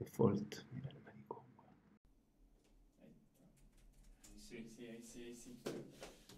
Default. 0.00 0.56
Mira 0.72 0.88
el 0.88 1.02
maricón. 1.04 1.44
Sí, 4.20 4.66
sí, 4.76 4.86
sí, 5.04 5.34
sí. 5.36 5.58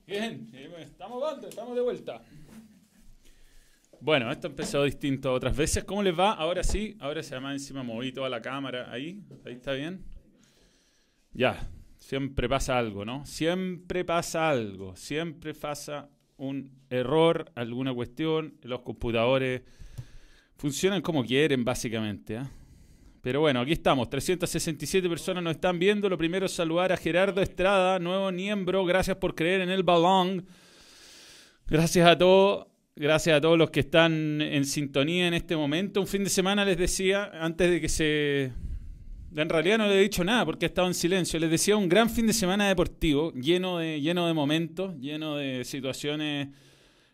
Bien, 0.07 0.51
estamos 0.79 1.23
dando, 1.23 1.49
estamos 1.49 1.75
de 1.77 1.81
vuelta. 1.81 2.23
Bueno, 4.01 4.33
esto 4.33 4.49
empezó 4.49 4.83
distinto 4.83 5.31
a 5.31 5.33
otras 5.33 5.57
veces. 5.57 5.85
¿Cómo 5.85 6.03
les 6.03 6.19
va? 6.19 6.33
Ahora 6.33 6.65
sí, 6.65 6.97
ahora 6.99 7.23
se 7.23 7.37
llama 7.37 7.53
encima 7.53 7.85
moví 7.85 8.13
toda 8.13 8.29
la 8.29 8.43
cámara. 8.43 8.91
Ahí, 8.91 9.23
ahí 9.47 9.55
está 9.55 9.73
bien. 9.73 10.05
Ya, 11.33 11.71
siempre 11.99 12.49
pasa 12.49 12.77
algo, 12.77 13.05
¿no? 13.05 13.25
Siempre 13.25 14.05
pasa 14.05 14.51
algo, 14.51 14.97
siempre 14.97 15.55
pasa 15.55 16.11
un 16.37 16.73
error, 16.91 17.53
alguna 17.55 17.95
cuestión. 17.95 18.59
Los 18.63 18.81
computadores 18.81 19.63
funcionan 20.57 21.01
como 21.01 21.25
quieren, 21.25 21.65
básicamente. 21.65 22.35
¿eh? 22.35 22.43
Pero 23.23 23.39
bueno, 23.39 23.61
aquí 23.61 23.71
estamos. 23.71 24.11
367 24.11 25.09
personas 25.09 25.45
nos 25.45 25.53
están 25.53 25.79
viendo. 25.79 26.09
Lo 26.09 26.19
primero 26.19 26.47
es 26.47 26.53
saludar 26.53 26.91
a 26.91 26.97
Gerardo 26.97 27.41
Estrada, 27.41 28.01
nuevo 28.01 28.33
miembro. 28.33 28.85
Gracias 28.85 29.17
por 29.17 29.37
creer 29.37 29.61
en 29.61 29.71
el 29.71 29.85
balón. 29.85 30.45
Gracias 31.69 32.07
a 32.07 32.19
todos. 32.19 32.67
Gracias 32.97 33.37
a 33.37 33.41
todos 33.41 33.57
los 33.57 33.71
que 33.71 33.81
están 33.81 34.43
en 34.43 34.65
sintonía 34.67 35.29
en 35.29 35.35
este 35.35 35.57
momento. 35.57 36.01
Un 36.01 36.09
fin 36.09 36.25
de 36.25 36.31
semana 36.31 36.65
les 36.65 36.77
decía, 36.77 37.31
antes 37.41 37.71
de 37.71 37.81
que 37.81 37.89
se... 37.89 38.53
En 39.35 39.49
realidad 39.49 39.79
no 39.79 39.87
le 39.87 39.99
he 39.99 40.03
dicho 40.03 40.25
nada 40.25 40.45
porque 40.45 40.67
he 40.67 40.69
estado 40.69 40.89
en 40.89 40.95
silencio. 40.95 41.39
Les 41.39 41.51
decía 41.51 41.77
un 41.77 41.89
gran 41.89 42.11
fin 42.11 42.27
de 42.27 42.33
semana 42.33 42.69
deportivo, 42.69 43.33
lleno 43.33 43.79
de, 43.79 44.01
lleno 44.01 44.27
de 44.27 44.35
momentos, 44.35 44.95
lleno 44.99 45.37
de 45.37 45.65
situaciones 45.65 46.49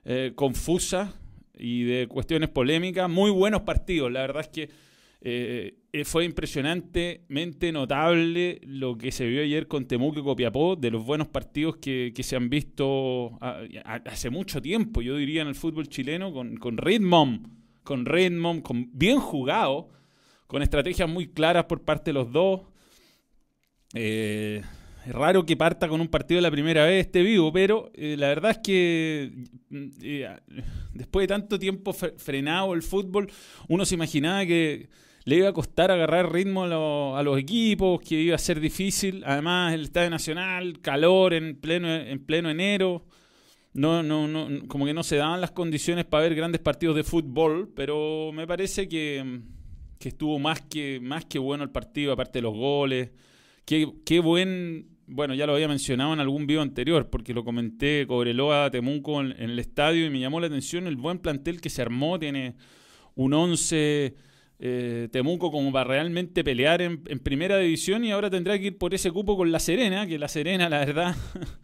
eh, 0.05 0.33
confusas 0.35 1.11
y 1.57 1.85
de 1.85 2.09
cuestiones 2.09 2.49
polémicas. 2.49 3.09
Muy 3.11 3.31
buenos 3.31 3.61
partidos. 3.61 4.11
La 4.11 4.23
verdad 4.23 4.41
es 4.41 4.49
que 4.49 4.88
eh, 5.21 5.75
eh, 5.93 6.05
fue 6.05 6.25
impresionantemente 6.25 7.73
notable 7.73 8.61
lo 8.63 8.97
que 8.97 9.11
se 9.11 9.27
vio 9.27 9.43
ayer 9.43 9.67
con 9.67 9.87
Temuco 9.87 10.21
y 10.21 10.23
Copiapó, 10.23 10.77
de 10.77 10.93
los 10.93 11.05
buenos 11.05 11.27
partidos 11.27 11.79
que, 11.79 12.13
se 12.23 12.37
han 12.37 12.49
visto 12.49 13.37
hace 14.05 14.31
mucho 14.31 14.63
tiempo, 14.63 15.03
yo 15.03 15.17
diría, 15.17 15.43
en 15.43 15.49
el 15.49 15.57
fútbol 15.57 15.89
chileno, 15.89 16.33
con, 16.33 16.57
con 16.57 16.77
ritmo, 16.77 17.41
con 17.83 18.07
ritmo, 18.07 18.63
con, 18.63 18.91
bien 18.93 19.19
jugado, 19.19 19.89
con 20.47 20.63
estrategias 20.63 21.09
muy 21.09 21.27
claras 21.27 21.65
por 21.65 21.83
parte 21.83 22.11
de 22.11 22.15
los 22.15 22.31
dos. 22.31 22.61
Eh, 23.95 24.63
es 25.05 25.13
raro 25.13 25.45
que 25.45 25.57
parta 25.57 25.89
con 25.89 26.01
un 26.01 26.09
partido 26.09 26.41
la 26.41 26.51
primera 26.51 26.85
vez 26.85 27.07
este 27.07 27.23
vivo, 27.23 27.51
pero 27.53 27.91
la 27.95 28.29
verdad 28.29 28.51
es 28.53 28.59
que 28.59 29.33
después 30.93 31.25
de 31.25 31.29
tanto 31.29 31.59
tiempo 31.59 31.93
frenado 31.93 32.75
el 32.75 32.83
fútbol, 32.83 33.31
uno 33.69 33.87
se 33.87 33.95
imaginaba 33.95 34.45
que 34.45 34.91
le 35.29 35.37
iba 35.37 35.49
a 35.51 35.53
costar 35.53 35.91
agarrar 35.91 36.33
ritmo 36.33 36.65
a, 36.65 37.23
los 37.23 37.39
equipos, 37.39 38.01
que 38.01 38.15
iba 38.15 38.35
a 38.35 38.39
ser 38.39 38.61
difícil. 38.61 39.23
Además, 39.27 39.75
el 39.75 39.83
Estadio 39.83 40.09
Nacional, 40.09 40.81
calor 40.81 41.35
en 41.35 41.55
pleno, 41.61 41.95
en 41.95 42.25
pleno 42.25 42.49
enero. 42.49 43.05
No, 43.75 44.03
no, 44.03 44.27
no, 44.27 44.67
como 44.69 44.87
que 44.87 44.95
no 44.95 45.03
se 45.03 45.17
daban 45.17 45.43
las 45.43 45.51
condiciones 45.51 46.07
para 46.07 46.23
ver 46.23 46.35
grandes 46.35 46.63
partidos 46.63 46.97
de 46.97 47.05
fútbol, 47.05 47.71
pero 47.77 48.33
me 48.33 48.47
parece 48.47 48.89
que, 48.89 49.43
estuvo 50.01 50.39
más 50.39 50.63
que, 50.63 50.99
más 50.99 51.27
que 51.27 51.39
bueno 51.39 51.63
el 51.63 51.71
partido, 51.73 52.15
aparte 52.15 52.39
de 52.39 52.45
los 52.45 52.55
goles. 52.55 53.11
Qué, 53.67 53.87
qué 54.07 54.21
buen, 54.21 54.97
bueno, 55.07 55.35
ya 55.35 55.47
lo 55.47 55.53
había 55.53 55.69
mencionado 55.69 56.15
en 56.15 56.21
algún 56.21 56.47
video 56.47 56.63
anterior, 56.63 57.11
porque 57.11 57.35
lo 57.35 57.45
comenté 57.45 58.07
Cobreloa, 58.07 58.71
Temuco 58.71 59.21
en, 59.21 59.33
en 59.33 59.51
el 59.51 59.59
estadio 59.59 60.07
y 60.07 60.11
me 60.11 60.21
llamó 60.21 60.41
la 60.41 60.47
atención 60.47 60.87
el 60.87 60.97
buen 60.97 61.19
plantel 61.19 61.61
que 61.61 61.69
se 61.69 61.83
armó. 61.83 62.19
Tiene 62.19 62.55
un 63.15 63.35
11 63.35 64.27
eh, 64.61 65.09
Temuco 65.13 65.51
como 65.51 65.71
para 65.71 65.85
realmente 65.85 66.43
pelear 66.43 66.83
en, 66.83 67.03
primera 67.21 67.59
división 67.59 68.05
y 68.05 68.11
ahora 68.11 68.29
tendrá 68.29 68.59
que 68.59 68.67
ir 68.67 68.79
por 68.79 68.93
ese 68.95 69.11
cupo 69.11 69.37
con 69.37 69.53
La 69.53 69.61
Serena, 69.61 70.07
que 70.07 70.19
La 70.19 70.29
Serena 70.29 70.69
la 70.69 70.81
verdad 70.81 71.17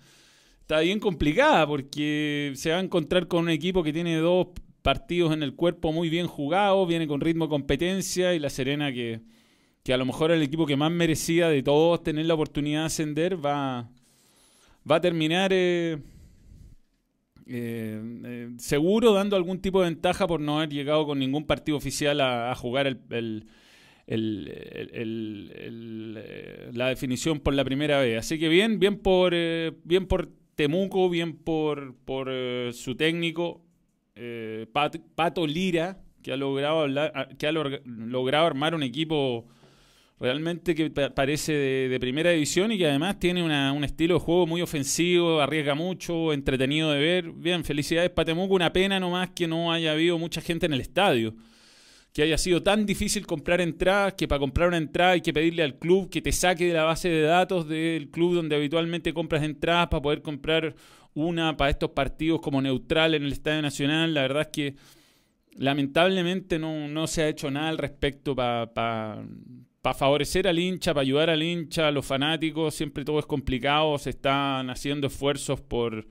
está 0.61 0.81
bien 0.81 1.01
complicada 1.01 1.67
porque 1.67 2.53
se 2.55 2.71
va 2.71 2.77
a 2.77 2.81
encontrar 2.81 3.27
con 3.27 3.45
un 3.45 3.51
equipo 3.51 3.83
que 3.83 3.93
tiene 3.93 4.17
dos 4.17 4.49
partidos 4.83 5.33
en 5.33 5.43
el 5.43 5.55
cuerpo 5.55 5.93
muy 5.93 6.09
bien 6.09 6.27
jugados, 6.27 6.87
viene 6.87 7.07
con 7.07 7.21
ritmo 7.21 7.47
de 7.47 7.51
competencia 7.51 8.35
y 8.35 8.39
La 8.39 8.51
Serena 8.51 8.93
que, 8.93 9.23
que 9.83 9.93
a 9.93 9.97
lo 9.97 10.07
mejor 10.07 10.31
el 10.31 10.43
equipo 10.43 10.67
que 10.67 10.77
más 10.77 10.93
merecía 10.93 11.49
de 11.49 11.63
todos 11.63 12.03
tener 12.03 12.27
la 12.27 12.35
oportunidad 12.35 12.81
de 12.81 12.87
ascender 12.87 13.45
va, 13.45 13.91
va 14.89 14.97
a 14.97 15.01
terminar... 15.01 15.51
Eh, 15.53 15.99
eh, 17.47 18.01
eh, 18.25 18.51
seguro 18.59 19.13
dando 19.13 19.37
algún 19.37 19.61
tipo 19.61 19.83
de 19.83 19.91
ventaja 19.91 20.27
por 20.27 20.41
no 20.41 20.59
haber 20.59 20.71
llegado 20.71 21.07
con 21.07 21.19
ningún 21.19 21.47
partido 21.47 21.77
oficial 21.77 22.21
a, 22.21 22.55
jugar 22.55 22.87
el, 22.87 23.47
eh, 24.07 25.11
la 26.73 26.89
definición 26.89 27.41
por 27.41 27.55
la 27.55 27.65
primera 27.65 28.01
vez. 28.01 28.19
Así 28.19 28.39
que 28.39 28.49
bien, 28.49 28.79
bien 28.79 28.99
por, 28.99 29.35
bien 29.85 30.07
por 30.07 30.31
Temuco, 30.55 31.11
bien 31.11 31.37
por, 31.37 31.95
por 32.05 32.31
su 32.73 32.95
técnico, 32.97 33.63
Pato 35.15 35.47
Lira, 35.47 35.99
que 36.23 36.33
ha 36.33 36.37
logrado, 36.37 36.87
que 37.37 37.47
ha 37.47 37.53
logrado 37.53 38.47
armar 38.47 38.75
un 38.75 38.83
equipo 38.83 39.47
realmente 40.25 40.75
que 40.75 40.89
parece 40.91 41.53
de, 41.53 42.01
primera 42.01 42.31
división 42.31 42.73
y 42.73 42.79
que 42.79 42.87
además 42.87 43.19
tiene 43.19 43.43
un 43.43 43.85
estilo 43.85 44.15
de 44.15 44.21
juego 44.21 44.47
muy 44.47 44.63
ofensivo, 44.63 45.39
arriesga 45.39 45.75
mucho, 45.75 46.33
entretenido 46.33 46.91
de 46.93 46.99
ver. 46.99 47.31
Bien, 47.31 47.63
felicidades 47.63 48.09
para 48.09 48.25
Temuco, 48.25 48.55
una 48.55 48.73
pena 48.73 48.99
nomás 48.99 49.31
que 49.35 49.47
no 49.47 49.71
haya 49.71 49.93
habido 49.93 50.19
mucha 50.19 50.41
gente 50.41 50.65
en 50.65 50.73
el 50.73 50.81
estadio. 50.81 51.35
Que 52.15 52.23
haya 52.23 52.39
sido 52.39 52.63
tan 52.63 52.87
difícil 52.87 53.27
comprar 53.27 53.61
entradas, 53.61 54.15
que 54.15 54.27
para 54.27 54.39
comprar 54.39 54.69
una 54.69 54.79
entrada 54.79 55.11
hay 55.11 55.21
que 55.21 55.35
pedirle 55.35 55.63
al 55.63 55.79
club 55.79 56.09
que 56.09 56.23
te 56.23 56.33
saque 56.33 56.69
de 56.69 56.73
la 56.73 56.85
base 56.85 57.11
de 57.11 57.21
datos 57.21 57.69
del 57.69 58.09
club 58.09 58.35
donde 58.35 58.57
habitualmente 58.57 59.13
compras 59.13 59.43
entradas 59.43 59.89
para 59.89 60.01
poder 60.01 60.23
comprar 60.23 60.75
una 61.13 61.55
para 61.55 61.71
estos 61.71 61.91
partidos 61.91 62.41
como 62.41 62.63
neutral 62.63 63.15
en 63.15 63.25
el 63.25 63.33
Estadio 63.33 63.61
Nacional. 63.61 64.15
La 64.15 64.23
verdad 64.23 64.43
es 64.43 64.49
que 64.49 64.75
lamentablemente 65.59 66.59
no, 66.59 67.07
se 67.09 67.25
ha 67.25 67.29
hecho 67.29 67.51
nada 67.51 67.69
al 67.69 67.77
respecto 67.77 68.35
para 68.35 69.23
para 69.85 69.93
favorecer 69.93 70.49
al 70.49 70.59
hincha, 70.59 70.95
para 70.95 71.03
ayudar 71.03 71.29
al 71.29 71.43
hincha, 71.43 71.89
a 71.89 71.91
los 71.91 72.07
fanáticos, 72.07 72.75
siempre 72.75 73.05
todo 73.05 73.19
es 73.19 73.27
complicado, 73.27 73.99
se 73.99 74.09
están 74.09 74.71
haciendo 74.71 75.09
esfuerzos 75.09 75.61
por, 75.61 76.07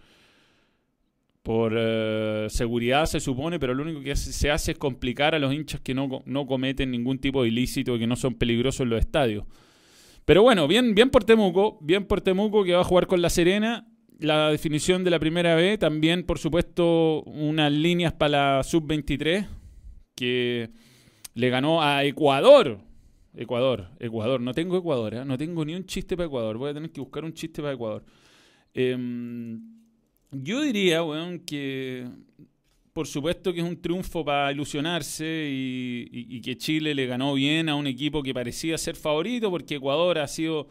por 1.41 1.73
eh, 1.75 2.45
seguridad, 2.51 3.07
se 3.07 3.19
supone, 3.19 3.57
pero 3.57 3.73
lo 3.73 3.81
único 3.81 4.01
que 4.01 4.15
se 4.15 4.51
hace 4.51 4.73
es 4.73 4.77
complicar 4.77 5.33
a 5.33 5.39
los 5.39 5.51
hinchas 5.51 5.81
que 5.81 5.95
no, 5.95 6.21
no 6.23 6.45
cometen 6.45 6.91
ningún 6.91 7.17
tipo 7.17 7.41
de 7.41 7.47
ilícito 7.47 7.95
y 7.95 7.99
que 7.99 8.05
no 8.05 8.15
son 8.15 8.35
peligrosos 8.35 8.81
en 8.81 8.89
los 8.91 8.99
estadios. 8.99 9.43
Pero 10.23 10.43
bueno, 10.43 10.67
bien, 10.67 10.93
bien 10.93 11.09
por 11.09 11.23
Temuco, 11.23 11.79
bien 11.81 12.05
por 12.05 12.21
Temuco 12.21 12.63
que 12.63 12.73
va 12.73 12.81
a 12.81 12.85
jugar 12.85 13.07
con 13.07 13.23
La 13.23 13.31
Serena. 13.31 13.87
La 14.19 14.51
definición 14.51 15.03
de 15.03 15.09
la 15.09 15.17
primera 15.17 15.55
B, 15.55 15.79
también 15.79 16.27
por 16.27 16.37
supuesto 16.37 17.23
unas 17.23 17.71
líneas 17.71 18.13
para 18.13 18.57
la 18.57 18.63
sub-23 18.63 19.47
que 20.13 20.69
le 21.33 21.49
ganó 21.49 21.81
a 21.81 22.03
Ecuador 22.03 22.92
Ecuador, 23.35 23.89
Ecuador. 23.99 24.41
No 24.41 24.53
tengo 24.53 24.77
Ecuador, 24.77 25.13
¿eh? 25.13 25.25
no 25.25 25.37
tengo 25.37 25.65
ni 25.65 25.75
un 25.75 25.85
chiste 25.85 26.15
para 26.15 26.27
Ecuador. 26.27 26.57
Voy 26.57 26.69
a 26.69 26.73
tener 26.73 26.91
que 26.91 27.01
buscar 27.01 27.23
un 27.23 27.33
chiste 27.33 27.61
para 27.61 27.73
Ecuador. 27.73 28.05
Em, 28.73 29.61
yo 30.31 30.61
diría, 30.61 31.03
weón, 31.03 31.39
que 31.39 32.07
por 32.93 33.07
supuesto 33.07 33.51
que 33.51 33.59
es 33.59 33.65
un 33.65 33.81
triunfo 33.81 34.23
para 34.23 34.51
ilusionarse 34.51 35.47
y, 35.49 36.39
que 36.41 36.57
Chile 36.57 36.93
le 36.93 37.07
ganó 37.07 37.33
bien 37.33 37.67
a 37.67 37.75
un 37.75 37.87
equipo 37.87 38.21
que 38.21 38.33
parecía 38.33 38.77
ser 38.77 38.95
favorito 38.95 39.49
porque 39.49 39.75
Ecuador 39.75 40.19
ha 40.19 40.27
sido 40.27 40.67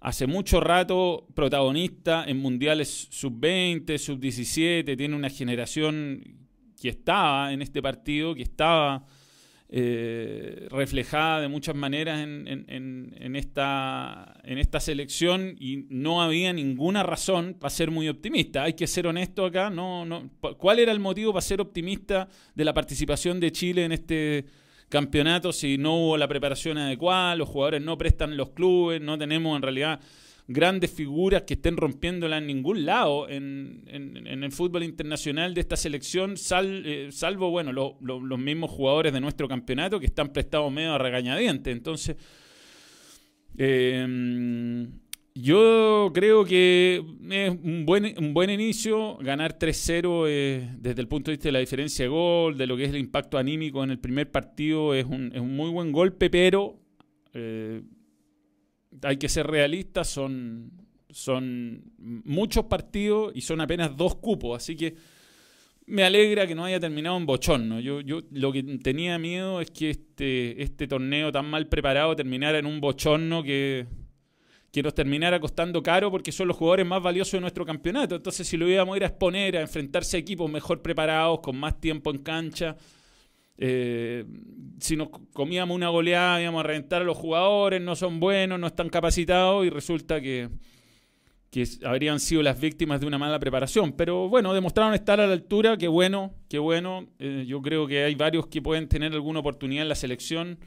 hace 0.00 0.26
mucho 0.26 0.60
rato 0.60 1.26
protagonista 1.34 2.24
en 2.26 2.38
mundiales 2.38 3.08
sub-20, 3.10 3.98
sub-17, 3.98 4.96
tiene 4.96 5.14
una 5.14 5.28
generación 5.28 6.22
que 6.80 6.88
estaba 6.88 7.52
en 7.52 7.60
este 7.60 7.82
partido, 7.82 8.34
que 8.34 8.42
estaba 8.42 9.04
eh, 9.76 10.68
reflejada 10.70 11.40
de 11.40 11.48
muchas 11.48 11.74
maneras 11.74 12.20
en, 12.20 13.34
esta, 13.34 14.40
en 14.44 14.58
esta 14.58 14.78
selección 14.78 15.56
y 15.58 15.86
no 15.88 16.22
había 16.22 16.52
ninguna 16.52 17.02
razón 17.02 17.56
para 17.58 17.70
ser 17.70 17.90
muy 17.90 18.08
optimista. 18.08 18.62
Hay 18.62 18.74
que 18.74 18.86
ser 18.86 19.08
honesto 19.08 19.44
acá. 19.44 19.70
No, 19.70 20.04
no, 20.04 20.30
¿Cuál 20.58 20.78
era 20.78 20.92
el 20.92 21.00
motivo 21.00 21.32
para 21.32 21.42
ser 21.42 21.60
optimista 21.60 22.28
de 22.54 22.64
la 22.64 22.72
participación 22.72 23.40
de 23.40 23.50
Chile 23.50 23.84
en 23.84 23.90
este 23.90 24.44
campeonato 24.88 25.52
si 25.52 25.76
no 25.76 25.96
hubo 25.96 26.16
la 26.18 26.28
preparación 26.28 26.78
adecuada, 26.78 27.34
los 27.34 27.48
jugadores 27.48 27.82
no 27.82 27.98
prestan 27.98 28.36
los 28.36 28.50
clubes, 28.50 29.00
no 29.00 29.18
tenemos 29.18 29.56
en 29.56 29.62
realidad 29.62 29.98
grandes 30.46 30.90
figuras 30.90 31.42
que 31.42 31.54
estén 31.54 31.76
rompiéndola 31.76 32.38
en 32.38 32.46
ningún 32.46 32.84
lado 32.84 33.28
en, 33.28 33.84
el 33.88 34.52
fútbol 34.52 34.82
internacional 34.82 35.54
de 35.54 35.60
esta 35.60 35.76
selección, 35.76 36.34
eh, 36.50 37.08
salvo, 37.10 37.50
bueno, 37.50 37.72
los 37.72 38.38
mismos 38.38 38.70
jugadores 38.70 39.12
de 39.12 39.20
nuestro 39.20 39.48
campeonato 39.48 39.98
que 39.98 40.06
están 40.06 40.32
prestados 40.32 40.70
medio 40.70 40.92
a 40.92 40.98
regañadiente. 40.98 41.70
Entonces, 41.70 42.16
em, 43.56 44.90
yo 45.34 46.12
creo 46.14 46.44
que 46.44 47.02
es 47.30 47.50
un 47.50 47.84
buen, 47.86 48.14
un 48.18 48.34
buen 48.34 48.50
inicio. 48.50 49.16
Ganar 49.16 49.58
3-0 49.58 50.26
desde 50.78 51.00
el 51.00 51.08
punto 51.08 51.30
de 51.30 51.36
vista 51.36 51.48
de 51.48 51.52
la 51.52 51.58
diferencia 51.60 52.04
de 52.04 52.08
gol, 52.10 52.58
de 52.58 52.66
lo 52.66 52.76
que 52.76 52.84
es 52.84 52.90
el 52.90 52.98
impacto 52.98 53.38
anímico 53.38 53.82
en 53.82 53.90
el 53.90 53.98
primer 53.98 54.30
partido, 54.30 54.94
es 54.94 55.06
un, 55.06 55.32
es 55.34 55.40
un 55.40 55.56
muy 55.56 55.70
buen 55.70 55.90
golpe, 55.90 56.28
pero 56.28 56.78
eh, 57.32 57.82
hay 59.02 59.16
que 59.16 59.28
ser 59.28 59.46
realistas, 59.46 60.08
son, 60.08 60.70
son 61.10 61.82
muchos 61.98 62.66
partidos 62.66 63.32
y 63.34 63.40
son 63.40 63.60
apenas 63.60 63.96
dos 63.96 64.16
cupos, 64.16 64.56
así 64.56 64.76
que 64.76 64.94
me 65.86 66.02
alegra 66.02 66.46
que 66.46 66.54
no 66.54 66.64
haya 66.64 66.80
terminado 66.80 67.16
en 67.16 67.26
bochorno. 67.26 67.80
Yo, 67.80 68.00
yo 68.00 68.20
lo 68.30 68.52
que 68.52 68.62
tenía 68.82 69.18
miedo 69.18 69.60
es 69.60 69.70
que 69.70 69.90
este, 69.90 70.62
este 70.62 70.86
torneo 70.86 71.30
tan 71.30 71.46
mal 71.46 71.68
preparado 71.68 72.16
terminara 72.16 72.58
en 72.58 72.66
un 72.66 72.80
bochorno 72.80 73.42
que, 73.42 73.86
que 74.74 74.82
nos 74.82 74.94
terminara 74.94 75.38
costando 75.38 75.82
caro 75.82 76.10
porque 76.10 76.32
son 76.32 76.48
los 76.48 76.56
jugadores 76.56 76.86
más 76.86 77.02
valiosos 77.02 77.32
de 77.32 77.40
nuestro 77.42 77.66
campeonato. 77.66 78.16
Entonces, 78.16 78.48
si 78.48 78.56
lo 78.56 78.68
íbamos 78.68 78.94
a 78.94 78.96
ir 78.96 79.04
a 79.04 79.08
exponer, 79.08 79.56
a 79.56 79.60
enfrentarse 79.60 80.16
a 80.16 80.20
equipos 80.20 80.50
mejor 80.50 80.82
preparados, 80.82 81.40
con 81.40 81.56
más 81.56 81.80
tiempo 81.80 82.10
en 82.10 82.18
cancha, 82.18 82.76
eh, 83.56 84.24
si 84.80 84.96
nos 84.96 85.08
comíamos 85.32 85.74
una 85.74 85.88
goleada, 85.88 86.42
íbamos 86.42 86.60
a 86.60 86.66
reventar 86.66 87.02
a 87.02 87.04
los 87.04 87.16
jugadores, 87.16 87.80
no 87.80 87.94
son 87.96 88.20
buenos, 88.20 88.58
no 88.58 88.66
están 88.66 88.88
capacitados 88.88 89.64
y 89.64 89.70
resulta 89.70 90.20
que, 90.20 90.48
que 91.50 91.64
habrían 91.84 92.18
sido 92.18 92.42
las 92.42 92.60
víctimas 92.60 93.00
de 93.00 93.06
una 93.06 93.18
mala 93.18 93.38
preparación. 93.38 93.92
Pero 93.92 94.28
bueno, 94.28 94.52
demostraron 94.52 94.94
estar 94.94 95.20
a 95.20 95.26
la 95.26 95.32
altura, 95.32 95.76
qué 95.76 95.88
bueno, 95.88 96.34
qué 96.48 96.58
bueno. 96.58 97.08
Eh, 97.18 97.44
yo 97.46 97.62
creo 97.62 97.86
que 97.86 98.04
hay 98.04 98.14
varios 98.14 98.48
que 98.48 98.60
pueden 98.60 98.88
tener 98.88 99.12
alguna 99.12 99.40
oportunidad 99.40 99.82
en 99.82 99.88
la 99.88 99.94
selección. 99.94 100.58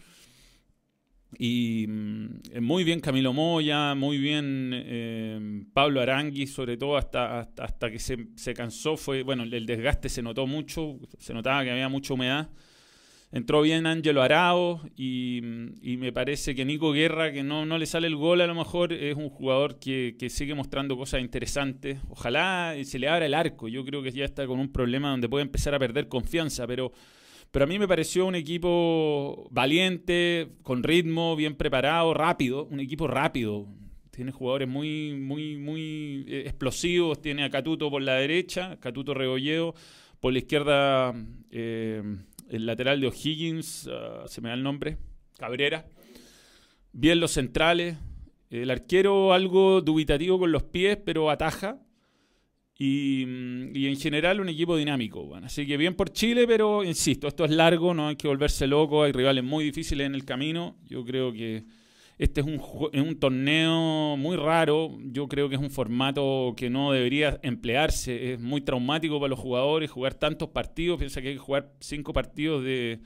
Y 1.37 1.85
mm, 1.89 2.61
muy 2.61 2.85
bien 2.85 3.01
Camilo 3.01 3.33
Moya, 3.33 3.95
muy 3.95 4.17
bien 4.17 4.71
eh, 4.73 5.65
Pablo 5.73 5.99
Arangui, 5.99 6.47
sobre 6.47 6.77
todo 6.77 6.95
hasta, 6.95 7.41
hasta, 7.41 7.91
que 7.91 7.99
se, 7.99 8.29
se, 8.35 8.53
cansó. 8.53 8.95
Fue, 8.95 9.23
bueno, 9.23 9.43
el 9.43 9.65
desgaste 9.65 10.07
se 10.07 10.21
notó 10.21 10.47
mucho, 10.47 10.97
se 11.19 11.33
notaba 11.33 11.65
que 11.65 11.71
había 11.71 11.89
mucha 11.89 12.13
humedad. 12.13 12.49
Entró 13.37 13.61
bien 13.61 13.85
Ángelo 13.85 14.23
Arao 14.23 14.81
y, 14.95 15.41
me 15.43 16.11
parece 16.11 16.55
que 16.55 16.65
Nico 16.65 16.91
Guerra, 16.91 17.31
que 17.31 17.43
no, 17.43 17.67
no, 17.67 17.77
le 17.77 17.85
sale 17.85 18.07
el 18.07 18.15
gol 18.15 18.41
a 18.41 18.47
lo 18.47 18.55
mejor, 18.55 18.91
es 18.91 19.15
un 19.15 19.29
jugador 19.29 19.77
que, 19.77 20.15
que, 20.17 20.31
sigue 20.31 20.55
mostrando 20.55 20.97
cosas 20.97 21.21
interesantes. 21.21 21.99
Ojalá 22.09 22.73
se 22.83 22.97
le 22.97 23.07
abra 23.07 23.27
el 23.27 23.35
arco. 23.35 23.67
Yo 23.67 23.85
creo 23.85 24.01
que 24.01 24.11
ya 24.11 24.25
está 24.25 24.47
con 24.47 24.59
un 24.59 24.71
problema 24.71 25.11
donde 25.11 25.29
puede 25.29 25.43
empezar 25.43 25.75
a 25.75 25.79
perder 25.79 26.07
confianza, 26.07 26.65
pero, 26.65 26.91
pero 27.51 27.65
a 27.65 27.67
mí 27.67 27.77
me 27.77 27.87
pareció 27.87 28.25
un 28.25 28.33
equipo 28.33 29.47
valiente, 29.51 30.53
con 30.63 30.81
ritmo, 30.81 31.35
bien 31.35 31.53
preparado, 31.53 32.15
rápido, 32.15 32.65
un 32.65 32.79
equipo 32.79 33.05
rápido. 33.05 33.67
Tiene 34.09 34.31
jugadores 34.31 34.67
muy, 34.67 35.13
muy, 35.13 35.57
muy 35.57 36.25
eh, 36.27 36.45
explosivos. 36.47 37.21
Tiene 37.21 37.43
a 37.43 37.51
Catuto 37.51 37.91
por 37.91 38.01
la 38.01 38.15
derecha, 38.15 38.79
Catuto 38.79 39.13
Rebolledo. 39.13 39.75
Por 40.19 40.33
la 40.33 40.39
izquierda, 40.39 41.13
eh, 41.51 42.01
el 42.49 42.65
lateral 42.65 43.01
de 43.01 43.07
O'Higgins, 43.07 43.89
ah, 43.91 44.25
se 44.27 44.41
me 44.41 44.49
da 44.49 44.55
el 44.55 44.63
nombre, 44.63 44.97
Cabrera. 45.37 45.85
Bien 46.91 47.19
los 47.19 47.31
centrales. 47.31 47.97
El 48.49 48.71
arquero 48.71 49.33
algo 49.33 49.81
dubitativo 49.81 50.39
con 50.39 50.51
los 50.51 50.63
pies, 50.63 50.97
pero 51.03 51.29
ataja. 51.29 51.79
Y, 52.79 53.23
en 53.23 53.97
general 53.97 54.39
un 54.39 54.49
equipo 54.49 54.77
dinámico. 54.77 55.23
Bueno, 55.25 55.47
así 55.47 55.65
que 55.65 55.77
bien 55.77 55.95
por 55.95 56.11
Chile, 56.11 56.45
pero 56.47 56.83
insisto, 56.83 57.27
esto 57.27 57.43
es 57.43 57.51
largo, 57.51 57.93
no 57.93 58.09
hay 58.09 58.15
que 58.15 58.27
volverse 58.27 58.67
loco, 58.67 59.03
hay 59.03 59.11
rivales 59.11 59.43
muy 59.43 59.63
difíciles 59.63 60.05
en 60.05 60.13
el 60.13 60.25
camino. 60.25 60.77
Yo 60.85 61.03
creo 61.03 61.33
que 61.33 61.65
este 62.17 62.41
es 62.41 62.47
un, 62.47 62.59
un 62.93 63.19
torneo 63.19 64.17
muy 64.17 64.37
raro, 64.37 64.97
yo 65.03 65.27
creo 65.27 65.49
que 65.49 65.55
es 65.55 65.61
un 65.61 65.69
formato 65.69 66.53
que 66.57 66.69
no 66.69 66.91
debería 66.91 67.39
emplearse, 67.43 68.33
es 68.33 68.39
muy 68.39 68.61
traumático 68.61 69.19
para 69.19 69.29
los 69.29 69.39
jugadores 69.39 69.91
jugar 69.91 70.15
tantos 70.15 70.49
partidos, 70.49 70.97
piensa 70.97 71.21
que 71.21 71.29
hay 71.29 71.33
que 71.35 71.39
jugar 71.39 71.71
cinco 71.79 72.13
partidos 72.13 72.63
de, 72.63 72.99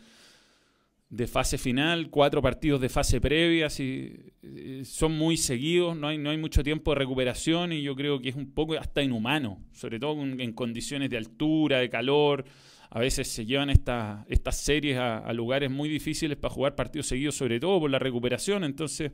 de 1.09 1.27
fase 1.27 1.57
final, 1.57 2.09
cuatro 2.09 2.41
partidos 2.41 2.79
de 2.79 2.87
fase 2.87 3.19
previa, 3.19 3.67
y, 3.79 4.15
eh, 4.43 4.81
son 4.85 5.17
muy 5.17 5.35
seguidos, 5.35 5.97
no 5.97 6.07
hay, 6.07 6.17
no 6.17 6.29
hay 6.29 6.37
mucho 6.37 6.63
tiempo 6.63 6.91
de 6.91 6.99
recuperación 6.99 7.73
y 7.73 7.81
yo 7.81 7.95
creo 7.97 8.21
que 8.21 8.29
es 8.29 8.35
un 8.35 8.53
poco 8.53 8.75
hasta 8.75 9.03
inhumano, 9.03 9.61
sobre 9.73 9.99
todo 9.99 10.21
en 10.23 10.53
condiciones 10.53 11.09
de 11.09 11.17
altura, 11.17 11.79
de 11.79 11.89
calor 11.89 12.45
a 12.93 12.99
veces 12.99 13.29
se 13.29 13.45
llevan 13.45 13.69
estas 13.69 14.57
series 14.57 14.97
a, 14.97 15.31
lugares 15.31 15.71
muy 15.71 15.87
difíciles 15.87 16.37
para 16.37 16.53
jugar 16.53 16.75
partidos 16.75 17.07
seguidos, 17.07 17.35
sobre 17.35 17.57
todo 17.57 17.79
por 17.79 17.89
la 17.89 17.99
recuperación. 17.99 18.65
Entonces, 18.65 19.13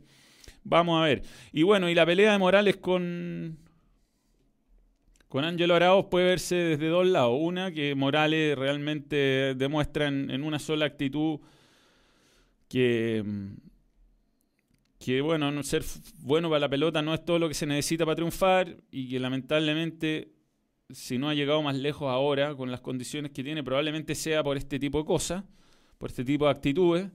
vamos 0.64 1.00
a 1.00 1.06
ver. 1.06 1.22
Y 1.52 1.62
bueno, 1.62 1.88
y 1.88 1.94
la 1.94 2.04
pelea 2.04 2.32
de 2.32 2.40
Morales 2.40 2.78
con, 2.78 3.60
con 5.28 5.44
Ángelo 5.44 5.76
Arauz 5.76 6.08
puede 6.10 6.26
verse 6.26 6.56
desde 6.56 6.88
dos 6.88 7.06
lados. 7.06 7.38
Una, 7.40 7.72
que 7.72 7.94
Morales 7.94 8.58
realmente 8.58 9.54
demuestra 9.56 10.08
en, 10.08 10.44
una 10.44 10.58
sola 10.58 10.88
actitud 10.88 11.40
que, 12.68 13.24
que, 14.98 15.22
bueno, 15.22 15.62
ser 15.62 15.84
bueno 16.22 16.50
para 16.50 16.62
la 16.62 16.70
pelota 16.70 17.04
no 17.04 17.14
es 17.14 17.24
todo 17.24 17.38
lo 17.38 17.48
que 17.48 17.54
se 17.54 17.68
necesita 17.68 18.06
para 18.06 18.16
triunfar 18.16 18.76
y 18.90 19.08
que 19.08 19.20
lamentablemente 19.20 20.37
si 20.90 21.18
no 21.18 21.30
ha 21.30 21.34
llegado 21.34 21.62
más 21.62 21.76
lejos 21.76 22.10
ahora 22.10 22.56
con 22.56 22.72
las 22.72 22.82
condiciones 22.82 23.32
que 23.32 23.44
tiene, 23.44 23.64
probablemente 23.64 24.16
sea 24.16 24.44
por 24.44 24.58
este 24.58 24.80
tipo 24.80 25.00
de 25.00 25.06
cosas, 25.06 25.44
por 25.98 26.10
este 26.10 26.24
tipo 26.24 26.46
de 26.46 26.52
actitudes. 26.52 27.08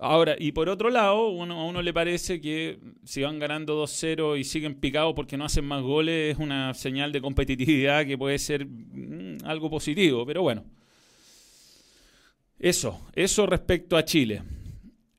Ahora, 0.00 0.36
y 0.38 0.52
por 0.52 0.68
otro 0.68 0.90
lado, 0.90 1.28
uno, 1.28 1.60
a 1.60 1.66
uno 1.66 1.82
le 1.82 1.92
parece 1.92 2.40
que 2.40 2.78
si 3.04 3.22
van 3.22 3.38
ganando 3.38 3.82
2-0 3.82 4.38
y 4.38 4.44
siguen 4.44 4.76
picados 4.76 5.12
porque 5.14 5.36
no 5.36 5.44
hacen 5.44 5.64
más 5.64 5.82
goles, 5.82 6.34
es 6.34 6.38
una 6.38 6.72
señal 6.72 7.10
de 7.10 7.20
competitividad 7.20 8.06
que 8.06 8.16
puede 8.16 8.38
ser 8.38 8.64
mm, 8.64 9.38
algo 9.44 9.68
positivo. 9.68 10.24
Pero 10.24 10.42
bueno, 10.42 10.64
eso, 12.58 13.08
eso 13.12 13.46
respecto 13.46 13.96
a 13.96 14.04
Chile. 14.04 14.42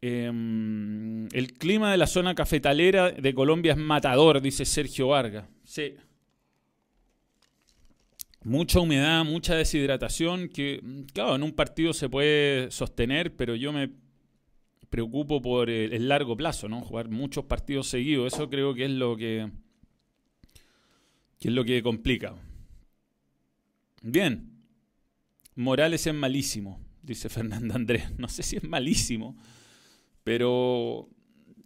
Em, 0.02 1.28
el 1.34 1.54
clima 1.58 1.92
de 1.92 1.98
la 1.98 2.08
zona 2.08 2.34
cafetalera 2.34 3.12
de 3.12 3.34
Colombia 3.34 3.74
es 3.74 3.78
matador, 3.78 4.40
dice 4.40 4.64
Sergio 4.64 5.10
Vargas. 5.10 5.46
Sí, 5.66 5.94
mucha 8.44 8.80
humedad, 8.80 9.26
mucha 9.26 9.56
deshidratación, 9.56 10.50
que 10.50 10.82
claro, 11.14 11.36
en 11.36 11.44
un 11.44 11.54
partido 11.54 11.94
se 11.94 12.10
puede 12.10 12.72
sostener, 12.72 13.36
pero 13.36 13.56
yo 13.56 13.72
me 13.74 13.92
preocupo 14.90 15.42
por 15.42 15.70
el, 15.70 16.08
largo 16.08 16.36
plazo, 16.36 16.68
¿no? 16.68 16.82
Jugar 16.82 17.10
muchos 17.10 17.46
partidos 17.46 17.88
seguidos, 17.88 18.34
eso 18.34 18.50
creo 18.50 18.74
que 18.74 18.86
es 18.86 18.92
lo 18.92 19.16
que, 19.16 19.52
que 21.40 21.48
es 21.50 21.54
lo 21.54 21.64
que 21.64 21.84
complica. 21.84 22.36
Bien, 24.02 24.50
Morales 25.56 26.08
es 26.08 26.14
malísimo, 26.14 26.80
dice 27.04 27.30
Fernando 27.30 27.76
Andrés. 27.76 28.18
No 28.18 28.30
sé 28.30 28.44
si 28.44 28.58
es 28.58 28.64
malísimo, 28.64 29.36
pero 30.24 31.10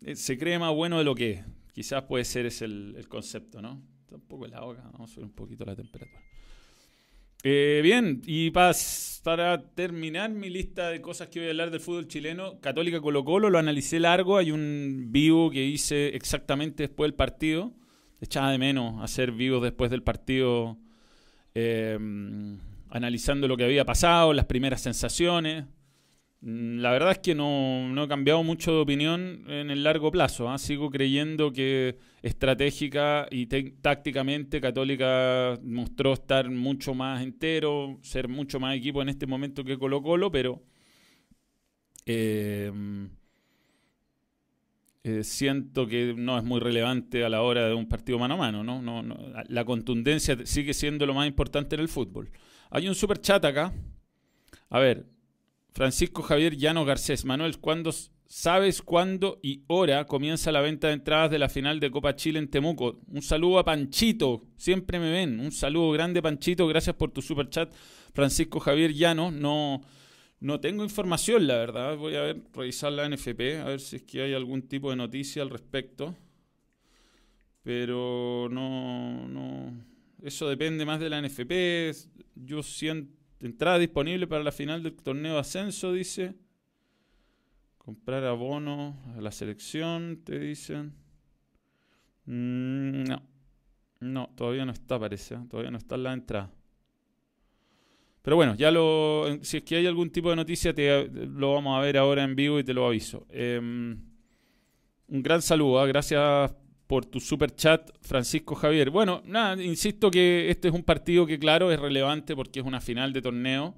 eh, 0.03 0.15
se 0.15 0.37
cree 0.37 0.59
más 0.59 0.73
bueno 0.73 0.97
de 0.97 1.03
lo 1.03 1.15
que 1.15 1.31
es. 1.31 1.45
Quizás 1.73 2.03
puede 2.03 2.25
ser 2.25 2.45
ese 2.45 2.65
el, 2.65 3.05
concepto, 3.07 3.61
¿no? 3.61 3.81
Tampoco 4.07 4.47
la 4.47 4.61
boca, 4.61 4.81
vamos 4.91 5.09
a 5.09 5.13
subir 5.13 5.25
un 5.25 5.33
poquito 5.33 5.65
la 5.65 5.75
temperatura. 5.75 6.21
Eh, 7.45 7.81
bien, 7.83 8.21
y 8.25 8.51
para 8.51 8.73
terminar 9.75 10.29
mi 10.29 10.49
lista 10.49 10.87
de 10.87 11.01
cosas 11.01 11.27
que 11.27 11.39
voy 11.39 11.47
a 11.47 11.51
hablar 11.51 11.71
del 11.71 11.81
fútbol 11.81 12.07
chileno, 12.07 12.61
Católica 12.61 13.01
Colo 13.01 13.25
Colo, 13.25 13.49
lo 13.49 13.59
analicé 13.59 13.99
largo, 13.99 14.37
hay 14.37 14.51
un 14.51 15.07
vivo 15.09 15.51
que 15.51 15.61
hice 15.65 16.15
exactamente 16.15 16.83
después 16.83 17.09
del 17.09 17.15
partido, 17.15 17.73
echaba 18.21 18.49
de 18.49 18.57
menos 18.57 19.03
hacer 19.03 19.33
vivos 19.33 19.61
después 19.61 19.91
del 19.91 20.03
partido, 20.03 20.77
eh, 21.53 21.99
analizando 22.89 23.49
lo 23.49 23.57
que 23.57 23.65
había 23.65 23.83
pasado, 23.83 24.31
las 24.31 24.45
primeras 24.45 24.81
sensaciones. 24.81 25.65
Mm, 26.43 26.79
la 26.79 26.91
verdad 26.91 27.11
es 27.11 27.19
que 27.19 27.35
no, 27.35 28.03
he 28.03 28.07
cambiado 28.09 28.43
mucho 28.43 28.73
de 28.73 28.79
opinión 28.81 29.45
en 29.47 29.71
el 29.71 29.83
largo 29.83 30.11
plazo. 30.11 30.49
¿ah? 30.49 30.57
Sigo 30.57 30.89
creyendo 30.89 31.53
que 31.53 31.97
estratégica 32.21 33.27
y 33.31 33.45
tácticamente 33.45 34.59
Católica 34.59 35.57
mostró 35.63 36.13
estar 36.13 36.49
mucho 36.49 36.93
más 36.93 37.23
entero, 37.23 37.97
ser 38.01 38.27
mucho 38.27 38.59
más 38.59 38.75
equipo 38.75 39.01
en 39.01 39.09
este 39.09 39.25
momento 39.25 39.63
que 39.63 39.77
Colo 39.77 40.01
Colo, 40.01 40.31
pero 40.31 40.61
em, 42.05 43.09
eh, 45.03 45.23
siento 45.23 45.87
que 45.87 46.13
no 46.17 46.37
es 46.37 46.43
muy 46.43 46.59
relevante 46.59 47.23
a 47.23 47.29
la 47.29 47.41
hora 47.41 47.67
de 47.67 47.73
un 47.73 47.87
partido 47.87 48.19
mano 48.19 48.33
a 48.33 48.37
mano. 48.37 48.63
¿no? 48.65 48.81
No, 48.81 49.01
la 49.47 49.65
contundencia 49.65 50.37
sigue 50.45 50.73
siendo 50.73 51.05
lo 51.05 51.13
más 51.13 51.27
importante 51.27 51.75
en 51.75 51.81
el 51.81 51.87
fútbol. 51.87 52.31
Hay 52.69 52.87
un 52.89 52.95
super 52.95 53.19
chat 53.21 53.45
acá. 53.45 53.73
A 54.69 54.79
ver, 54.79 55.05
Francisco 55.73 56.21
Javier 56.21 56.55
Llano 56.55 56.85
Garcés. 56.85 57.25
Manuel, 57.25 57.57
¿cuándo, 57.59 57.91
¿sabes 58.27 58.81
cuándo 58.81 59.39
y 59.41 59.63
hora 59.67 60.05
comienza 60.05 60.51
la 60.51 60.61
venta 60.61 60.87
de 60.87 60.93
entradas 60.93 61.31
de 61.31 61.39
la 61.39 61.49
final 61.49 61.79
de 61.79 61.89
Copa 61.89 62.15
Chile 62.15 62.37
en 62.37 62.47
Temuco? 62.47 63.01
Un 63.07 63.23
saludo 63.23 63.57
a 63.57 63.65
Panchito, 63.65 64.43
siempre 64.55 64.99
me 64.99 65.11
ven. 65.11 65.39
Un 65.39 65.51
saludo 65.51 65.91
grande, 65.91 66.21
Panchito, 66.21 66.67
gracias 66.67 66.95
por 66.95 67.11
tu 67.11 67.23
super 67.23 67.49
chat. 67.49 67.73
Francisco 68.13 68.59
Javier 68.59 68.93
Llano, 68.93 69.31
no, 69.31 69.81
no 70.39 70.59
tengo 70.59 70.83
información, 70.83 71.47
la 71.47 71.55
verdad. 71.55 71.97
Voy 71.97 72.15
a 72.15 72.21
ver, 72.21 72.43
revisar 72.53 72.91
la 72.91 73.09
NFP, 73.09 73.59
a 73.59 73.65
ver 73.65 73.79
si 73.79 73.95
es 73.95 74.03
que 74.03 74.21
hay 74.21 74.33
algún 74.35 74.61
tipo 74.67 74.91
de 74.91 74.95
noticia 74.95 75.41
al 75.41 75.49
respecto. 75.49 76.15
Pero 77.63 78.47
no, 78.51 79.27
no. 79.27 79.73
Eso 80.21 80.47
depende 80.47 80.85
más 80.85 80.99
de 80.99 81.09
la 81.09 81.19
NFP. 81.19 81.95
Yo 82.35 82.61
siento 82.61 83.22
Entrada 83.43 83.77
disponible 83.77 84.25
para 84.25 84.41
la 84.41 84.53
final 84.53 84.81
del 84.81 84.95
torneo 84.95 85.37
ascenso, 85.37 85.91
dice. 85.91 86.33
Comprar 87.77 88.23
abono 88.23 88.97
a 89.17 89.19
la 89.21 89.31
selección, 89.31 90.21
te 90.23 90.39
dicen. 90.39 90.93
Mm, 92.25 93.03
no. 93.03 93.21
No, 93.99 94.29
todavía 94.35 94.65
no 94.65 94.71
está, 94.71 94.97
parece. 94.97 95.35
¿eh? 95.35 95.39
Todavía 95.49 95.71
no 95.71 95.77
está 95.77 95.95
en 95.95 96.03
la 96.03 96.13
entrada. 96.13 96.51
Pero 98.21 98.37
bueno, 98.37 98.55
ya 98.55 98.71
lo. 98.71 99.37
Si 99.41 99.57
es 99.57 99.63
que 99.63 99.75
hay 99.75 99.87
algún 99.87 100.09
tipo 100.09 100.29
de 100.29 100.37
noticia, 100.37 100.73
te, 100.73 101.09
lo 101.09 101.53
vamos 101.53 101.77
a 101.77 101.81
ver 101.81 101.97
ahora 101.97 102.23
en 102.23 102.37
vivo 102.37 102.59
y 102.59 102.63
te 102.63 102.73
lo 102.73 102.87
aviso. 102.87 103.27
Em, 103.29 103.99
un 105.09 105.21
gran 105.21 105.41
saludo, 105.41 105.83
¿eh? 105.83 105.89
gracias 105.89 106.55
por 106.87 107.05
tu 107.05 107.19
super 107.19 107.55
chat, 107.55 107.89
Francisco 108.01 108.55
Javier. 108.55 108.89
Bueno, 108.89 109.21
nada, 109.25 109.61
insisto 109.61 110.11
que 110.11 110.49
este 110.49 110.67
es 110.67 110.73
un 110.73 110.83
partido 110.83 111.25
que, 111.25 111.39
claro, 111.39 111.71
es 111.71 111.79
relevante 111.79 112.35
porque 112.35 112.59
es 112.59 112.65
una 112.65 112.81
final 112.81 113.13
de 113.13 113.21
torneo 113.21 113.75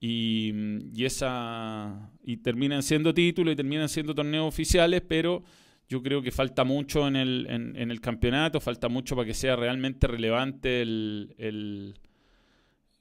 y, 0.00 1.04
esa 1.04 2.10
y 2.22 2.38
terminan 2.38 2.82
siendo 2.82 3.14
títulos 3.14 3.52
y 3.52 3.56
terminan 3.56 3.88
siendo 3.88 4.14
torneos 4.14 4.46
oficiales, 4.46 5.02
pero 5.06 5.42
yo 5.88 6.02
creo 6.02 6.20
que 6.20 6.32
falta 6.32 6.64
mucho 6.64 7.06
en 7.08 7.16
el, 7.16 7.46
en, 7.48 7.90
el 7.90 8.00
campeonato, 8.00 8.60
falta 8.60 8.88
mucho 8.88 9.14
para 9.14 9.26
que 9.26 9.34
sea 9.34 9.56
realmente 9.56 10.06
relevante 10.06 10.82
el, 10.82 11.94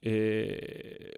eh, 0.01 1.13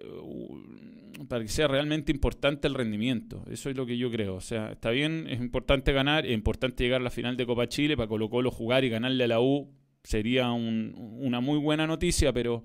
para 1.26 1.42
que 1.42 1.48
sea 1.48 1.68
realmente 1.68 2.12
importante 2.12 2.68
el 2.68 2.74
rendimiento. 2.74 3.44
Eso 3.50 3.70
es 3.70 3.76
lo 3.76 3.86
que 3.86 3.96
yo 3.96 4.10
creo. 4.10 4.36
O 4.36 4.40
sea, 4.40 4.72
está 4.72 4.90
bien, 4.90 5.26
es 5.28 5.40
importante 5.40 5.92
ganar, 5.92 6.26
es 6.26 6.32
importante 6.32 6.84
llegar 6.84 7.00
a 7.00 7.04
la 7.04 7.10
final 7.10 7.36
de 7.36 7.46
Copa 7.46 7.68
Chile 7.68 7.96
para 7.96 8.08
Colo 8.08 8.28
Colo 8.28 8.50
jugar 8.50 8.84
y 8.84 8.88
ganarle 8.88 9.24
a 9.24 9.28
la 9.28 9.40
U. 9.40 9.72
Sería 10.04 10.50
una 10.52 11.40
muy 11.40 11.58
buena 11.58 11.86
noticia, 11.86 12.32
pero 12.32 12.64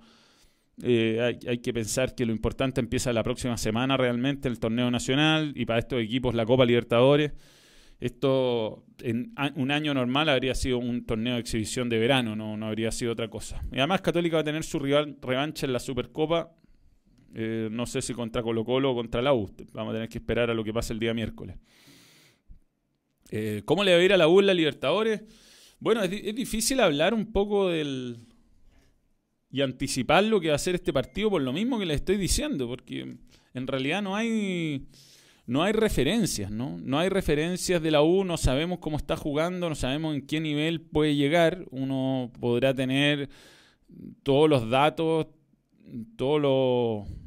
eh, 0.81 1.39
hay, 1.48 1.57
que 1.60 1.74
pensar 1.74 2.15
que 2.15 2.25
lo 2.25 2.31
importante 2.31 2.81
empieza 2.81 3.13
la 3.13 3.24
próxima 3.24 3.57
semana 3.57 3.95
realmente, 3.98 4.48
el 4.48 4.60
torneo 4.60 4.89
nacional 4.89 5.53
y 5.55 5.65
para 5.65 5.79
estos 5.79 6.01
equipos 6.01 6.33
la 6.33 6.45
Copa 6.45 6.65
Libertadores. 6.65 7.33
Esto 8.00 8.83
en 9.01 9.33
un 9.55 9.72
año 9.72 9.93
normal 9.93 10.27
habría 10.29 10.55
sido 10.55 10.79
un 10.79 11.05
torneo 11.05 11.36
de 11.36 11.39
exhibición 11.39 11.89
de 11.89 12.00
verano, 12.00 12.36
no, 12.36 12.57
no 12.57 12.67
habría 12.67 12.91
sido 12.91 13.13
otra 13.13 13.29
cosa. 13.29 13.62
Y 13.72 13.77
además 13.77 14.01
Católica 14.01 14.38
va 14.38 14.41
a 14.41 14.45
tener 14.45 14.63
su 14.63 14.79
rival 14.79 15.17
revancha 15.22 15.65
en 15.65 15.74
la 15.74 15.79
Supercopa. 15.79 16.51
Eh, 17.33 17.69
no 17.71 17.85
sé 17.85 18.01
si 18.01 18.13
contra 18.13 18.43
Colo 18.43 18.63
Colo 18.63 18.91
o 18.91 18.95
contra 18.95 19.21
la 19.21 19.33
U. 19.33 19.49
Vamos 19.73 19.91
a 19.91 19.95
tener 19.95 20.09
que 20.09 20.19
esperar 20.19 20.49
a 20.49 20.53
lo 20.53 20.63
que 20.63 20.73
pase 20.73 20.93
el 20.93 20.99
día 20.99 21.13
miércoles. 21.13 21.57
Eh, 23.31 23.63
¿Cómo 23.65 23.83
le 23.83 23.93
va 23.93 23.99
a 23.99 24.03
ir 24.03 24.13
a 24.13 24.17
la 24.17 24.27
U 24.27 24.41
la 24.41 24.53
Libertadores? 24.53 25.23
Bueno, 25.79 26.03
es, 26.03 26.11
es 26.11 26.35
difícil 26.35 26.79
hablar 26.79 27.13
un 27.13 27.31
poco 27.31 27.69
del, 27.69 28.17
y 29.53 29.61
anticipar 29.61 30.23
lo 30.23 30.41
que 30.41 30.49
va 30.49 30.55
a 30.55 30.59
ser 30.59 30.75
este 30.75 30.91
partido 30.91 31.29
por 31.29 31.41
lo 31.41 31.53
mismo 31.53 31.77
que 31.77 31.85
le 31.85 31.93
estoy 31.93 32.17
diciendo, 32.17 32.67
porque 32.67 33.17
en 33.53 33.67
realidad 33.67 34.01
no 34.01 34.15
hay 34.15 34.87
no 35.45 35.61
hay 35.61 35.73
referencias, 35.73 36.49
¿no? 36.49 36.79
No 36.79 36.97
hay 36.97 37.09
referencias 37.09 37.81
de 37.81 37.91
la 37.91 38.01
U, 38.01 38.23
no 38.23 38.37
sabemos 38.37 38.79
cómo 38.79 38.97
está 38.97 39.15
jugando, 39.15 39.69
no 39.69 39.75
sabemos 39.75 40.15
en 40.15 40.25
qué 40.25 40.39
nivel 40.39 40.81
puede 40.81 41.15
llegar. 41.15 41.65
Uno 41.69 42.31
podrá 42.39 42.73
tener 42.73 43.29
todos 44.23 44.49
los 44.49 44.69
datos, 44.69 45.27
todos 46.15 46.41
los... 46.41 47.22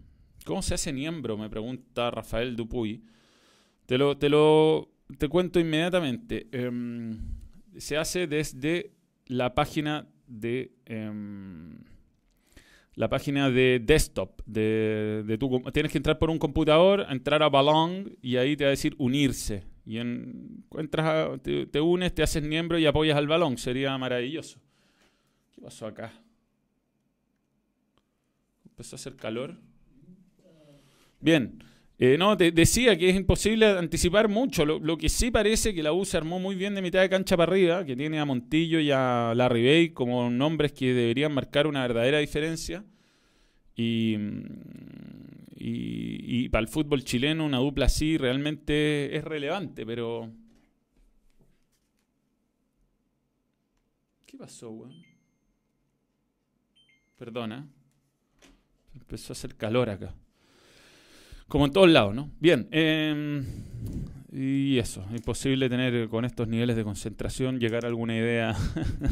¿Cómo 0.47 0.63
se 0.63 0.75
hace 0.75 0.93
miembro? 0.93 1.37
Me 1.37 1.51
pregunta 1.51 2.09
Rafael 2.09 2.55
Dupuy. 2.55 3.03
Te 3.85 3.99
lo, 3.99 4.17
te 4.17 4.29
lo 4.29 4.89
te 5.19 5.29
cuento 5.29 5.59
inmediatamente. 5.59 6.47
Em, 6.53 7.19
se 7.77 7.97
hace 7.97 8.29
desde 8.29 8.93
la 9.27 9.55
página 9.55 10.07
de... 10.29 10.71
Em, 10.87 11.79
la 12.95 13.11
página 13.11 13.51
de 13.51 13.83
desktop 13.85 14.41
de, 14.47 15.37
tienes 15.75 15.93
que 15.93 15.99
entrar 15.99 16.19
por 16.19 16.31
un 16.31 16.39
computador, 16.39 17.05
entrar 17.11 17.43
a 17.43 17.51
Balong 17.51 18.09
y 18.23 18.37
ahí 18.37 18.57
te 18.57 18.65
va 18.65 18.69
a 18.69 18.71
decir 18.71 18.95
unirse. 18.97 19.65
Y 19.85 19.99
en, 19.99 20.65
entras 20.79 21.43
te, 21.43 21.81
unes, 21.81 22.15
te 22.15 22.23
haces 22.23 22.43
miembro 22.43 22.79
y 22.79 22.87
apoyas 22.87 23.19
al 23.19 23.27
balón. 23.27 23.59
Sería 23.59 23.99
maravilloso. 23.99 24.61
¿Qué 25.53 25.61
pasó 25.61 25.87
acá? 25.87 26.13
Empezó 28.65 28.95
a 28.95 28.99
hacer 28.99 29.17
calor. 29.17 29.57
Bien. 31.21 31.63
Eh, 31.99 32.19
no, 32.19 32.37
te 32.37 32.53
decía 32.53 32.99
que 32.99 33.09
es 33.09 33.17
imposible 33.17 33.67
anticipar 33.67 34.29
mucho. 34.29 34.67
Lo, 34.67 34.99
que 34.99 35.09
sí 35.09 35.31
parece 35.31 35.75
que 35.75 35.83
la 35.83 35.93
U 35.93 36.05
se 36.05 36.19
armó 36.19 36.39
muy 36.39 36.55
bien 36.55 36.75
de 36.75 36.83
mitad 36.83 37.01
de 37.01 37.09
cancha 37.09 37.37
para 37.37 37.51
arriba, 37.51 37.87
que 37.87 37.97
tiene 37.97 38.19
a 38.21 38.27
Montillo 38.27 38.81
y 38.81 38.91
a 38.91 39.33
Larry 39.35 39.65
Bay 39.65 39.89
como 39.91 40.29
nombres 40.31 40.73
que 40.73 40.93
deberían 40.93 41.33
marcar 41.33 41.67
una 41.67 41.83
verdadera 41.83 42.19
diferencia. 42.19 42.85
Y, 43.75 44.17
y, 45.59 46.49
para 46.51 46.63
el 46.63 46.69
fútbol 46.69 47.03
chileno 47.05 47.45
una 47.45 47.59
dupla 47.59 47.87
así 47.87 48.17
realmente 48.19 49.17
es 49.17 49.25
relevante, 49.25 49.85
pero... 49.85 50.31
¿Qué 54.27 54.37
pasó, 54.37 54.71
weón? 54.71 55.03
Perdona. 57.19 57.67
Empezó 58.95 59.33
a 59.33 59.35
hacer 59.35 59.57
calor 59.57 59.89
acá. 59.89 60.15
Como 61.49 61.67
en 61.67 61.73
todos 61.73 61.89
lados, 61.89 62.15
¿no? 62.15 62.31
Bien. 62.41 62.69
Em, 62.71 63.45
y 64.33 64.79
eso, 64.79 65.05
imposible 65.13 65.69
tener 65.69 66.09
con 66.09 66.25
estos 66.25 66.49
niveles 66.49 66.77
de 66.77 66.85
concentración 66.85 67.59
llegar 67.59 67.85
a 67.85 67.89
alguna 67.89 68.17
idea 68.17 68.55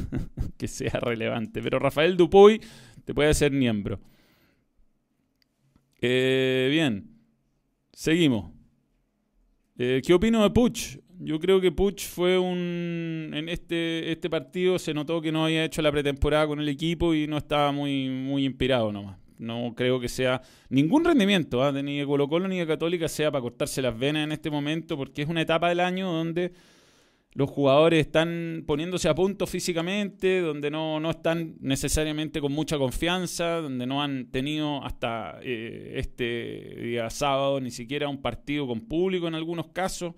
que 0.58 0.68
sea 0.68 1.00
relevante. 1.00 1.62
Pero 1.62 1.78
Rafael 1.78 2.16
Dupuy 2.16 2.60
te 3.04 3.14
puede 3.14 3.30
hacer 3.30 3.52
miembro. 3.52 4.00
Eh, 6.00 6.68
bien, 6.70 7.08
seguimos. 7.92 8.52
Eh, 9.78 10.02
¿Qué 10.04 10.12
opino 10.12 10.42
de 10.42 10.50
Puch? 10.50 10.98
Yo 11.18 11.38
creo 11.40 11.60
que 11.60 11.72
Puch 11.72 12.04
fue 12.06 12.38
un... 12.38 13.30
En 13.32 13.48
este, 13.48 14.12
este 14.12 14.28
partido 14.28 14.78
se 14.78 14.92
notó 14.92 15.22
que 15.22 15.32
no 15.32 15.44
había 15.44 15.64
hecho 15.64 15.80
la 15.80 15.92
pretemporada 15.92 16.46
con 16.46 16.60
el 16.60 16.68
equipo 16.68 17.14
y 17.14 17.26
no 17.26 17.38
estaba 17.38 17.72
muy, 17.72 18.10
muy 18.10 18.44
inspirado 18.44 18.92
nomás. 18.92 19.23
No 19.44 19.74
creo 19.76 20.00
que 20.00 20.08
sea 20.08 20.42
ningún 20.68 21.04
rendimiento, 21.04 21.66
¿eh? 21.68 21.82
ni 21.82 21.98
de 21.98 22.06
Colo 22.06 22.28
Colo 22.28 22.48
ni 22.48 22.58
de 22.58 22.66
Católica 22.66 23.08
sea 23.08 23.30
para 23.30 23.42
cortarse 23.42 23.82
las 23.82 23.98
venas 23.98 24.24
en 24.24 24.32
este 24.32 24.50
momento, 24.50 24.96
porque 24.96 25.22
es 25.22 25.28
una 25.28 25.42
etapa 25.42 25.68
del 25.68 25.80
año 25.80 26.10
donde 26.10 26.52
los 27.34 27.50
jugadores 27.50 28.06
están 28.06 28.62
poniéndose 28.64 29.08
a 29.08 29.14
punto 29.14 29.46
físicamente, 29.46 30.40
donde 30.40 30.70
no, 30.70 31.00
no 31.00 31.10
están 31.10 31.56
necesariamente 31.60 32.40
con 32.40 32.52
mucha 32.52 32.78
confianza, 32.78 33.60
donde 33.60 33.86
no 33.86 34.02
han 34.02 34.30
tenido 34.30 34.84
hasta 34.84 35.40
eh, 35.42 35.94
este 35.96 36.76
día 36.80 37.10
sábado 37.10 37.60
ni 37.60 37.72
siquiera 37.72 38.08
un 38.08 38.22
partido 38.22 38.68
con 38.68 38.82
público 38.82 39.26
en 39.26 39.34
algunos 39.34 39.68
casos. 39.68 40.14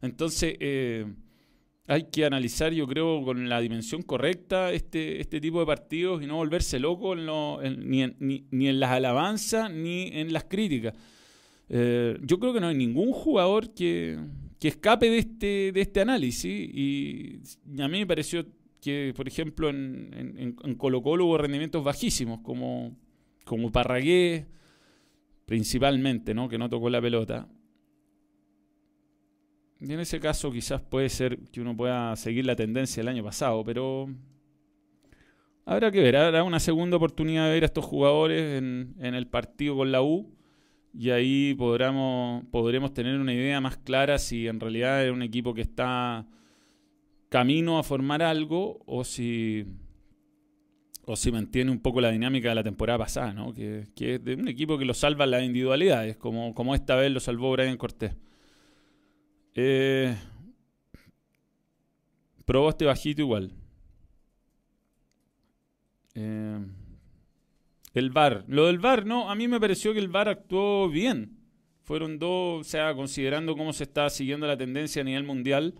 Entonces 0.00 0.56
eh, 0.58 1.04
hay 1.86 2.04
que 2.04 2.24
analizar, 2.24 2.72
yo 2.72 2.86
creo, 2.86 3.22
con 3.24 3.48
la 3.48 3.60
dimensión 3.60 4.02
correcta 4.02 4.72
este, 4.72 5.20
este 5.20 5.40
tipo 5.40 5.60
de 5.60 5.66
partidos 5.66 6.22
y 6.22 6.26
no 6.26 6.36
volverse 6.36 6.78
loco 6.78 7.14
ni, 7.14 8.02
en, 8.02 8.16
ni, 8.18 8.68
en 8.68 8.80
las 8.80 8.90
alabanzas 8.90 9.70
ni 9.70 10.08
en 10.12 10.32
las 10.32 10.44
críticas. 10.44 10.94
Eh, 11.68 12.18
yo 12.22 12.38
creo 12.38 12.52
que 12.52 12.60
no 12.60 12.68
hay 12.68 12.76
ningún 12.76 13.12
jugador 13.12 13.72
que 13.74 14.18
que 14.64 14.68
escape 14.68 15.10
de 15.10 15.18
este, 15.18 15.72
de 15.72 15.80
este 15.82 16.00
análisis. 16.00 16.70
Y 16.72 17.38
a 17.78 17.86
mí 17.86 17.98
me 17.98 18.06
pareció 18.06 18.46
que, 18.80 19.12
por 19.14 19.28
ejemplo, 19.28 19.68
en, 19.68 20.56
Colo 20.78 21.02
Colo 21.02 21.26
hubo 21.26 21.36
rendimientos 21.36 21.84
bajísimos, 21.84 22.40
como, 22.40 22.96
como 23.44 23.70
Parragué, 23.70 24.46
principalmente, 25.44 26.32
¿no? 26.32 26.48
que 26.48 26.56
no 26.56 26.70
tocó 26.70 26.88
la 26.88 27.02
pelota. 27.02 27.46
Y 29.84 29.92
en 29.92 30.00
ese 30.00 30.18
caso 30.18 30.50
quizás 30.50 30.80
puede 30.80 31.10
ser 31.10 31.38
que 31.52 31.60
uno 31.60 31.76
pueda 31.76 32.16
seguir 32.16 32.46
la 32.46 32.56
tendencia 32.56 33.02
del 33.02 33.08
año 33.08 33.22
pasado, 33.22 33.62
pero 33.64 34.08
habrá 35.66 35.90
que 35.90 36.00
ver, 36.00 36.16
habrá 36.16 36.42
una 36.42 36.58
segunda 36.58 36.96
oportunidad 36.96 37.46
de 37.46 37.52
ver 37.52 37.64
a 37.64 37.66
estos 37.66 37.84
jugadores 37.84 38.62
en, 38.62 38.96
el 38.98 39.26
partido 39.26 39.76
con 39.76 39.92
la 39.92 40.00
U 40.00 40.32
y 40.94 41.10
ahí 41.10 41.52
podremos, 41.52 42.44
podremos 42.50 42.94
tener 42.94 43.20
una 43.20 43.34
idea 43.34 43.60
más 43.60 43.76
clara 43.76 44.18
si 44.18 44.48
en 44.48 44.58
realidad 44.58 45.04
es 45.04 45.12
un 45.12 45.20
equipo 45.20 45.52
que 45.52 45.60
está 45.60 46.26
camino 47.28 47.78
a 47.78 47.82
formar 47.82 48.22
algo 48.22 48.80
o 48.86 49.04
si, 49.04 49.66
o 51.04 51.14
si 51.14 51.30
mantiene 51.30 51.70
un 51.70 51.80
poco 51.80 52.00
la 52.00 52.10
dinámica 52.10 52.48
de 52.48 52.54
la 52.54 52.64
temporada 52.64 53.00
pasada, 53.00 53.34
¿no? 53.34 53.52
que, 53.52 53.88
que 53.94 54.14
es 54.14 54.24
de 54.24 54.34
un 54.34 54.48
equipo 54.48 54.78
que 54.78 54.86
lo 54.86 54.94
salva 54.94 55.26
las 55.26 55.42
individualidades, 55.42 56.16
como, 56.16 56.54
como 56.54 56.74
esta 56.74 56.96
vez 56.96 57.12
lo 57.12 57.20
salvó 57.20 57.52
Brian 57.52 57.76
Cortés. 57.76 58.16
Eh, 59.54 60.16
probó 62.44 62.70
este 62.70 62.84
bajito 62.84 63.22
igual. 63.22 63.52
Eh, 66.14 66.58
el 67.94 68.10
VAR. 68.10 68.44
Lo 68.48 68.66
del 68.66 68.78
VAR, 68.78 69.06
no, 69.06 69.30
a 69.30 69.34
mí 69.34 69.48
me 69.48 69.60
pareció 69.60 69.92
que 69.92 70.00
el 70.00 70.08
VAR 70.08 70.28
actuó 70.28 70.88
bien. 70.88 71.38
Fueron 71.82 72.18
dos, 72.18 72.60
o 72.60 72.64
sea, 72.64 72.94
considerando 72.94 73.56
cómo 73.56 73.72
se 73.72 73.84
está 73.84 74.08
siguiendo 74.10 74.46
la 74.46 74.56
tendencia 74.56 75.02
a 75.02 75.04
nivel 75.04 75.24
mundial, 75.24 75.74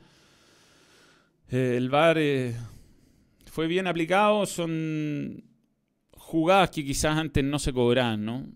eh, 1.50 1.75
el 1.76 1.88
VAR 1.88 2.19
eh, 2.19 2.54
fue 3.47 3.66
bien 3.66 3.87
aplicado. 3.87 4.45
Son 4.47 5.43
jugadas 6.12 6.71
que 6.71 6.85
quizás 6.85 7.16
antes 7.16 7.43
no 7.43 7.59
se 7.59 7.73
cobraban, 7.73 8.25
¿no? 8.25 8.47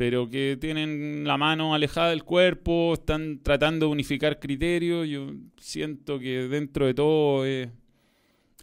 Pero 0.00 0.30
que 0.30 0.56
tienen 0.58 1.24
la 1.26 1.36
mano 1.36 1.74
alejada 1.74 2.08
del 2.08 2.24
cuerpo, 2.24 2.94
están 2.94 3.40
tratando 3.42 3.84
de 3.84 3.92
unificar 3.92 4.40
criterios. 4.40 5.06
Yo 5.06 5.34
siento 5.58 6.18
que 6.18 6.48
dentro 6.48 6.86
de 6.86 6.94
todo 6.94 7.44
es, 7.44 7.68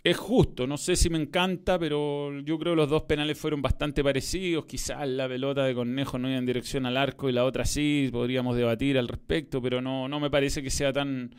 es 0.04 0.18
justo. 0.18 0.66
No 0.66 0.78
sé 0.78 0.96
si 0.96 1.12
me 1.12 1.20
encanta, 1.20 1.78
pero 1.78 2.40
yo 2.40 2.58
creo 2.58 2.74
que 2.74 2.78
los 2.78 2.90
dos 2.90 3.04
penales 3.04 3.38
fueron 3.38 3.62
bastante 3.62 4.04
parecidos. 4.04 4.66
Quizás 4.66 5.08
la 5.08 5.28
pelota 5.28 5.64
de 5.64 5.76
Cornejo 5.76 6.18
no 6.18 6.28
iba 6.28 6.40
en 6.40 6.48
dirección 6.48 6.88
al 6.88 6.98
arco 6.98 7.30
y 7.30 7.34
la 7.34 7.46
otra 7.46 7.66
sí, 7.66 8.10
podríamos 8.12 8.58
debatir 8.58 8.98
al 8.98 9.08
respecto, 9.08 9.62
pero 9.62 9.80
no, 9.80 10.08
no 10.08 10.20
me 10.20 10.32
parece 10.32 10.64
que 10.64 10.72
sea 10.72 10.92
tan 10.92 11.36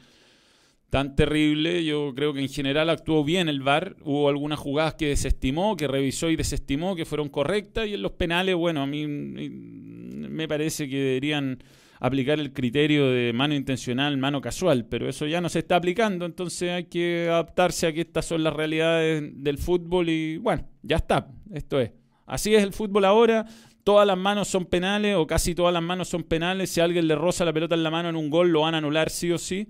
tan 0.91 1.17
terrible. 1.17 1.85
Yo 1.85 2.13
creo 2.15 2.33
que 2.33 2.41
en 2.41 2.49
general 2.49 2.91
actuó 2.91 3.25
bien 3.25 3.49
el 3.49 3.61
VAR. 3.61 3.97
Hubo 4.03 4.29
algunas 4.29 4.59
jugadas 4.59 4.95
que 4.95 5.09
desestimó, 5.09 5.77
que 5.77 5.89
revisó 5.89 6.31
y 6.31 6.37
desestimó, 6.37 6.97
que 6.97 7.05
fueron 7.05 7.29
correctas. 7.29 7.87
Y 7.87 7.95
en 7.95 8.03
los 8.03 8.13
penales, 8.13 8.55
bueno, 8.55 8.83
a 8.83 8.87
mí 8.87 9.07
me 9.07 10.49
parece 10.49 10.89
que 10.89 10.97
deberían 10.97 11.59
aplicar 12.01 12.39
el 12.39 12.53
criterio 12.53 13.11
de 13.11 13.33
mano 13.33 13.55
intencional, 13.55 14.17
mano 14.19 14.41
casual, 14.41 14.87
pero 14.87 15.09
eso 15.09 15.27
ya 15.27 15.41
no 15.41 15.49
se 15.49 15.61
está 15.61 15.77
aplicando, 15.77 16.27
entonces 16.27 16.71
hay 16.71 16.85
que 16.85 17.29
adaptarse 17.29 17.89
a 17.89 17.93
que 17.93 18.03
estas 18.03 18.25
son 18.25 18.45
las 18.45 18.55
realidades 18.55 19.33
del 19.35 19.59
fútbol 19.59 20.09
y 20.09 20.37
bueno, 20.39 20.65
ya 20.83 20.97
está, 20.97 21.29
esto 21.53 21.81
es. 21.81 21.91
Así 22.27 22.55
es 22.55 22.63
el 22.63 22.73
fútbol 22.73 23.05
ahora, 23.05 23.47
todas 23.83 24.07
las 24.07 24.17
manos 24.17 24.49
son 24.49 24.67
penales 24.67 25.17
o 25.17 25.27
casi 25.27 25.55
todas 25.55 25.73
las 25.73 25.83
manos 25.83 26.09
son 26.09 26.23
penales, 26.23 26.71
si 26.71 26.81
alguien 26.81 27.09
le 27.09 27.17
roza 27.17 27.45
la 27.45 27.53
pelota 27.53 27.75
en 27.75 27.83
la 27.83 27.91
mano 27.91 28.09
en 28.11 28.17
un 28.17 28.31
gol 28.31 28.51
lo 28.51 28.61
van 28.61 28.75
a 28.75 28.79
anular 28.79 29.11
sí 29.11 29.33
o 29.33 29.39
sí. 29.39 29.67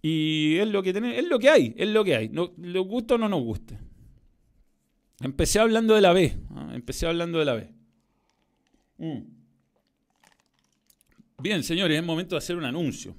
Y 0.00 0.56
es 0.58 0.68
lo 0.68 0.82
que 0.82 0.92
tenemos, 0.92 1.18
es 1.18 1.26
lo 1.26 1.38
que 1.38 1.48
hay, 1.48 1.74
es 1.76 1.88
lo 1.88 2.04
que 2.04 2.14
hay. 2.14 2.28
No, 2.28 2.52
¿Le 2.58 2.78
gusta 2.78 3.14
o 3.14 3.18
no 3.18 3.28
nos 3.28 3.42
guste? 3.42 3.78
Empecé 5.20 5.58
hablando 5.58 5.94
de 5.94 6.00
la 6.00 6.12
B. 6.12 6.36
¿ah? 6.54 6.70
Empecé 6.74 7.06
hablando 7.06 7.38
de 7.38 7.44
la 7.44 7.54
B. 7.54 7.72
Mm. 8.98 9.18
Bien, 11.40 11.62
señores, 11.62 11.98
es 11.98 12.04
momento 12.04 12.34
de 12.36 12.38
hacer 12.38 12.56
un 12.56 12.64
anuncio. 12.64 13.14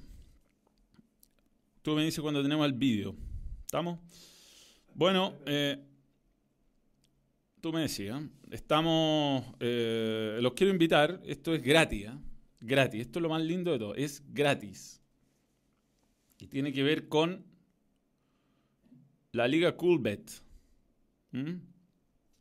Tú 1.82 1.94
me 1.94 2.04
dices 2.04 2.20
cuando 2.20 2.42
tenemos 2.42 2.66
el 2.66 2.72
vídeo. 2.72 3.14
¿Estamos? 3.64 3.98
Bueno, 4.94 5.34
eh, 5.46 5.78
tú 7.60 7.72
me 7.72 7.82
decías, 7.82 8.22
estamos, 8.50 9.44
eh, 9.60 10.38
los 10.40 10.54
quiero 10.54 10.72
invitar, 10.72 11.20
esto 11.24 11.54
es 11.54 11.62
gratis, 11.62 12.08
¿ah? 12.08 12.18
gratis, 12.60 13.02
esto 13.02 13.18
es 13.18 13.22
lo 13.22 13.28
más 13.28 13.42
lindo 13.42 13.72
de 13.72 13.78
todo, 13.78 13.94
es 13.94 14.22
gratis 14.32 14.99
y 16.40 16.46
tiene 16.46 16.72
que 16.72 16.82
ver 16.82 17.08
con 17.08 17.44
la 19.32 19.46
Liga 19.46 19.76
Coolbet. 19.76 20.42
¿Mm? 21.32 21.56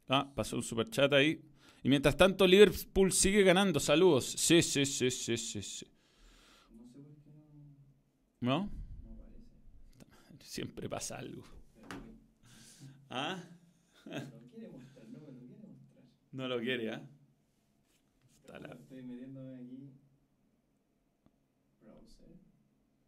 Ah, 0.07 0.31
pasó 0.33 0.55
un 0.55 0.63
super 0.63 0.89
chat 0.89 1.11
ahí. 1.13 1.43
Y 1.83 1.89
mientras 1.89 2.17
tanto, 2.17 2.47
Liverpool 2.47 3.11
sigue 3.11 3.43
ganando. 3.43 3.79
Saludos. 3.79 4.25
Sí, 4.25 4.61
sí, 4.61 4.85
sí, 4.85 5.11
sí, 5.11 5.37
sí. 5.37 5.61
sí. 5.61 5.87
¿No? 8.41 8.69
Siempre 10.39 10.89
pasa 10.89 11.17
algo. 11.17 11.43
¿Ah? 13.09 13.43
No 16.31 16.47
lo 16.47 16.59
quiere, 16.59 16.91
¿ah? 16.91 17.01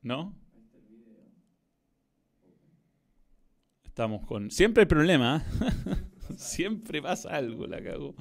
¿No? 0.02 0.41
Estamos 3.92 4.26
con. 4.26 4.50
Siempre 4.50 4.84
hay 4.84 4.88
problema. 4.88 5.44
¿eh? 5.62 6.34
Siempre 6.38 7.02
pasa 7.02 7.36
algo, 7.36 7.68
la 7.68 7.84
cago. 7.84 8.16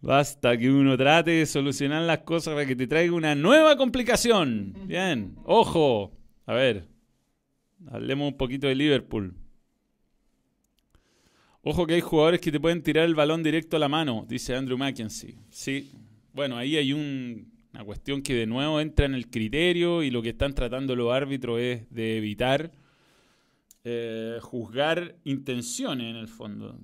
Basta 0.00 0.56
que 0.56 0.70
uno 0.70 0.96
trate 0.96 1.32
de 1.32 1.44
solucionar 1.44 2.00
las 2.04 2.20
cosas 2.20 2.54
para 2.54 2.64
que 2.64 2.74
te 2.74 2.86
traiga 2.86 3.12
una 3.12 3.34
nueva 3.34 3.76
complicación. 3.76 4.74
Bien, 4.86 5.36
ojo. 5.44 6.16
A 6.46 6.54
ver, 6.54 6.88
hablemos 7.88 8.32
un 8.32 8.38
poquito 8.38 8.68
de 8.68 8.74
Liverpool. 8.74 9.34
Ojo 11.60 11.86
que 11.86 11.92
hay 11.92 12.00
jugadores 12.00 12.40
que 12.40 12.50
te 12.50 12.58
pueden 12.58 12.82
tirar 12.82 13.04
el 13.04 13.14
balón 13.14 13.42
directo 13.42 13.76
a 13.76 13.80
la 13.80 13.90
mano, 13.90 14.24
dice 14.26 14.56
Andrew 14.56 14.78
Mackenzie. 14.78 15.36
Sí, 15.50 15.92
bueno, 16.32 16.56
ahí 16.56 16.78
hay 16.78 16.94
una 16.94 17.84
cuestión 17.84 18.22
que 18.22 18.32
de 18.32 18.46
nuevo 18.46 18.80
entra 18.80 19.04
en 19.04 19.14
el 19.14 19.28
criterio 19.28 20.02
y 20.02 20.10
lo 20.10 20.22
que 20.22 20.30
están 20.30 20.54
tratando 20.54 20.96
los 20.96 21.12
árbitros 21.12 21.60
es 21.60 21.90
de 21.90 22.16
evitar 22.16 22.72
eh, 23.88 24.40
juzgar 24.42 25.14
intenciones 25.22 26.10
en 26.10 26.16
el 26.16 26.26
fondo. 26.26 26.76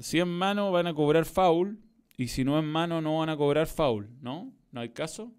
Si 0.00 0.18
es 0.18 0.26
mano 0.26 0.72
van 0.72 0.88
a 0.88 0.94
cobrar 0.94 1.24
foul 1.24 1.78
y 2.16 2.26
si 2.26 2.42
no 2.42 2.58
es 2.58 2.64
mano 2.64 3.00
no 3.00 3.18
van 3.18 3.28
a 3.28 3.36
cobrar 3.36 3.68
foul, 3.68 4.10
¿no? 4.20 4.52
¿No 4.72 4.80
hay 4.80 4.88
caso? 4.88 5.32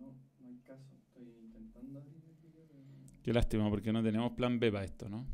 No, 0.00 0.12
no 0.40 0.48
hay 0.48 0.58
caso. 0.64 0.96
Estoy 0.96 1.28
intentando 1.40 2.02
Qué 3.22 3.32
lástima 3.32 3.70
porque 3.70 3.92
no 3.92 4.02
tenemos 4.02 4.32
plan 4.32 4.58
B 4.58 4.72
para 4.72 4.84
esto, 4.84 5.08
¿no? 5.08 5.28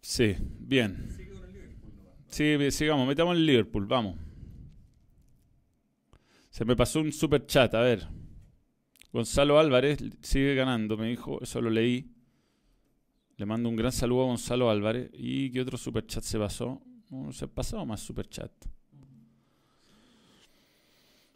Sí, 0.00 0.34
bien. 0.58 1.16
Sí, 2.26 2.70
sigamos, 2.72 3.06
metamos 3.06 3.36
el 3.36 3.46
Liverpool, 3.46 3.86
vamos. 3.86 4.18
Se 6.50 6.64
me 6.64 6.74
pasó 6.74 7.00
un 7.00 7.12
super 7.12 7.46
chat, 7.46 7.72
a 7.74 7.80
ver. 7.82 8.08
Gonzalo 9.12 9.58
Álvarez 9.58 9.98
sigue 10.22 10.54
ganando, 10.54 10.96
me 10.96 11.08
dijo, 11.08 11.42
eso 11.42 11.60
lo 11.60 11.70
leí. 11.70 12.12
Le 13.36 13.46
mando 13.46 13.68
un 13.68 13.76
gran 13.76 13.92
saludo 13.92 14.22
a 14.22 14.26
Gonzalo 14.26 14.68
Álvarez. 14.70 15.10
¿Y 15.14 15.50
qué 15.50 15.60
otro 15.60 15.78
superchat 15.78 16.24
se 16.24 16.38
pasó? 16.38 16.82
No 17.10 17.32
se 17.32 17.44
ha 17.44 17.48
pasado 17.48 17.86
más 17.86 18.00
superchat. 18.00 18.50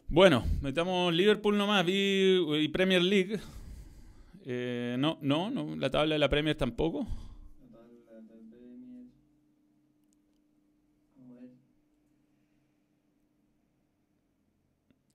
Bueno, 0.07 0.43
metamos 0.61 1.13
Liverpool 1.13 1.57
nomás 1.57 1.85
y 1.87 2.67
Premier 2.67 3.01
League. 3.01 3.39
Eh, 4.45 4.95
no, 4.99 5.17
no, 5.21 5.75
la 5.77 5.89
tabla 5.89 6.15
de 6.15 6.19
la 6.19 6.29
Premier 6.29 6.55
tampoco. 6.55 7.07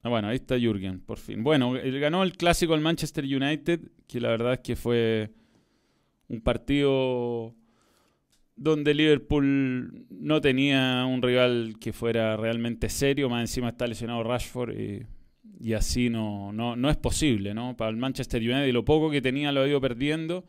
Ah, 0.02 0.08
bueno, 0.08 0.28
ahí 0.28 0.36
está 0.36 0.58
Jürgen, 0.58 1.00
por 1.00 1.18
fin. 1.18 1.42
Bueno, 1.42 1.76
él 1.76 1.98
ganó 1.98 2.22
el 2.22 2.36
clásico 2.36 2.74
al 2.74 2.80
Manchester 2.80 3.24
United, 3.24 3.80
que 4.06 4.20
la 4.20 4.28
verdad 4.28 4.54
es 4.54 4.60
que 4.60 4.76
fue 4.76 5.30
un 6.28 6.40
partido 6.40 7.54
donde 8.58 8.92
Liverpool 8.92 10.06
no 10.10 10.40
tenía 10.40 11.04
un 11.06 11.22
rival 11.22 11.76
que 11.80 11.92
fuera 11.92 12.36
realmente 12.36 12.88
serio, 12.88 13.28
más 13.28 13.42
encima 13.42 13.70
está 13.70 13.86
lesionado 13.86 14.22
Rashford 14.24 14.74
y, 15.60 15.72
así 15.74 16.10
no, 16.10 16.52
no, 16.52 16.76
no, 16.76 16.90
es 16.90 16.96
posible, 16.96 17.54
¿no? 17.54 17.76
Para 17.76 17.90
el 17.90 17.96
Manchester 17.96 18.42
United 18.42 18.72
lo 18.72 18.84
poco 18.84 19.10
que 19.10 19.20
tenía 19.20 19.52
lo 19.52 19.62
ha 19.62 19.68
ido 19.68 19.80
perdiendo, 19.80 20.44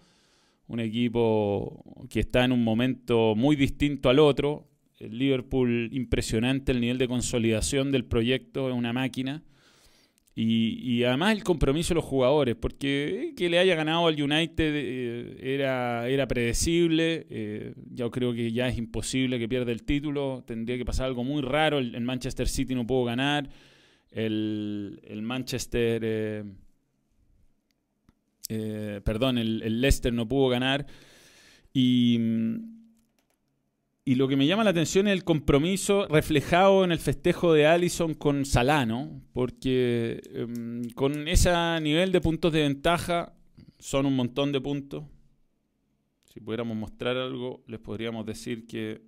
un 0.67 0.79
equipo 0.79 1.83
que 2.09 2.19
está 2.19 2.45
en 2.45 2.51
un 2.51 2.63
momento 2.63 3.35
muy 3.35 3.55
distinto 3.55 4.09
al 4.09 4.19
otro, 4.19 4.67
el 4.99 5.17
Liverpool 5.17 5.89
impresionante 5.93 6.71
el 6.71 6.81
nivel 6.81 6.97
de 6.97 7.07
consolidación 7.07 7.91
del 7.91 8.05
proyecto, 8.05 8.69
es 8.69 8.75
una 8.75 8.93
máquina. 8.93 9.41
Y, 10.41 11.03
además 11.03 11.35
el 11.35 11.43
compromiso 11.43 11.89
de 11.89 11.95
los 11.95 12.05
jugadores, 12.05 12.55
porque 12.55 13.33
que 13.35 13.49
le 13.49 13.59
haya 13.59 13.75
ganado 13.75 14.07
al 14.07 14.21
United 14.21 14.73
eh, 14.73 15.37
era, 15.41 16.07
era 16.07 16.29
predecible, 16.29 17.27
eh, 17.29 17.73
yo 17.91 18.09
creo 18.09 18.31
que 18.33 18.49
ya 18.49 18.69
es 18.69 18.77
imposible 18.77 19.37
que 19.37 19.49
pierda 19.49 19.73
el 19.73 19.83
título, 19.83 20.45
tendría 20.47 20.77
que 20.77 20.85
pasar 20.85 21.07
algo 21.07 21.25
muy 21.25 21.41
raro, 21.41 21.79
el, 21.79 21.99
Manchester 21.99 22.47
City 22.47 22.73
no 22.73 22.87
pudo 22.87 23.03
ganar, 23.03 23.49
el, 24.11 25.19
Manchester, 25.21 26.01
eh, 28.47 29.01
perdón, 29.03 29.39
el, 29.39 29.61
el 29.61 29.81
Leicester 29.81 30.13
no 30.13 30.25
pudo 30.25 30.47
ganar, 30.47 30.85
y 31.73 32.17
y 34.09 34.15
lo 34.15 34.27
que 34.27 34.35
me 34.35 34.47
llama 34.47 34.63
la 34.63 34.71
atención 34.71 35.07
es 35.07 35.13
el 35.13 35.23
compromiso 35.23 36.07
reflejado 36.07 36.83
en 36.83 36.91
el 36.91 36.97
festejo 36.97 37.53
de 37.53 37.67
Allison 37.67 38.15
con 38.15 38.43
Salano, 38.43 39.21
porque 39.33 40.19
em, 40.33 40.89
con 40.95 41.27
ese 41.27 41.51
nivel 41.79 42.11
de 42.11 42.19
puntos 42.19 42.51
de 42.51 42.61
ventaja 42.61 43.35
son 43.77 44.07
un 44.07 44.15
montón 44.15 44.51
de 44.51 44.59
puntos. 44.61 45.03
Si 46.33 46.39
pudiéramos 46.39 46.75
mostrar 46.75 47.17
algo, 47.17 47.63
les 47.67 47.79
podríamos 47.79 48.25
decir 48.25 48.65
que 48.65 48.99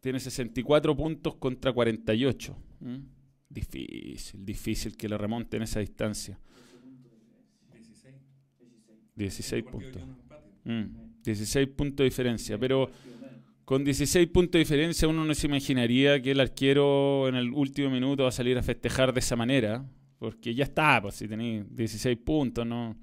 tiene 0.00 0.20
64 0.20 0.94
puntos 0.94 1.36
contra 1.36 1.72
48. 1.72 2.54
Difícil, 3.48 4.44
difícil 4.44 4.96
que 4.98 5.08
le 5.08 5.16
remonten 5.16 5.62
esa 5.62 5.80
distancia. 5.80 6.38
16, 7.72 8.14
16 9.16 9.64
puntos. 9.64 10.02
16 11.22 11.68
puntos 11.68 11.98
de 11.98 12.04
diferencia, 12.04 12.58
pero 12.58 12.90
con 13.64 13.84
16 13.84 14.28
puntos 14.28 14.52
de 14.52 14.58
diferencia 14.60 15.08
uno 15.08 15.24
no 15.24 15.34
se 15.34 15.46
imaginaría 15.46 16.20
que 16.20 16.32
el 16.32 16.40
arquero 16.40 17.28
en 17.28 17.36
el 17.36 17.50
último 17.52 17.90
minuto 17.90 18.24
va 18.24 18.28
a 18.28 18.32
salir 18.32 18.58
a 18.58 18.62
festejar 18.62 19.12
de 19.12 19.20
esa 19.20 19.36
manera, 19.36 19.84
porque 20.18 20.54
ya 20.54 20.64
está, 20.64 21.00
pues 21.00 21.16
si 21.16 21.28
tenéis 21.28 21.64
16 21.74 22.18
puntos, 22.18 22.66
no 22.66 22.96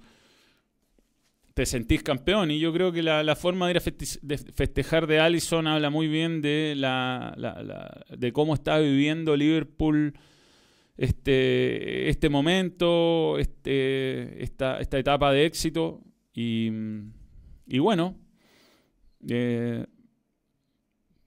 te 1.60 1.66
sentís 1.66 2.04
campeón. 2.04 2.52
Y 2.52 2.60
yo 2.60 2.72
creo 2.72 2.92
que 2.92 3.04
la, 3.04 3.36
forma 3.36 3.68
de 3.68 3.72
ir 3.72 3.78
a 3.78 3.82
festejar 4.54 5.08
de 5.08 5.20
Allison 5.20 5.68
habla 5.68 5.90
muy 5.90 6.08
bien 6.08 6.42
de, 6.42 6.74
la, 6.78 7.36
de 8.18 8.32
cómo 8.32 8.54
está 8.54 8.80
viviendo 8.80 9.36
Liverpool 9.36 10.14
este, 10.96 12.10
este 12.10 12.30
momento, 12.30 13.38
este, 13.40 14.42
esta, 14.42 14.80
esta 14.80 15.00
etapa 15.00 15.34
de 15.34 15.46
éxito. 15.46 16.02
Y, 16.34 16.72
y 17.70 17.78
bueno, 17.78 18.18
eh, 19.28 19.86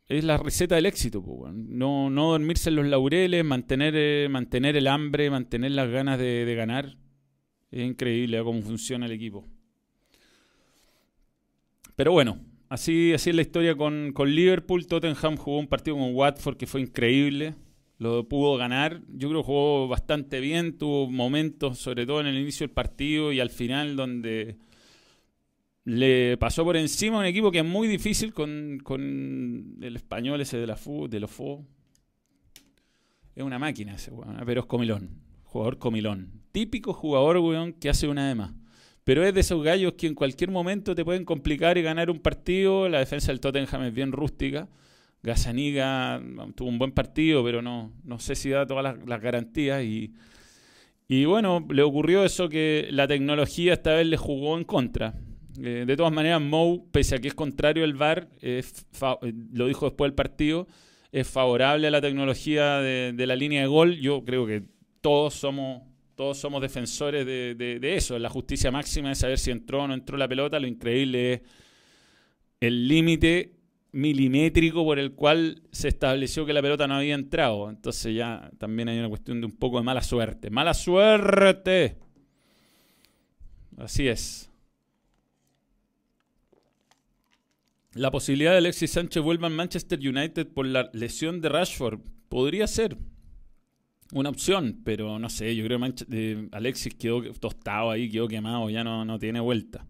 es 0.09 0.25
la 0.25 0.37
receta 0.37 0.75
del 0.75 0.87
éxito. 0.87 1.23
no, 1.53 2.11
no 2.11 2.33
dormirse 2.33 2.69
en 2.69 2.77
los 2.77 2.87
laureles, 2.87 3.45
mantener, 3.45 3.95
eh, 3.97 4.29
mantener 4.29 4.77
el 4.77 4.89
hambre, 4.89 5.31
mantener 5.31 5.71
las 5.71 5.89
ganas 5.89 6.19
de, 6.19 6.45
de 6.45 6.55
ganar. 6.57 6.97
Es 7.71 7.87
increíble 7.87 8.39
¿eh? 8.39 8.43
cómo 8.43 8.61
funciona 8.61 9.07
el 9.07 9.13
equipo. 9.13 9.47
Pero 11.95 12.11
bueno, 12.11 12.39
así, 12.69 13.13
así 13.13 13.31
es 13.31 13.37
la 13.37 13.43
historia 13.43 13.77
con, 13.77 14.13
con 14.13 14.35
Liverpool. 14.35 14.87
Tottenham 14.89 15.37
jugó 15.37 15.61
un 15.61 15.69
partido 15.69 15.97
con 15.97 16.13
Watford 16.13 16.57
que 16.57 16.67
fue 16.67 16.81
increíble. 16.81 17.55
Lo 17.99 18.29
pudo 18.29 18.57
ganar. 18.57 19.01
Yo 19.15 19.29
creo 19.29 19.43
que 19.43 19.47
jugó 19.47 19.87
bastante 19.87 20.41
bien. 20.41 20.77
Tuvo 20.77 21.09
momentos, 21.09 21.79
sobre 21.79 22.05
todo 22.05 22.21
en 22.21 22.27
el 22.27 22.37
inicio 22.37 22.67
del 22.67 22.75
partido 22.75 23.33
y 23.33 23.39
al 23.39 23.51
final, 23.51 23.95
donde 23.95 24.57
le 25.85 26.37
pasó 26.37 26.65
por 26.65 26.77
encima 26.77 27.19
un 27.19 27.25
equipo 27.25 27.51
que 27.51 27.59
es 27.59 27.65
muy 27.65 27.89
difícil 27.89 28.33
con, 28.33 28.79
con 28.83 29.79
el 29.81 29.97
español 29.97 30.41
ese 30.41 30.59
de 30.59 30.67
la 30.67 30.77
FU, 30.77 31.09
de 31.09 31.21
los 31.21 31.31
FU. 31.31 31.67
Es 33.35 33.43
una 33.43 33.59
máquina 33.59 33.95
ese 33.95 34.11
weón, 34.13 34.41
pero 34.47 34.61
es 34.61 34.67
comilón. 34.67 35.23
Jugador 35.45 35.79
comilón. 35.79 36.43
Típico 36.53 36.93
jugador, 36.93 37.39
weón, 37.39 37.73
que 37.73 37.89
hace 37.89 38.07
una 38.07 38.29
de 38.29 38.35
más. 38.35 38.53
Pero 39.05 39.25
es 39.25 39.35
de 39.35 39.41
esos 39.41 39.63
gallos 39.65 39.95
que 39.95 40.07
en 40.07 40.15
cualquier 40.15 40.51
momento 40.51 40.95
te 40.95 41.05
pueden 41.05 41.25
complicar 41.25 41.77
y 41.77 41.83
ganar 41.83 42.11
un 42.11 42.21
partido. 42.21 42.89
La 42.89 43.01
defensa 43.01 43.33
del 43.33 43.41
Tottenham 43.41 43.83
es 43.83 43.95
bien 43.95 44.13
rústica. 44.13 44.69
Gazaniga 45.23 46.23
tuvo 46.55 46.69
un 46.69 46.79
buen 46.79 46.93
partido, 46.93 47.43
pero 47.43 47.63
no, 47.63 47.93
no 48.05 48.19
sé 48.19 48.35
si 48.35 48.51
da 48.51 48.67
todas 48.67 48.85
las, 48.85 49.07
las 49.07 49.21
garantías. 49.21 49.83
Y, 49.83 50.13
y 51.09 51.25
bueno, 51.25 51.67
le 51.71 51.83
ocurrió 51.83 52.25
eso 52.25 52.49
que 52.49 52.89
la 52.91 53.09
tecnología 53.09 53.73
esta 53.73 53.95
vez 53.95 54.07
le 54.07 54.17
jugó 54.17 54.57
en 54.57 54.65
contra. 54.65 55.15
Eh, 55.61 55.85
de 55.87 55.97
todas 55.97 56.13
maneras, 56.13 56.41
Mou, 56.41 56.89
pese 56.91 57.15
a 57.17 57.19
que 57.19 57.29
es 57.29 57.35
contrario 57.35 57.85
al 57.85 57.95
VAR, 57.95 58.29
es 58.41 58.87
eh, 59.23 59.33
lo 59.53 59.67
dijo 59.67 59.87
después 59.87 60.09
del 60.09 60.15
partido, 60.15 60.67
es 61.11 61.29
favorable 61.29 61.87
a 61.89 61.91
la 61.91 62.01
tecnología 62.01 62.79
de, 62.79 63.15
la 63.27 63.37
línea 63.37 63.61
de 63.61 63.67
gol. 63.67 63.97
Yo 63.99 64.25
creo 64.25 64.47
que 64.47 64.63
todos 65.01 65.35
somos, 65.35 65.83
todos 66.15 66.39
somos 66.39 66.63
defensores 66.63 67.27
de, 67.27 67.55
de- 67.55 67.79
de 67.81 67.97
eso, 67.97 68.19
la 68.19 68.31
justicia 68.31 68.71
máxima 68.71 69.11
de 69.11 69.15
saber 69.15 69.39
si 69.39 69.51
entró 69.51 69.83
o 69.83 69.87
no 69.89 69.95
entró 69.95 70.17
la 70.17 70.29
pelota. 70.29 70.59
Lo 70.59 70.67
increíble 70.67 71.35
es 71.35 71.41
el 72.61 72.89
límite 72.89 73.57
milimétrico 73.93 74.85
por 74.85 74.99
el 74.99 75.13
cual 75.13 75.63
se 75.71 75.89
estableció 75.89 76.47
que 76.47 76.55
la 76.55 76.63
pelota 76.63 76.87
no 76.87 76.95
había 76.95 77.15
entrado. 77.15 77.69
Entonces 77.69 78.15
ya 78.15 78.51
también 78.59 78.89
hay 78.89 78.99
una 78.99 79.09
cuestión 79.11 79.41
de 79.41 79.47
un 79.47 79.53
poco 79.53 79.77
de 79.79 79.85
mala 79.85 80.01
suerte. 80.03 80.49
¡Mala 80.49 80.73
suerte! 80.73 81.97
Así 83.77 84.09
es. 84.09 84.49
La 87.95 88.11
posibilidad 88.11 88.53
de 88.53 88.59
Alexis 88.59 88.93
Sánchez 88.93 89.23
vuelva 89.23 89.49
al 89.49 89.55
Manchester 89.55 89.99
United 89.99 90.49
por 90.49 90.67
la 90.67 90.89
lesión 90.95 91.41
de 91.41 91.51
Rashford 91.51 92.01
podría 92.29 92.67
ser 92.67 92.97
una 94.13 94.31
opción, 94.31 94.81
pero 94.85 95.19
no 95.19 95.29
sé, 95.29 95.55
yo 95.55 95.65
creo 95.65 95.79
que 95.79 95.95
eh, 96.11 96.49
Alexis 96.53 96.95
quedó 96.95 97.23
tostado 97.35 97.91
ahí, 97.91 98.11
quedó 98.11 98.29
quemado, 98.29 98.71
ya 98.71 98.83
no, 98.83 99.05
no 99.05 99.19
tiene 99.19 99.41
vuelta. 99.41 99.87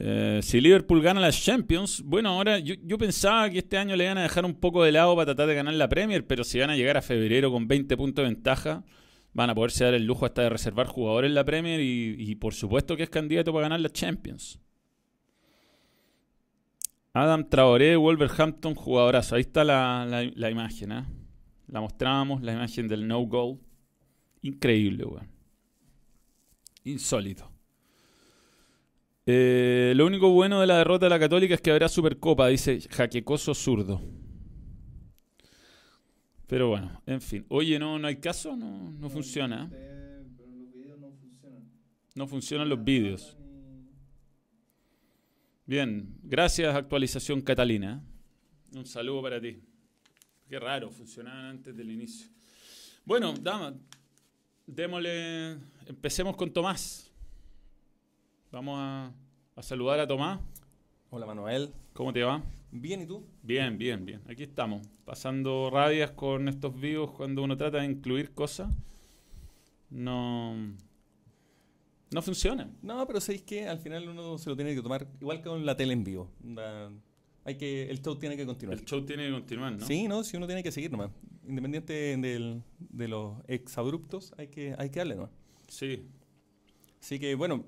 Eh, 0.00 0.38
si 0.44 0.60
Liverpool 0.60 1.02
gana 1.02 1.20
las 1.20 1.42
Champions, 1.42 2.02
bueno, 2.04 2.28
ahora 2.28 2.60
yo, 2.60 2.76
yo 2.84 2.96
pensaba 2.96 3.50
que 3.50 3.58
este 3.58 3.78
año 3.78 3.96
le 3.96 4.04
iban 4.04 4.18
a 4.18 4.22
dejar 4.22 4.44
un 4.44 4.54
poco 4.54 4.84
de 4.84 4.92
lado 4.92 5.16
para 5.16 5.26
tratar 5.26 5.48
de 5.48 5.56
ganar 5.56 5.74
la 5.74 5.88
Premier, 5.88 6.24
pero 6.24 6.44
si 6.44 6.60
van 6.60 6.70
a 6.70 6.76
llegar 6.76 6.96
a 6.96 7.02
febrero 7.02 7.50
con 7.50 7.66
20 7.66 7.96
puntos 7.96 8.22
de 8.24 8.30
ventaja, 8.30 8.84
van 9.32 9.50
a 9.50 9.56
poderse 9.56 9.84
dar 9.84 9.94
el 9.94 10.04
lujo 10.04 10.24
hasta 10.24 10.42
de 10.42 10.50
reservar 10.50 10.86
jugadores 10.86 11.28
en 11.28 11.34
la 11.34 11.44
Premier 11.44 11.80
y, 11.80 12.14
y 12.16 12.36
por 12.36 12.54
supuesto 12.54 12.96
que 12.96 13.02
es 13.02 13.10
candidato 13.10 13.52
para 13.52 13.64
ganar 13.64 13.80
las 13.80 13.92
Champions. 13.92 14.60
Adam 17.22 17.48
Traoré, 17.48 17.96
Wolverhampton, 17.96 18.74
jugadorazo. 18.74 19.34
Ahí 19.36 19.42
está 19.42 19.64
la, 19.64 20.06
la- 20.08 20.30
la 20.34 20.50
imagen, 20.50 20.92
¿eh? 20.92 21.04
La 21.68 21.80
mostrábamos, 21.80 22.42
la 22.42 22.52
imagen 22.54 22.88
del 22.88 23.06
no 23.06 23.20
goal. 23.20 23.58
Increíble, 24.42 25.04
weón. 25.04 25.28
Insólito. 26.84 27.50
Eh, 29.26 29.92
lo 29.94 30.06
único 30.06 30.30
bueno 30.30 30.60
de 30.60 30.66
la 30.66 30.78
derrota 30.78 31.06
de 31.06 31.10
la 31.10 31.18
Católica 31.18 31.54
es 31.54 31.60
que 31.60 31.70
habrá 31.70 31.88
Supercopa, 31.88 32.46
dice 32.48 32.80
Jaquecoso 32.90 33.54
Zurdo. 33.54 34.00
Pero 36.46 36.68
bueno, 36.68 37.02
en 37.04 37.20
fin. 37.20 37.44
Oye, 37.48 37.78
¿no, 37.78 37.98
no 37.98 38.06
hay 38.08 38.16
caso? 38.16 38.56
No, 38.56 38.90
no 38.98 39.10
funciona. 39.10 39.68
¿eh? 39.72 40.22
Pero 40.36 40.50
los 40.56 40.72
videos 40.72 40.98
no 40.98 41.10
funcionan. 41.10 41.70
No 42.14 42.26
funcionan 42.26 42.68
los 42.70 42.82
vídeos. 42.82 43.36
Bien, 45.68 46.16
gracias 46.22 46.74
actualización 46.74 47.42
Catalina. 47.42 48.02
Un 48.74 48.86
saludo 48.86 49.20
para 49.20 49.38
ti. 49.38 49.60
Qué 50.48 50.58
raro, 50.58 50.90
funcionaban 50.90 51.44
antes 51.44 51.76
del 51.76 51.90
inicio. 51.90 52.30
Bueno, 53.04 53.34
dama, 53.34 53.74
démosle, 54.66 55.58
empecemos 55.84 56.36
con 56.36 56.50
Tomás. 56.50 57.12
Vamos 58.50 58.78
a, 58.78 59.12
a 59.56 59.62
saludar 59.62 60.00
a 60.00 60.06
Tomás. 60.06 60.40
Hola 61.10 61.26
Manuel. 61.26 61.70
¿Cómo 61.92 62.14
te 62.14 62.22
va? 62.22 62.42
Bien, 62.72 63.02
¿y 63.02 63.06
tú? 63.06 63.22
Bien, 63.42 63.76
bien, 63.76 64.06
bien. 64.06 64.22
Aquí 64.26 64.44
estamos, 64.44 64.86
pasando 65.04 65.68
rabias 65.70 66.12
con 66.12 66.48
estos 66.48 66.80
vivos 66.80 67.10
cuando 67.10 67.42
uno 67.42 67.58
trata 67.58 67.80
de 67.80 67.84
incluir 67.84 68.32
cosas. 68.32 68.72
No, 69.90 70.56
no 72.10 72.22
funciona. 72.22 72.70
No, 72.82 73.06
pero 73.06 73.20
sabéis 73.20 73.42
que 73.42 73.68
al 73.68 73.78
final 73.78 74.08
uno 74.08 74.38
se 74.38 74.48
lo 74.50 74.56
tiene 74.56 74.74
que 74.74 74.82
tomar 74.82 75.06
igual 75.20 75.38
que 75.42 75.48
con 75.48 75.64
la 75.66 75.76
tele 75.76 75.92
en 75.92 76.04
vivo. 76.04 76.30
Hay 77.44 77.56
que, 77.56 77.88
el 77.90 78.02
show 78.02 78.16
tiene 78.16 78.36
que 78.36 78.44
continuar. 78.44 78.78
El 78.78 78.84
show 78.84 79.04
tiene 79.06 79.26
que 79.26 79.32
continuar, 79.32 79.72
¿no? 79.72 79.86
Sí, 79.86 80.06
no, 80.06 80.22
si 80.22 80.36
uno 80.36 80.46
tiene 80.46 80.62
que 80.62 80.70
seguir 80.72 80.90
nomás. 80.90 81.10
Independiente 81.46 81.92
del- 82.18 82.62
de 82.78 83.08
los 83.08 83.38
exabruptos, 83.46 84.34
hay 84.36 84.48
que, 84.48 84.74
hay 84.78 84.90
que 84.90 85.00
darle 85.00 85.14
nomás. 85.16 85.30
Sí. 85.68 86.02
Así 87.00 87.18
que 87.18 87.34
bueno, 87.34 87.64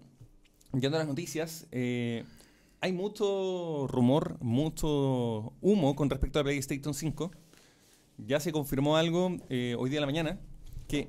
yendo 0.72 0.96
a 0.96 1.00
las 1.00 1.08
noticias, 1.08 1.66
eh, 1.72 2.24
hay 2.82 2.92
mucho 2.92 3.86
rumor, 3.88 4.36
mucho 4.42 5.52
humo 5.62 5.94
con 5.96 6.10
respecto 6.10 6.38
a 6.40 6.42
PlayStation 6.44 6.92
5. 6.92 7.30
Ya 8.18 8.38
se 8.40 8.52
confirmó 8.52 8.96
algo 8.96 9.36
eh, 9.48 9.74
hoy 9.78 9.88
día 9.88 9.98
en 9.98 10.02
la 10.02 10.06
mañana 10.06 10.40
que 10.88 11.08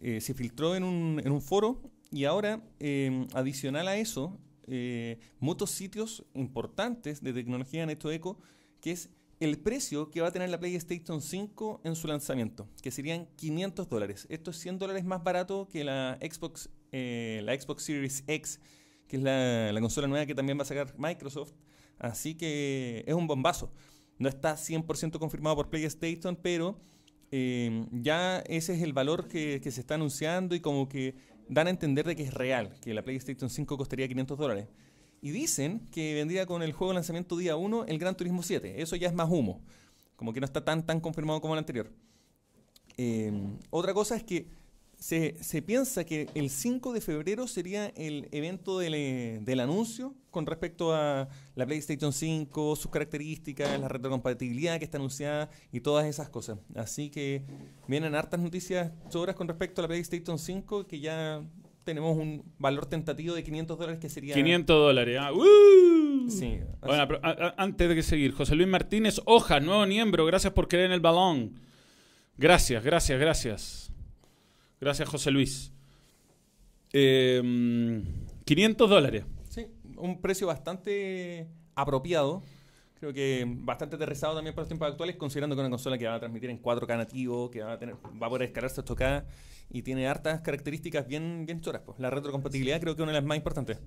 eh, 0.00 0.20
se 0.20 0.32
filtró 0.34 0.76
en 0.76 0.84
un, 0.84 1.20
en 1.24 1.32
un 1.32 1.40
foro 1.42 1.80
y 2.10 2.24
ahora, 2.24 2.62
eh, 2.80 3.26
adicional 3.34 3.88
a 3.88 3.96
eso, 3.96 4.38
eh, 4.66 5.18
muchos 5.40 5.70
sitios 5.70 6.24
importantes 6.34 7.22
de 7.22 7.32
tecnología 7.32 7.82
han 7.82 7.90
hecho 7.90 8.10
eco, 8.10 8.38
que 8.80 8.92
es 8.92 9.10
el 9.40 9.58
precio 9.58 10.10
que 10.10 10.20
va 10.20 10.28
a 10.28 10.32
tener 10.32 10.50
la 10.50 10.60
PlayStation 10.60 11.20
5 11.22 11.80
en 11.82 11.96
su 11.96 12.06
lanzamiento, 12.06 12.68
que 12.82 12.90
serían 12.90 13.26
500 13.36 13.88
dólares. 13.88 14.26
Esto 14.28 14.50
es 14.50 14.58
100 14.58 14.78
dólares 14.78 15.04
más 15.04 15.24
barato 15.24 15.66
que 15.68 15.82
la 15.82 16.18
Xbox, 16.20 16.68
eh, 16.92 17.40
la 17.44 17.58
Xbox 17.58 17.84
Series 17.84 18.22
X, 18.26 18.60
que 19.08 19.16
es 19.16 19.22
la, 19.22 19.72
la 19.72 19.80
consola 19.80 20.06
nueva 20.06 20.26
que 20.26 20.34
también 20.34 20.58
va 20.58 20.62
a 20.62 20.66
sacar 20.66 20.94
Microsoft. 20.98 21.54
Así 21.98 22.34
que 22.34 23.02
es 23.06 23.14
un 23.14 23.26
bombazo. 23.26 23.72
No 24.18 24.28
está 24.28 24.54
100% 24.54 25.18
confirmado 25.18 25.56
por 25.56 25.70
PlayStation, 25.70 26.36
pero 26.36 26.78
eh, 27.32 27.86
ya 27.92 28.40
ese 28.46 28.74
es 28.74 28.82
el 28.82 28.92
valor 28.92 29.26
que 29.26 29.60
se 29.70 29.80
está 29.80 29.94
anunciando 29.94 30.54
y 30.54 30.60
como 30.60 30.88
que 30.88 31.14
dan 31.50 31.66
a 31.66 31.70
entender 31.70 32.06
de 32.06 32.14
que 32.16 32.22
es 32.22 32.32
real, 32.32 32.72
que 32.80 32.94
la 32.94 33.02
PlayStation 33.02 33.50
5 33.50 33.76
costaría 33.76 34.06
500 34.06 34.38
dólares. 34.38 34.68
Y 35.20 35.32
dicen 35.32 35.88
que 35.90 36.14
vendría 36.14 36.46
con 36.46 36.62
el 36.62 36.72
juego 36.72 36.92
de 36.92 36.94
lanzamiento 36.94 37.36
día 37.36 37.56
1 37.56 37.86
el 37.86 37.98
Gran 37.98 38.16
Turismo 38.16 38.42
7. 38.42 38.80
Eso 38.80 38.96
ya 38.96 39.08
es 39.08 39.14
más 39.14 39.28
humo. 39.28 39.60
Como 40.16 40.32
que 40.32 40.40
no 40.40 40.46
está 40.46 40.64
tan, 40.64 40.86
tan 40.86 41.00
confirmado 41.00 41.40
como 41.40 41.54
el 41.54 41.58
anterior. 41.58 41.90
Eh, 42.96 43.32
otra 43.70 43.92
cosa 43.92 44.16
es 44.16 44.22
que 44.22 44.46
se, 44.96 45.36
se 45.42 45.60
piensa 45.60 46.04
que 46.04 46.28
el 46.34 46.50
5 46.50 46.92
de 46.92 47.00
febrero 47.00 47.48
sería 47.48 47.88
el 47.96 48.28
evento 48.30 48.78
del, 48.78 48.94
eh, 48.94 49.40
del 49.42 49.60
anuncio 49.60 50.14
con 50.30 50.46
respecto 50.46 50.94
a 50.94 51.28
la 51.56 51.66
PlayStation 51.66 52.12
5, 52.12 52.76
sus 52.76 52.90
características, 52.90 53.78
la 53.80 53.88
retrocompatibilidad 53.88 54.78
que 54.78 54.84
está 54.84 54.98
anunciada 54.98 55.50
y 55.72 55.80
todas 55.80 56.06
esas 56.06 56.28
cosas. 56.28 56.58
Así 56.74 57.10
que 57.10 57.42
vienen 57.88 58.14
hartas 58.14 58.40
noticias 58.40 58.92
sobras 59.08 59.34
con 59.36 59.48
respecto 59.48 59.80
a 59.80 59.82
la 59.82 59.88
PlayStation 59.88 60.38
5 60.38 60.86
que 60.86 61.00
ya 61.00 61.42
tenemos 61.84 62.16
un 62.16 62.44
valor 62.58 62.86
tentativo 62.86 63.34
de 63.34 63.42
500 63.42 63.78
dólares 63.78 63.98
que 64.00 64.08
sería... 64.08 64.34
500 64.34 64.76
dólares. 64.76 65.18
ah. 65.20 65.32
¡Uh! 65.32 66.28
Sí. 66.30 66.60
Bueno, 66.82 67.08
pero, 67.08 67.20
a- 67.24 67.30
a- 67.30 67.54
antes 67.56 67.88
de 67.88 67.94
que 67.96 68.02
seguir, 68.02 68.32
José 68.32 68.54
Luis 68.54 68.68
Martínez, 68.68 69.20
Hojas, 69.24 69.62
nuevo 69.62 69.84
miembro, 69.86 70.24
gracias 70.26 70.52
por 70.52 70.68
creer 70.68 70.86
en 70.86 70.92
el 70.92 71.00
balón. 71.00 71.58
Gracias, 72.36 72.84
gracias, 72.84 73.18
gracias. 73.18 73.92
Gracias, 74.80 75.08
José 75.08 75.30
Luis. 75.30 75.72
Eh, 76.92 78.02
500 78.44 78.90
dólares. 78.90 79.24
Un 80.00 80.20
precio 80.20 80.46
bastante 80.46 81.48
apropiado. 81.74 82.42
Creo 82.98 83.12
que 83.14 83.46
bastante 83.48 83.96
aterrizado 83.96 84.34
también 84.34 84.54
para 84.54 84.62
los 84.62 84.68
tiempos 84.68 84.88
actuales, 84.88 85.16
considerando 85.16 85.56
que 85.56 85.62
es 85.62 85.64
una 85.64 85.70
consola 85.70 85.96
que 85.96 86.06
va 86.06 86.16
a 86.16 86.18
transmitir 86.20 86.50
en 86.50 86.60
4K 86.60 86.96
nativo, 86.98 87.50
que 87.50 87.62
va 87.62 87.72
a, 87.72 87.78
tener, 87.78 87.94
va 87.94 88.26
a 88.26 88.28
poder 88.28 88.42
descargarse 88.42 88.82
8K 88.82 89.24
y 89.70 89.82
tiene 89.82 90.06
hartas 90.06 90.42
características 90.42 91.06
bien, 91.06 91.46
bien 91.46 91.60
choras. 91.60 91.82
Pues. 91.84 91.98
La 91.98 92.10
retrocompatibilidad 92.10 92.78
creo 92.80 92.94
que 92.94 93.00
es 93.00 93.04
una 93.04 93.12
de 93.12 93.20
las 93.20 93.26
más 93.26 93.38
importantes. 93.38 93.80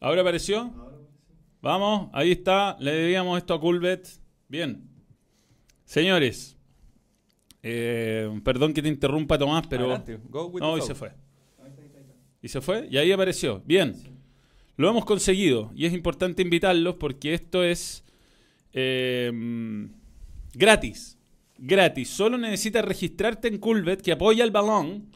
¿Ahora 0.00 0.20
apareció? 0.20 0.72
Vamos, 1.62 2.10
ahí 2.12 2.32
está. 2.32 2.76
Le 2.80 2.92
debíamos 2.92 3.38
esto 3.38 3.54
a 3.54 3.60
Coolbet. 3.60 4.06
Bien. 4.48 4.88
Señores, 5.84 6.58
eh, 7.62 8.40
perdón 8.44 8.74
que 8.74 8.82
te 8.82 8.88
interrumpa 8.88 9.38
Tomás, 9.38 9.66
pero... 9.68 9.84
Adelante, 9.84 10.18
go 10.28 10.46
with 10.46 10.60
No, 10.60 10.74
the 10.74 10.80
y 10.80 10.86
se 10.86 10.94
fue. 10.94 11.08
Ahí 11.08 11.70
está, 11.70 11.82
ahí 11.82 11.86
está, 11.86 11.98
ahí 11.98 12.04
está. 12.04 12.14
Y 12.42 12.48
se 12.48 12.60
fue, 12.60 12.88
y 12.90 12.96
ahí 12.98 13.12
apareció. 13.12 13.62
Bien, 13.64 13.94
lo 14.76 14.88
hemos 14.88 15.04
conseguido. 15.04 15.70
Y 15.74 15.86
es 15.86 15.92
importante 15.92 16.42
invitarlos 16.42 16.96
porque 16.96 17.34
esto 17.34 17.62
es 17.64 18.04
eh, 18.72 19.30
gratis. 20.54 21.18
Gratis. 21.58 22.08
Solo 22.08 22.38
necesitas 22.38 22.84
registrarte 22.84 23.48
en 23.48 23.58
Coolbet, 23.58 24.02
que 24.02 24.12
apoya 24.12 24.44
el 24.44 24.50
balón. 24.50 25.06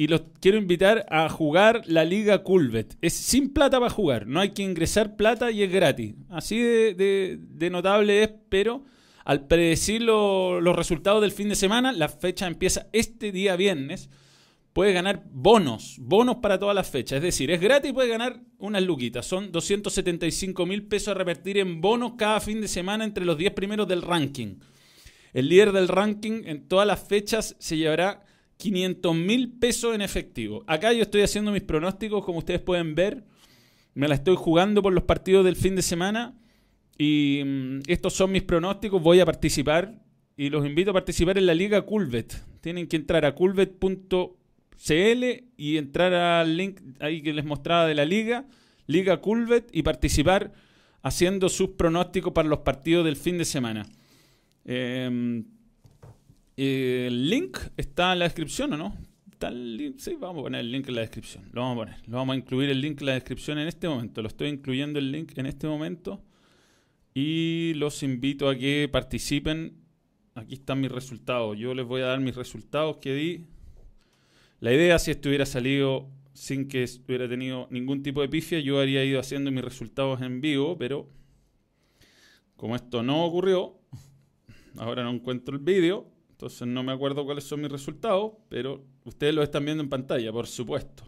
Y 0.00 0.06
los 0.06 0.22
quiero 0.40 0.58
invitar 0.58 1.06
a 1.10 1.28
jugar 1.28 1.82
la 1.86 2.04
Liga 2.04 2.44
Coolbet. 2.44 2.96
Es 3.00 3.14
sin 3.14 3.52
plata 3.52 3.80
para 3.80 3.90
jugar. 3.90 4.26
No 4.28 4.38
hay 4.40 4.50
que 4.50 4.62
ingresar 4.62 5.16
plata 5.16 5.50
y 5.50 5.62
es 5.64 5.72
gratis. 5.72 6.14
Así 6.30 6.58
de, 6.60 7.68
notable 7.70 8.22
es, 8.22 8.30
pero 8.48 8.84
al 9.24 9.46
predecir 9.48 10.02
lo- 10.02 10.60
los 10.60 10.76
resultados 10.76 11.20
del 11.20 11.32
fin 11.32 11.48
de 11.48 11.56
semana, 11.56 11.90
la 11.92 12.08
fecha 12.08 12.46
empieza 12.46 12.86
este 12.92 13.32
día 13.32 13.56
viernes 13.56 14.08
puede 14.78 14.92
ganar 14.92 15.24
bonos, 15.32 15.96
bonos 15.98 16.36
para 16.36 16.56
todas 16.56 16.72
las 16.72 16.88
fechas. 16.88 17.16
Es 17.16 17.22
decir, 17.24 17.50
es 17.50 17.60
gratis 17.60 17.90
y 17.90 17.92
puede 17.92 18.10
ganar 18.10 18.40
unas 18.58 18.80
luquitas. 18.80 19.26
Son 19.26 19.50
275 19.50 20.66
mil 20.66 20.84
pesos 20.84 21.08
a 21.08 21.14
repartir 21.14 21.58
en 21.58 21.80
bonos 21.80 22.12
cada 22.16 22.38
fin 22.38 22.60
de 22.60 22.68
semana 22.68 23.04
entre 23.04 23.24
los 23.24 23.36
10 23.36 23.54
primeros 23.54 23.88
del 23.88 24.02
ranking. 24.02 24.60
El 25.32 25.48
líder 25.48 25.72
del 25.72 25.88
ranking 25.88 26.42
en 26.44 26.68
todas 26.68 26.86
las 26.86 27.08
fechas 27.08 27.56
se 27.58 27.76
llevará 27.76 28.24
500 28.58 29.16
mil 29.16 29.58
pesos 29.58 29.96
en 29.96 30.00
efectivo. 30.00 30.62
Acá 30.68 30.92
yo 30.92 31.02
estoy 31.02 31.22
haciendo 31.22 31.50
mis 31.50 31.64
pronósticos, 31.64 32.24
como 32.24 32.38
ustedes 32.38 32.60
pueden 32.60 32.94
ver. 32.94 33.24
Me 33.94 34.06
la 34.06 34.14
estoy 34.14 34.36
jugando 34.36 34.80
por 34.80 34.92
los 34.92 35.02
partidos 35.02 35.44
del 35.44 35.56
fin 35.56 35.74
de 35.74 35.82
semana. 35.82 36.38
Y 36.96 37.42
mm, 37.44 37.80
estos 37.88 38.12
son 38.12 38.30
mis 38.30 38.44
pronósticos. 38.44 39.02
Voy 39.02 39.18
a 39.18 39.26
participar 39.26 40.00
y 40.36 40.50
los 40.50 40.64
invito 40.64 40.92
a 40.92 40.94
participar 40.94 41.36
en 41.36 41.46
la 41.46 41.54
Liga 41.54 41.84
Coolbet. 41.84 42.44
Tienen 42.60 42.86
que 42.86 42.94
entrar 42.94 43.24
a 43.24 43.34
coolbet.cl 44.78 45.44
y 45.56 45.76
entrar 45.76 46.14
al 46.14 46.56
link 46.56 46.80
ahí 47.00 47.22
que 47.22 47.32
les 47.32 47.44
mostraba 47.44 47.86
de 47.86 47.94
la 47.94 48.04
liga, 48.04 48.46
Liga 48.86 49.20
Coolbet, 49.20 49.68
y 49.72 49.82
participar 49.82 50.52
haciendo 51.02 51.48
sus 51.48 51.70
pronósticos 51.70 52.32
para 52.32 52.48
los 52.48 52.60
partidos 52.60 53.04
del 53.04 53.16
fin 53.16 53.38
de 53.38 53.44
semana. 53.44 53.86
Eh, 54.64 55.42
el 56.56 57.30
link 57.30 57.58
está 57.76 58.12
en 58.12 58.20
la 58.20 58.24
descripción, 58.24 58.72
¿o 58.72 58.76
no? 58.76 58.96
¿Está 59.30 59.48
el 59.48 59.76
link? 59.76 59.98
Sí, 59.98 60.16
vamos 60.18 60.40
a 60.40 60.42
poner 60.42 60.60
el 60.60 60.72
link 60.72 60.88
en 60.88 60.94
la 60.96 61.02
descripción. 61.02 61.48
Lo 61.52 61.60
vamos 61.60 61.76
a 61.76 61.86
poner. 61.86 62.08
Lo 62.08 62.16
vamos 62.16 62.34
a 62.34 62.36
incluir 62.36 62.70
el 62.70 62.80
link 62.80 63.00
en 63.00 63.06
la 63.06 63.12
descripción 63.12 63.58
en 63.58 63.68
este 63.68 63.88
momento. 63.88 64.22
Lo 64.22 64.28
estoy 64.28 64.48
incluyendo 64.48 64.98
el 64.98 65.12
link 65.12 65.38
en 65.38 65.46
este 65.46 65.68
momento. 65.68 66.24
Y 67.14 67.74
los 67.74 68.02
invito 68.02 68.48
a 68.48 68.56
que 68.56 68.88
participen. 68.90 69.76
Aquí 70.34 70.54
están 70.54 70.80
mis 70.80 70.90
resultados. 70.90 71.56
Yo 71.56 71.74
les 71.74 71.86
voy 71.86 72.00
a 72.02 72.06
dar 72.06 72.20
mis 72.20 72.34
resultados 72.34 72.96
que 72.96 73.14
di. 73.14 73.46
La 74.60 74.72
idea, 74.72 74.98
si 74.98 75.12
esto 75.12 75.28
hubiera 75.28 75.46
salido 75.46 76.10
sin 76.32 76.68
que 76.68 76.84
hubiera 77.06 77.28
tenido 77.28 77.68
ningún 77.70 78.02
tipo 78.02 78.20
de 78.20 78.28
pifia, 78.28 78.58
yo 78.60 78.78
habría 78.78 79.04
ido 79.04 79.20
haciendo 79.20 79.50
mis 79.50 79.64
resultados 79.64 80.20
en 80.20 80.40
vivo, 80.40 80.76
pero 80.76 81.08
como 82.56 82.74
esto 82.74 83.02
no 83.02 83.24
ocurrió, 83.24 83.78
ahora 84.76 85.04
no 85.04 85.10
encuentro 85.10 85.54
el 85.54 85.62
vídeo, 85.62 86.10
entonces 86.30 86.66
no 86.66 86.82
me 86.82 86.92
acuerdo 86.92 87.24
cuáles 87.24 87.44
son 87.44 87.60
mis 87.60 87.70
resultados, 87.70 88.32
pero 88.48 88.84
ustedes 89.04 89.34
lo 89.34 89.42
están 89.42 89.64
viendo 89.64 89.82
en 89.82 89.88
pantalla, 89.88 90.32
por 90.32 90.46
supuesto. 90.48 91.04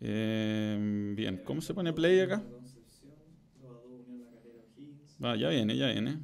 Eh, 0.00 1.12
bien, 1.14 1.42
¿cómo 1.44 1.60
se 1.60 1.74
pone 1.74 1.92
play 1.92 2.20
acá? 2.20 2.42
Concepción, 2.42 3.12
2 3.60 3.70
a 3.70 3.74
2 3.74 3.82
Unión 4.06 4.20
La 4.20 4.30
Calera 4.30 4.60
O'Higgins. 4.60 5.16
Va, 5.22 5.36
ya 5.36 5.48
viene, 5.50 5.76
ya 5.76 5.88
viene. 5.88 6.18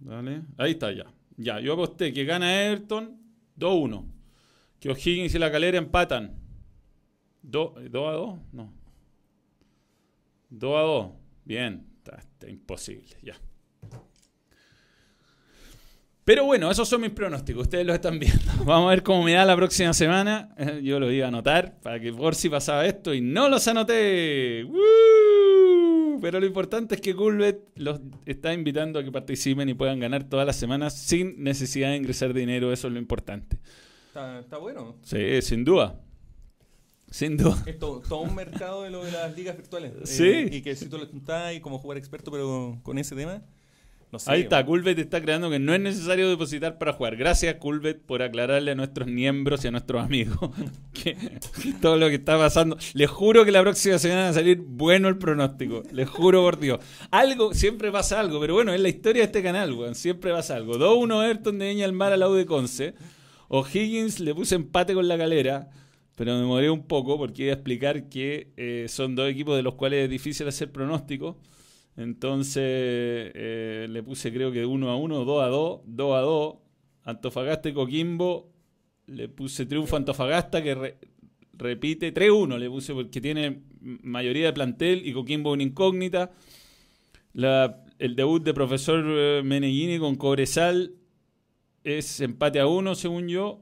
Dale. 0.00 0.42
Ahí 0.56 0.72
está 0.72 0.92
ya. 0.92 1.06
Ya, 1.36 1.60
yo 1.60 1.72
aposté 1.74 2.12
que 2.12 2.24
gana 2.24 2.64
Everton 2.64 3.18
2-1. 3.58 4.04
Que 4.80 4.90
O'Higgins 4.90 5.34
y 5.34 5.38
la 5.38 5.50
calera 5.50 5.78
empatan. 5.78 6.36
Do- 7.42 7.74
¿2 7.76 8.08
a 8.08 8.12
2? 8.12 8.38
No. 8.52 8.72
2 10.50 10.76
a 10.76 10.80
2. 10.80 11.06
Bien. 11.44 11.86
Está, 11.98 12.16
está 12.16 12.48
imposible, 12.48 13.16
ya. 13.22 13.34
Pero 16.24 16.44
bueno, 16.44 16.70
esos 16.70 16.88
son 16.88 17.00
mis 17.00 17.10
pronósticos. 17.10 17.62
Ustedes 17.62 17.84
los 17.84 17.94
están 17.94 18.18
viendo. 18.18 18.40
Vamos 18.64 18.86
a 18.86 18.90
ver 18.90 19.02
cómo 19.02 19.24
me 19.24 19.32
da 19.32 19.44
la 19.44 19.56
próxima 19.56 19.92
semana. 19.92 20.54
Eh, 20.56 20.80
Yo 20.82 21.00
lo 21.00 21.10
iba 21.10 21.24
a 21.26 21.28
anotar 21.28 21.80
para 21.80 21.98
que 21.98 22.12
por 22.12 22.34
si 22.36 22.48
pasaba 22.48 22.86
esto 22.86 23.12
y 23.12 23.20
no 23.20 23.48
los 23.48 23.66
anoté. 23.66 24.62
¡Woo! 24.64 24.78
Pero 26.22 26.40
lo 26.40 26.46
importante 26.46 26.94
es 26.94 27.00
que 27.02 27.14
Coolbet 27.14 27.58
los 27.76 28.00
está 28.26 28.54
invitando 28.54 28.98
a 28.98 29.04
que 29.04 29.10
participen 29.12 29.68
y 29.68 29.74
puedan 29.74 29.98
ganar 30.00 30.22
todas 30.24 30.46
las 30.46 30.56
semanas 30.56 30.96
sin 30.96 31.42
necesidad 31.42 31.90
de 31.90 31.96
ingresar 31.96 32.32
dinero. 32.32 32.72
Eso 32.72 32.86
es 32.86 32.92
lo 32.94 32.98
importante. 33.00 33.58
Está, 34.06 34.38
está 34.40 34.56
bueno. 34.58 34.96
Sí, 35.02 35.42
sin 35.42 35.64
duda. 35.64 36.00
Sin 37.10 37.36
duda. 37.36 37.62
Es 37.66 37.78
to- 37.78 38.02
todo 38.08 38.20
un 38.20 38.34
mercado 38.34 38.84
de 38.84 38.90
lo 38.90 39.04
de 39.04 39.12
las 39.12 39.36
ligas 39.36 39.56
virtuales. 39.56 39.92
Eh, 40.00 40.06
Sí. 40.06 40.56
y 40.56 40.62
que 40.62 40.74
si 40.76 40.86
tú 40.88 40.96
lo 40.96 41.04
estás 41.04 41.54
y 41.54 41.60
como 41.60 41.78
jugar 41.78 41.98
experto, 41.98 42.30
pero 42.30 42.78
con 42.82 42.96
ese 42.98 43.14
tema, 43.16 43.42
Ahí 44.26 44.42
está, 44.42 44.64
Coolbet 44.66 44.98
está 44.98 45.22
creando 45.22 45.48
que 45.48 45.58
no 45.58 45.72
es 45.72 45.80
necesario 45.80 46.28
depositar 46.28 46.76
para 46.76 46.92
jugar. 46.92 47.16
Gracias, 47.16 47.54
Coolbet, 47.56 48.02
por 48.02 48.22
aclararle 48.22 48.72
a 48.72 48.74
nuestros 48.74 49.08
miembros 49.08 49.64
y 49.64 49.68
a 49.68 49.70
nuestros 49.70 50.04
amigos 50.04 50.50
que 50.92 51.16
todo 51.80 51.96
lo 51.96 52.08
que 52.08 52.16
está 52.16 52.36
pasando. 52.36 52.76
Les 52.92 53.08
juro 53.08 53.44
que 53.46 53.50
la 53.50 53.62
próxima 53.62 53.98
semana 53.98 54.24
va 54.24 54.28
a 54.28 54.34
salir 54.34 54.58
bueno 54.58 55.08
el 55.08 55.16
pronóstico. 55.16 55.82
Les 55.92 56.08
juro 56.08 56.42
por 56.42 56.60
Dios. 56.60 56.80
Algo, 57.10 57.54
siempre 57.54 57.90
pasa 57.90 58.20
algo, 58.20 58.38
pero 58.38 58.52
bueno, 58.52 58.74
es 58.74 58.80
la 58.80 58.90
historia 58.90 59.22
de 59.22 59.26
este 59.26 59.42
canal, 59.42 59.72
weón. 59.72 59.94
Siempre 59.94 60.30
pasa 60.30 60.56
algo. 60.56 60.74
2-1 60.74 61.24
Everton 61.24 61.58
de 61.58 61.68
Viña 61.68 61.86
al 61.86 61.92
Mar 61.94 62.12
a 62.12 62.18
la 62.18 62.28
U 62.28 62.34
de 62.34 62.44
Conce. 62.44 62.94
O'Higgins 63.48 64.20
le 64.20 64.34
puse 64.34 64.54
empate 64.54 64.92
con 64.92 65.08
la 65.08 65.16
calera. 65.16 65.70
Pero 66.16 66.34
me 66.34 66.40
demoré 66.40 66.70
un 66.70 66.86
poco 66.86 67.16
porque 67.16 67.44
iba 67.44 67.52
a 67.52 67.54
explicar 67.54 68.10
que 68.10 68.52
eh, 68.58 68.86
son 68.88 69.14
dos 69.14 69.30
equipos 69.30 69.56
de 69.56 69.62
los 69.62 69.74
cuales 69.74 70.04
es 70.04 70.10
difícil 70.10 70.46
hacer 70.46 70.70
pronóstico. 70.70 71.38
Entonces 71.96 72.62
eh, 72.64 73.86
le 73.90 74.02
puse 74.02 74.32
creo 74.32 74.50
que 74.50 74.64
1 74.64 74.90
a 74.90 74.96
1, 74.96 75.24
2 75.24 75.42
a 75.42 75.46
2, 75.48 75.80
2 75.86 76.14
a 76.16 76.20
2. 76.20 76.54
Antofagasta 77.04 77.68
y 77.68 77.72
Coquimbo. 77.72 78.50
Le 79.06 79.28
puse 79.28 79.66
triunfo 79.66 79.96
a 79.96 79.98
Antofagasta 79.98 80.62
que 80.62 80.74
re- 80.74 80.98
repite 81.54 82.14
3-1. 82.14 82.58
Le 82.58 82.70
puse 82.70 82.94
porque 82.94 83.20
tiene 83.20 83.62
mayoría 83.80 84.46
de 84.46 84.52
plantel 84.52 85.06
y 85.06 85.12
Coquimbo 85.12 85.52
una 85.52 85.62
incógnita. 85.64 86.30
La- 87.32 87.84
el 87.98 88.16
debut 88.16 88.42
de 88.42 88.54
profesor 88.54 89.04
eh, 89.06 89.42
Meneghini 89.44 89.98
con 89.98 90.16
Cobresal 90.16 90.94
es 91.84 92.20
empate 92.20 92.58
a 92.60 92.66
1 92.66 92.94
según 92.94 93.28
yo. 93.28 93.60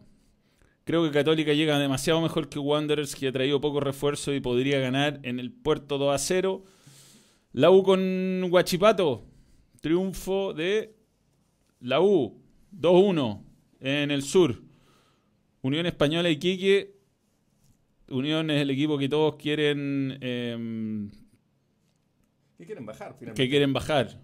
Creo 0.84 1.04
que 1.04 1.10
Católica 1.10 1.52
llega 1.52 1.78
demasiado 1.78 2.20
mejor 2.20 2.48
que 2.48 2.58
Wanderers, 2.58 3.14
que 3.14 3.28
ha 3.28 3.32
traído 3.32 3.60
poco 3.60 3.80
refuerzo 3.80 4.32
y 4.34 4.40
podría 4.40 4.80
ganar 4.80 5.20
en 5.22 5.38
el 5.38 5.52
puerto 5.52 5.98
2 5.98 6.14
a 6.14 6.18
0. 6.18 6.64
La 7.52 7.70
U 7.70 7.82
con 7.82 8.48
Guachipato. 8.48 9.26
Triunfo 9.80 10.52
de 10.54 10.94
la 11.80 12.00
U. 12.00 12.40
2-1 12.72 13.42
en 13.80 14.10
el 14.10 14.22
sur. 14.22 14.62
Unión 15.62 15.86
Española 15.86 16.30
y 16.30 16.36
Quique. 16.36 16.94
Unión 18.08 18.50
es 18.50 18.62
el 18.62 18.70
equipo 18.70 18.98
que 18.98 19.08
todos 19.08 19.36
quieren 19.36 20.18
em, 20.20 21.10
¿Qué 22.58 22.66
quieren 22.66 22.84
bajar 22.84 23.14
finalmente? 23.18 23.42
que 23.42 23.48
quieren 23.48 23.72
bajar. 23.72 24.20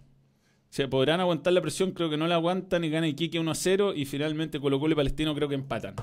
Se 0.69 0.89
podrán 0.89 1.21
aguantar 1.21 1.53
la 1.53 1.63
presión, 1.63 1.93
creo 1.93 2.11
que 2.11 2.17
no 2.17 2.27
la 2.27 2.35
aguantan 2.35 2.85
y 2.85 2.91
gana 2.91 3.07
Iquique 3.07 3.39
1 3.39 3.51
a 3.51 3.55
0 3.55 3.95
y 3.95 4.05
finalmente 4.05 4.61
Colo 4.61 4.81
Colo 4.81 4.93
y 4.93 4.97
Palestino 4.97 5.35
creo 5.35 5.49
que 5.49 5.55
empatan. 5.55 5.95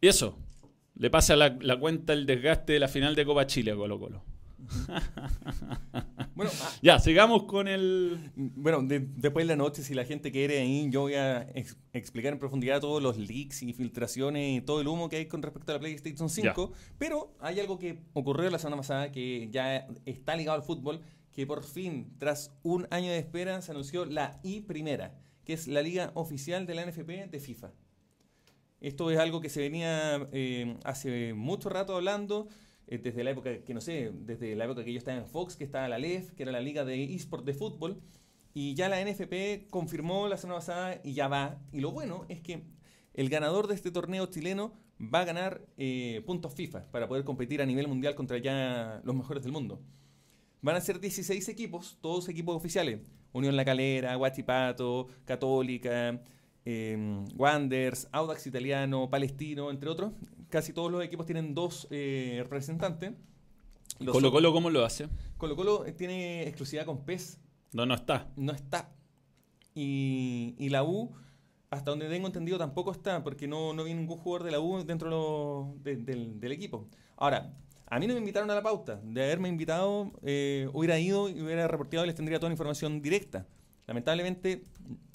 Y 0.00 0.08
eso, 0.08 0.36
le 0.96 1.10
pasa 1.10 1.36
la, 1.36 1.56
la 1.60 1.78
cuenta 1.78 2.12
el 2.12 2.26
desgaste 2.26 2.74
de 2.74 2.80
la 2.80 2.88
final 2.88 3.14
de 3.14 3.24
Copa 3.24 3.46
Chile 3.46 3.70
a 3.70 3.76
Colo 3.76 3.98
Colo. 3.98 4.22
Bueno, 6.34 6.50
ah, 6.62 6.72
Ya, 6.80 6.98
sigamos 6.98 7.44
con 7.44 7.68
el... 7.68 8.30
bueno 8.36 8.82
de- 8.82 9.00
después 9.00 9.46
de 9.46 9.52
la 9.52 9.56
noche, 9.56 9.82
si 9.82 9.94
la 9.94 10.04
gente 10.04 10.32
quiere 10.32 10.60
ahí, 10.60 10.88
yo 10.90 11.02
voy 11.02 11.14
a 11.14 11.42
ex- 11.54 11.76
explicar 11.92 12.32
en 12.32 12.38
profundidad 12.38 12.80
todos 12.80 13.02
los 13.02 13.18
leaks 13.18 13.62
y 13.62 13.72
filtraciones 13.74 14.58
y 14.58 14.60
todo 14.62 14.80
el 14.80 14.88
humo 14.88 15.08
que 15.08 15.16
hay 15.16 15.26
con 15.26 15.42
respecto 15.42 15.72
a 15.72 15.74
la 15.74 15.80
PlayStation 15.80 16.28
5. 16.30 16.72
Pero 16.98 17.34
hay 17.38 17.60
algo 17.60 17.78
que 17.78 17.98
ocurrió 18.14 18.48
la 18.50 18.58
semana 18.58 18.78
pasada 18.78 19.12
que 19.12 19.48
ya 19.50 19.86
está 20.06 20.34
ligado 20.34 20.56
al 20.56 20.62
fútbol, 20.64 21.00
que 21.32 21.46
por 21.46 21.62
fin, 21.64 22.14
tras 22.18 22.50
un 22.62 22.86
año 22.90 23.10
de 23.10 23.18
espera, 23.18 23.60
se 23.62 23.70
anunció 23.72 24.04
la 24.06 24.40
I 24.42 24.62
Primera, 24.62 25.14
que 25.44 25.52
es 25.52 25.66
la 25.68 25.82
liga 25.82 26.12
oficial 26.14 26.66
de 26.66 26.74
la 26.74 26.86
NFP 26.86 27.30
de 27.30 27.40
FIFA. 27.40 27.72
Esto 28.80 29.10
es 29.10 29.18
algo 29.18 29.40
que 29.40 29.48
se 29.48 29.60
venía 29.60 30.28
eh, 30.32 30.76
hace 30.84 31.34
mucho 31.34 31.68
rato 31.68 31.94
hablando, 31.94 32.48
eh, 32.86 32.98
desde 32.98 33.24
la 33.24 33.30
época, 33.30 33.62
que 33.64 33.74
no 33.74 33.80
sé, 33.80 34.12
desde 34.12 34.54
la 34.56 34.64
época 34.64 34.84
que 34.84 34.92
yo 34.92 34.98
estaba 34.98 35.18
en 35.18 35.26
Fox, 35.26 35.56
que 35.56 35.64
estaba 35.64 35.88
la 35.88 35.98
LEF, 35.98 36.32
que 36.32 36.42
era 36.42 36.52
la 36.52 36.60
Liga 36.60 36.84
de 36.84 37.02
eSport 37.14 37.44
de 37.44 37.54
Fútbol, 37.54 38.00
y 38.54 38.74
ya 38.74 38.88
la 38.88 39.02
NFP 39.02 39.68
confirmó 39.70 40.28
la 40.28 40.36
semana 40.36 40.58
pasada 40.58 41.00
y 41.02 41.14
ya 41.14 41.28
va. 41.28 41.58
Y 41.72 41.80
lo 41.80 41.90
bueno 41.90 42.26
es 42.28 42.40
que 42.40 42.64
el 43.14 43.28
ganador 43.28 43.66
de 43.66 43.74
este 43.74 43.90
torneo 43.90 44.26
chileno 44.26 44.72
va 45.02 45.20
a 45.20 45.24
ganar 45.24 45.66
eh, 45.76 46.22
puntos 46.26 46.54
FIFA 46.54 46.90
para 46.90 47.08
poder 47.08 47.24
competir 47.24 47.62
a 47.62 47.66
nivel 47.66 47.88
mundial 47.88 48.14
contra 48.14 48.38
ya 48.38 49.00
los 49.04 49.14
mejores 49.14 49.42
del 49.42 49.52
mundo. 49.52 49.80
Van 50.60 50.76
a 50.76 50.80
ser 50.80 51.00
16 51.00 51.48
equipos, 51.48 51.98
todos 52.00 52.28
equipos 52.28 52.54
oficiales. 52.54 53.00
Unión 53.32 53.56
La 53.56 53.64
Calera, 53.64 54.14
Guachipato, 54.14 55.08
Católica, 55.24 56.22
eh, 56.64 57.24
Wanders, 57.34 58.08
Audax 58.12 58.46
Italiano, 58.46 59.08
Palestino, 59.10 59.70
entre 59.70 59.88
otros. 59.88 60.12
Casi 60.52 60.74
todos 60.74 60.92
los 60.92 61.02
equipos 61.02 61.24
tienen 61.24 61.54
dos 61.54 61.88
eh, 61.90 62.40
representantes. 62.42 63.12
Los 64.00 64.12
Colo 64.12 64.30
Colo, 64.30 64.52
¿cómo 64.52 64.68
lo 64.68 64.84
hace? 64.84 65.08
Colo 65.38 65.56
Colo 65.56 65.86
eh, 65.86 65.92
tiene 65.92 66.42
exclusividad 66.46 66.84
con 66.84 67.06
PES, 67.06 67.40
No, 67.72 67.86
no 67.86 67.94
está. 67.94 68.28
no 68.36 68.52
está. 68.52 68.90
Y, 69.74 70.54
y 70.58 70.68
la 70.68 70.84
U, 70.84 71.10
hasta 71.70 71.90
donde 71.90 72.06
tengo 72.10 72.26
entendido, 72.26 72.58
tampoco 72.58 72.92
está, 72.92 73.24
porque 73.24 73.48
no, 73.48 73.72
no 73.72 73.82
viene 73.84 74.00
ningún 74.00 74.18
jugador 74.18 74.44
de 74.44 74.50
la 74.52 74.60
U 74.60 74.84
dentro 74.84 75.08
de 75.08 75.14
lo- 75.16 75.74
de- 75.82 75.96
del, 75.96 76.38
del 76.38 76.52
equipo. 76.52 76.86
Ahora, 77.16 77.54
a 77.86 77.98
mí 77.98 78.06
no 78.06 78.12
me 78.12 78.20
invitaron 78.20 78.50
a 78.50 78.54
la 78.54 78.62
pauta. 78.62 79.00
De 79.02 79.24
haberme 79.24 79.48
invitado, 79.48 80.12
eh, 80.22 80.68
hubiera 80.74 80.98
ido 80.98 81.30
y 81.30 81.40
hubiera 81.40 81.66
reporteado 81.66 82.04
y 82.04 82.08
les 82.08 82.14
tendría 82.16 82.38
toda 82.38 82.50
la 82.50 82.54
información 82.54 83.00
directa. 83.00 83.46
Lamentablemente, 83.86 84.64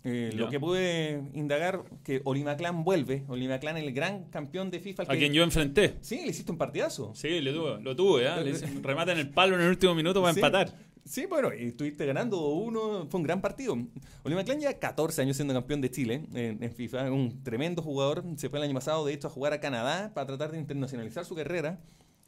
eh, 0.10 0.32
lo 0.34 0.50
que 0.50 0.60
pude 0.60 1.22
indagar, 1.34 1.84
que 2.04 2.22
Olimaclan 2.24 2.84
vuelve. 2.84 3.24
Olimaclan, 3.28 3.76
el 3.78 3.92
gran 3.94 4.26
campeón 4.30 4.72
de 4.72 4.80
FIFA. 4.80 5.04
A 5.04 5.06
que- 5.08 5.18
quien 5.18 5.34
yo 5.34 5.44
enfrenté. 5.44 5.98
Sí, 6.02 6.22
le 6.24 6.28
hiciste 6.30 6.52
un 6.52 6.58
partidazo. 6.58 7.12
Sí, 7.14 7.42
le 7.42 7.52
tuve, 7.52 7.82
lo 7.82 7.96
tuve, 7.96 8.26
¿eh? 8.26 8.44
Le 8.44 8.52
hice 8.52 8.68
remate 8.82 9.12
en 9.12 9.18
el 9.20 9.30
palo 9.30 9.56
en 9.56 9.62
el 9.62 9.70
último 9.70 9.94
minuto 9.94 10.22
para 10.22 10.34
Sí. 10.34 10.40
empatar. 10.40 10.74
Sí, 11.04 11.26
bueno, 11.26 11.50
y 11.54 11.68
estuviste 11.68 12.06
ganando 12.06 12.48
uno, 12.50 13.08
fue 13.10 13.20
un 13.20 13.24
gran 13.26 13.40
partido. 13.42 13.78
Klein 14.24 14.60
ya 14.60 14.78
14 14.78 15.22
años 15.22 15.36
siendo 15.38 15.54
campeón 15.54 15.80
de 15.82 15.90
Chile 15.90 16.26
en, 16.34 16.62
en 16.62 16.72
FIFA, 16.72 17.12
un 17.12 17.44
tremendo 17.44 17.82
jugador, 17.82 18.24
se 18.36 18.50
fue 18.50 18.60
el 18.60 18.66
año 18.66 18.74
pasado 18.74 19.06
de 19.06 19.14
hecho 19.14 19.28
a 19.28 19.30
jugar 19.30 19.54
a 19.54 19.60
Canadá 19.62 20.12
para 20.14 20.28
tratar 20.28 20.52
de 20.52 20.58
internacionalizar 20.58 21.24
su 21.24 21.34
carrera 21.34 21.80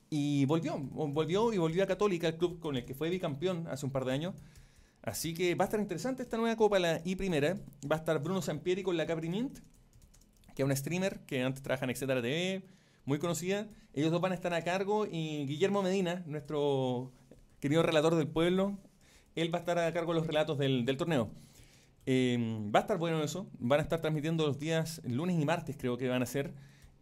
y 0.09 0.45
volvió, 0.45 0.77
volvió 0.79 1.51
y 1.53 1.57
volvió 1.57 1.83
a 1.83 1.87
Católica, 1.87 2.27
el 2.29 2.37
club 2.37 2.59
con 2.59 2.77
el 2.77 2.85
que 2.85 2.93
fue 2.95 3.09
bicampeón 3.09 3.67
hace 3.67 3.85
un 3.85 3.91
par 3.91 4.05
de 4.05 4.13
años. 4.13 4.33
Así 5.01 5.33
que 5.33 5.55
va 5.55 5.65
a 5.65 5.67
estar 5.67 5.79
interesante 5.79 6.23
esta 6.23 6.37
nueva 6.37 6.55
Copa, 6.55 6.79
la 6.79 7.01
I 7.05 7.15
Primera. 7.15 7.55
Va 7.89 7.95
a 7.95 7.99
estar 7.99 8.19
Bruno 8.21 8.41
Sampieri 8.41 8.83
con 8.83 8.97
la 8.97 9.05
Capri 9.05 9.29
Mint, 9.29 9.59
que 10.55 10.61
es 10.61 10.65
una 10.65 10.75
streamer 10.75 11.19
que 11.21 11.41
antes 11.43 11.63
trabaja 11.63 11.85
en 11.85 11.91
Etcétera 11.91 12.21
TV, 12.21 12.63
muy 13.05 13.19
conocida. 13.19 13.67
Ellos 13.93 14.11
dos 14.11 14.21
van 14.21 14.33
a 14.33 14.35
estar 14.35 14.53
a 14.53 14.63
cargo 14.63 15.05
y 15.05 15.45
Guillermo 15.45 15.81
Medina, 15.81 16.23
nuestro 16.25 17.11
querido 17.59 17.83
relator 17.83 18.15
del 18.15 18.27
pueblo, 18.27 18.77
él 19.35 19.53
va 19.53 19.59
a 19.59 19.61
estar 19.61 19.77
a 19.79 19.91
cargo 19.93 20.13
de 20.13 20.19
los 20.19 20.27
relatos 20.27 20.57
del, 20.57 20.85
torneo. 20.97 21.29
Eh, 22.05 22.37
va 22.73 22.79
a 22.79 22.81
estar 22.81 22.97
bueno 22.97 23.23
eso. 23.23 23.47
Van 23.59 23.79
a 23.79 23.83
estar 23.83 24.01
transmitiendo 24.01 24.45
los 24.45 24.59
días 24.59 25.01
lunes 25.05 25.39
y 25.39 25.45
martes, 25.45 25.77
creo 25.77 25.97
que 25.97 26.07
van 26.07 26.23
a 26.23 26.25
ser 26.25 26.53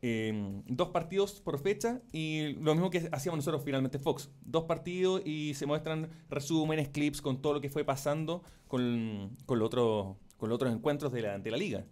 eh, 0.02 0.62
dos 0.68 0.90
partidos 0.90 1.42
por 1.42 1.60
fecha 1.60 2.02
y 2.12 2.54
lo 2.62 2.74
mismo 2.76 2.90
que 2.90 3.10
hacíamos 3.12 3.38
nosotros 3.38 3.64
finalmente 3.66 3.98
Fox. 4.00 4.30
Dos 4.46 4.66
partidos 4.66 5.22
y 5.26 5.54
se 5.56 5.66
muestran 5.66 6.10
resúmenes, 6.30 6.90
clips 6.90 7.22
con 7.22 7.42
todo 7.42 7.54
lo 7.54 7.62
que 7.62 7.70
fue 7.70 7.84
pasando 7.84 8.44
con, 8.68 9.36
con, 9.46 9.62
otros- 9.62 10.16
con 10.38 10.50
los 10.50 10.56
otros 10.56 10.72
encuentros 10.74 11.12
de 11.12 11.22
la, 11.24 11.40
de 11.40 11.52
la 11.52 11.58
liga. 11.58 11.86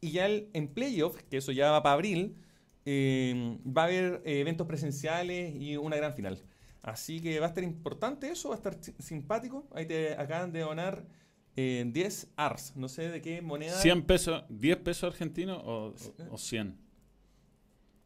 Y 0.00 0.12
ya 0.12 0.26
el- 0.26 0.48
en 0.52 0.68
playoff, 0.68 1.20
que 1.30 1.36
eso 1.38 1.52
ya 1.52 1.70
va 1.70 1.82
para 1.82 1.94
abril, 1.94 2.36
eh, 2.84 3.58
va 3.66 3.82
a 3.82 3.84
haber 3.86 4.22
eh, 4.24 4.40
eventos 4.40 4.66
presenciales 4.66 5.54
y 5.60 5.76
una 5.76 5.96
gran 5.96 6.12
final. 6.14 6.40
Así 6.82 7.20
que 7.20 7.38
va 7.38 7.46
a 7.46 7.48
estar 7.50 7.62
importante 7.62 8.28
eso, 8.28 8.48
va 8.48 8.56
a 8.56 8.58
estar 8.58 8.76
si- 8.80 8.92
simpático. 8.98 9.68
Ahí 9.72 9.86
te 9.86 10.14
acaban 10.14 10.52
de 10.52 10.60
donar 10.60 11.06
eh, 11.54 11.84
10 11.86 12.32
ARS, 12.36 12.74
no 12.76 12.88
sé 12.88 13.08
de 13.10 13.20
qué 13.20 13.42
moneda. 13.42 13.72
100 13.78 14.02
pesos, 14.02 14.42
10 14.48 14.78
pesos 14.78 15.04
argentinos 15.12 15.60
o, 15.64 15.94
o- 16.30 16.34
o 16.34 16.38
100. 16.38 16.76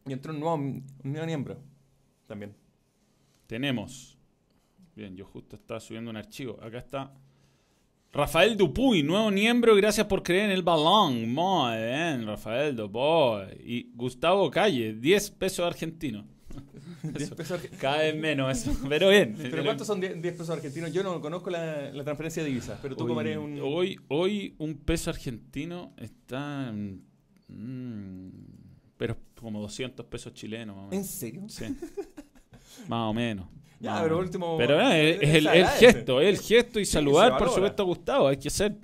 Y 0.07 0.13
entró 0.13 0.33
un 0.33 0.39
nuevo, 0.39 0.55
un 0.55 0.83
nuevo 1.03 1.25
miembro 1.25 1.57
también. 2.27 2.53
Tenemos. 3.47 4.17
Bien, 4.95 5.15
yo 5.15 5.25
justo 5.25 5.55
estaba 5.55 5.79
subiendo 5.79 6.09
un 6.09 6.17
archivo. 6.17 6.59
Acá 6.61 6.79
está. 6.79 7.13
Rafael 8.13 8.55
Dupuy, 8.57 9.03
nuevo 9.03 9.29
miembro, 9.31 9.75
gracias 9.75 10.07
por 10.07 10.23
creer 10.23 10.45
en 10.45 10.51
el 10.51 10.63
balón. 10.63 11.31
Muy 11.33 11.75
bien, 11.77 12.25
Rafael 12.25 12.75
Dupuy. 12.75 13.43
Y 13.63 13.91
Gustavo 13.93 14.49
Calle, 14.49 14.93
10 14.93 15.31
pesos 15.31 15.65
argentinos. 15.65 16.25
10 17.03 17.29
pesos 17.31 17.61
arge- 17.61 17.69
Cada 17.79 17.97
vez 17.99 18.15
menos 18.15 18.57
eso, 18.65 18.75
pero 18.89 19.09
bien. 19.09 19.35
¿Pero 19.37 19.63
cuántos 19.63 19.85
son 19.85 19.99
10 19.99 20.21
10 20.21 20.33
pesos 20.33 20.49
argentinos? 20.49 20.91
Yo 20.93 21.03
no 21.03 21.19
conozco 21.21 21.49
la, 21.49 21.91
la 21.91 22.03
transferencia 22.03 22.41
de 22.43 22.49
divisas, 22.49 22.79
pero 22.81 22.95
tú 22.95 23.19
eres 23.19 23.37
un... 23.37 23.59
hoy, 23.61 23.99
hoy 24.07 24.55
un 24.57 24.75
peso 24.77 25.09
argentino 25.11 25.93
está 25.97 26.69
en, 26.69 27.03
mm, 27.49 28.29
pero 28.97 29.17
como 29.41 29.59
200 29.61 30.05
pesos 30.07 30.33
chilenos. 30.33 30.75
Más 30.75 30.83
o 30.83 30.85
¿En 30.85 30.89
menos. 30.91 31.07
serio? 31.07 31.41
Sí. 31.47 31.65
más 32.87 33.09
o 33.09 33.13
menos. 33.13 33.47
Ya, 33.79 33.91
más 33.91 34.01
pero 34.01 34.15
menos. 34.15 34.25
último... 34.27 34.57
Pero 34.57 34.81
eh, 34.89 35.11
es, 35.11 35.21
es 35.21 35.35
el, 35.35 35.67
gesto, 35.67 36.19
es 36.19 36.27
el 36.39 36.43
gesto 36.43 36.79
y 36.79 36.85
Sí, 36.85 36.93
saludar, 36.93 37.37
por 37.37 37.49
supuesto, 37.51 37.83
a 37.83 37.85
Gustavo. 37.85 38.27
Hay 38.27 38.37
que 38.37 38.49
ser. 38.49 38.75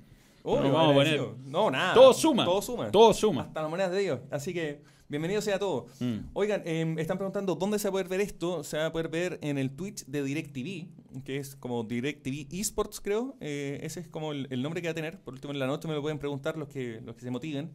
Obvio, 0.44 0.62
Nos 0.62 0.72
vamos 0.72 0.90
a 0.92 0.94
poner- 0.94 1.14
agradecido. 1.14 1.36
No, 1.46 1.68
nada. 1.68 1.94
Todo 1.94 2.12
suma. 2.12 2.44
Todo 2.44 2.62
suma. 2.62 2.90
Todo 2.92 3.12
suma. 3.12 3.42
Hasta 3.42 3.62
las 3.62 3.70
monedas 3.70 3.90
de 3.90 4.00
ellos. 4.02 4.20
Así 4.30 4.54
que, 4.54 4.82
bienvenido 5.08 5.42
sea 5.42 5.58
todo. 5.58 5.86
Mm. 5.98 6.18
Oigan, 6.32 6.62
eh, 6.64 6.94
están 6.98 7.18
preguntando 7.18 7.56
dónde 7.56 7.80
se 7.80 7.88
va 7.88 7.88
a 7.88 7.92
poder 7.92 8.06
ver 8.08 8.20
esto. 8.20 8.62
Se 8.62 8.76
va 8.76 8.86
a 8.86 8.92
poder 8.92 9.08
ver 9.08 9.40
en 9.42 9.58
el 9.58 9.72
Twitch 9.74 10.04
de 10.06 10.22
DirecTV, 10.22 11.22
que 11.24 11.38
es 11.38 11.56
como 11.56 11.82
DirecTV 11.82 12.46
Esports, 12.52 13.00
creo. 13.00 13.36
Eh, 13.40 13.80
ese 13.82 13.98
es 13.98 14.06
como 14.06 14.30
el, 14.30 14.46
el 14.50 14.62
nombre 14.62 14.80
que 14.80 14.86
va 14.86 14.92
a 14.92 14.94
tener. 14.94 15.18
Por 15.18 15.34
último, 15.34 15.52
en 15.52 15.58
la 15.58 15.66
noche 15.66 15.88
me 15.88 15.94
lo 15.94 16.02
pueden 16.02 16.20
preguntar 16.20 16.56
los 16.56 16.68
que, 16.68 17.00
los 17.04 17.16
que 17.16 17.22
se 17.22 17.32
motiven. 17.32 17.72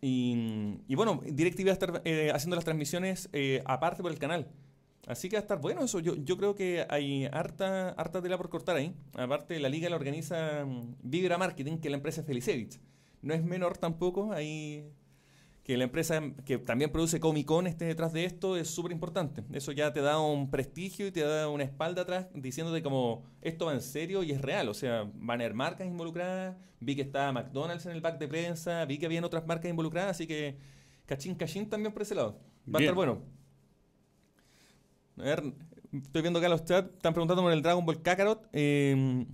Y, 0.00 0.78
y 0.88 0.94
bueno, 0.94 1.20
DirecTV 1.24 1.66
va 1.66 1.70
a 1.70 1.72
estar 1.72 2.02
eh, 2.04 2.30
haciendo 2.32 2.56
las 2.56 2.64
transmisiones 2.64 3.28
eh, 3.32 3.62
aparte 3.66 4.02
por 4.02 4.10
el 4.10 4.18
canal. 4.18 4.48
Así 5.06 5.28
que 5.28 5.36
va 5.36 5.40
a 5.40 5.42
estar 5.42 5.60
bueno 5.60 5.82
eso. 5.82 5.98
Yo, 6.00 6.14
yo 6.16 6.36
creo 6.36 6.54
que 6.54 6.86
hay 6.88 7.26
harta, 7.26 7.90
harta 7.90 8.22
tela 8.22 8.36
por 8.36 8.48
cortar 8.48 8.76
ahí. 8.76 8.94
Aparte, 9.14 9.58
la 9.58 9.68
liga 9.68 9.88
la 9.88 9.96
organiza 9.96 10.64
mm, 10.64 10.96
Vibra 11.02 11.38
Marketing, 11.38 11.78
que 11.78 11.88
es 11.88 11.90
la 11.90 11.96
empresa 11.96 12.22
Felicevich. 12.22 12.80
No 13.22 13.34
es 13.34 13.42
menor 13.42 13.76
tampoco. 13.76 14.32
Ahí 14.32 14.90
que 15.62 15.76
la 15.76 15.84
empresa 15.84 16.20
que 16.44 16.58
también 16.58 16.90
produce 16.90 17.20
Comic 17.20 17.46
Con 17.46 17.66
esté 17.66 17.84
detrás 17.84 18.12
de 18.12 18.24
esto 18.24 18.56
es 18.56 18.68
súper 18.68 18.92
importante. 18.92 19.44
Eso 19.52 19.72
ya 19.72 19.92
te 19.92 20.00
da 20.00 20.18
un 20.20 20.50
prestigio 20.50 21.06
y 21.06 21.12
te 21.12 21.20
da 21.20 21.48
una 21.48 21.64
espalda 21.64 22.02
atrás 22.02 22.28
diciéndote 22.34 22.82
como 22.82 23.24
esto 23.42 23.66
va 23.66 23.74
en 23.74 23.82
serio 23.82 24.22
y 24.22 24.32
es 24.32 24.40
real. 24.40 24.68
O 24.68 24.74
sea, 24.74 25.10
van 25.14 25.40
a 25.40 25.44
haber 25.44 25.54
marcas 25.54 25.86
involucradas. 25.86 26.56
Vi 26.80 26.96
que 26.96 27.02
estaba 27.02 27.30
McDonald's 27.32 27.84
en 27.86 27.92
el 27.92 28.00
back 28.00 28.18
de 28.18 28.26
prensa. 28.26 28.84
Vi 28.86 28.98
que 28.98 29.06
habían 29.06 29.24
otras 29.24 29.46
marcas 29.46 29.70
involucradas. 29.70 30.12
Así 30.12 30.26
que 30.26 30.56
cachín, 31.06 31.34
cachín 31.34 31.68
también 31.68 31.92
por 31.92 32.02
ese 32.02 32.14
lado. 32.14 32.40
Va 32.72 32.78
a 32.78 32.82
estar 32.82 32.94
bueno. 32.94 33.22
A 35.18 35.22
ver, 35.22 35.42
estoy 35.92 36.22
viendo 36.22 36.38
acá 36.38 36.48
los 36.48 36.64
chats. 36.64 36.90
Están 36.94 37.12
preguntando 37.12 37.42
por 37.42 37.52
el 37.52 37.60
Dragon 37.60 37.84
Ball 37.84 38.00
Kakarot. 38.00 38.48
Eh, 38.52 39.26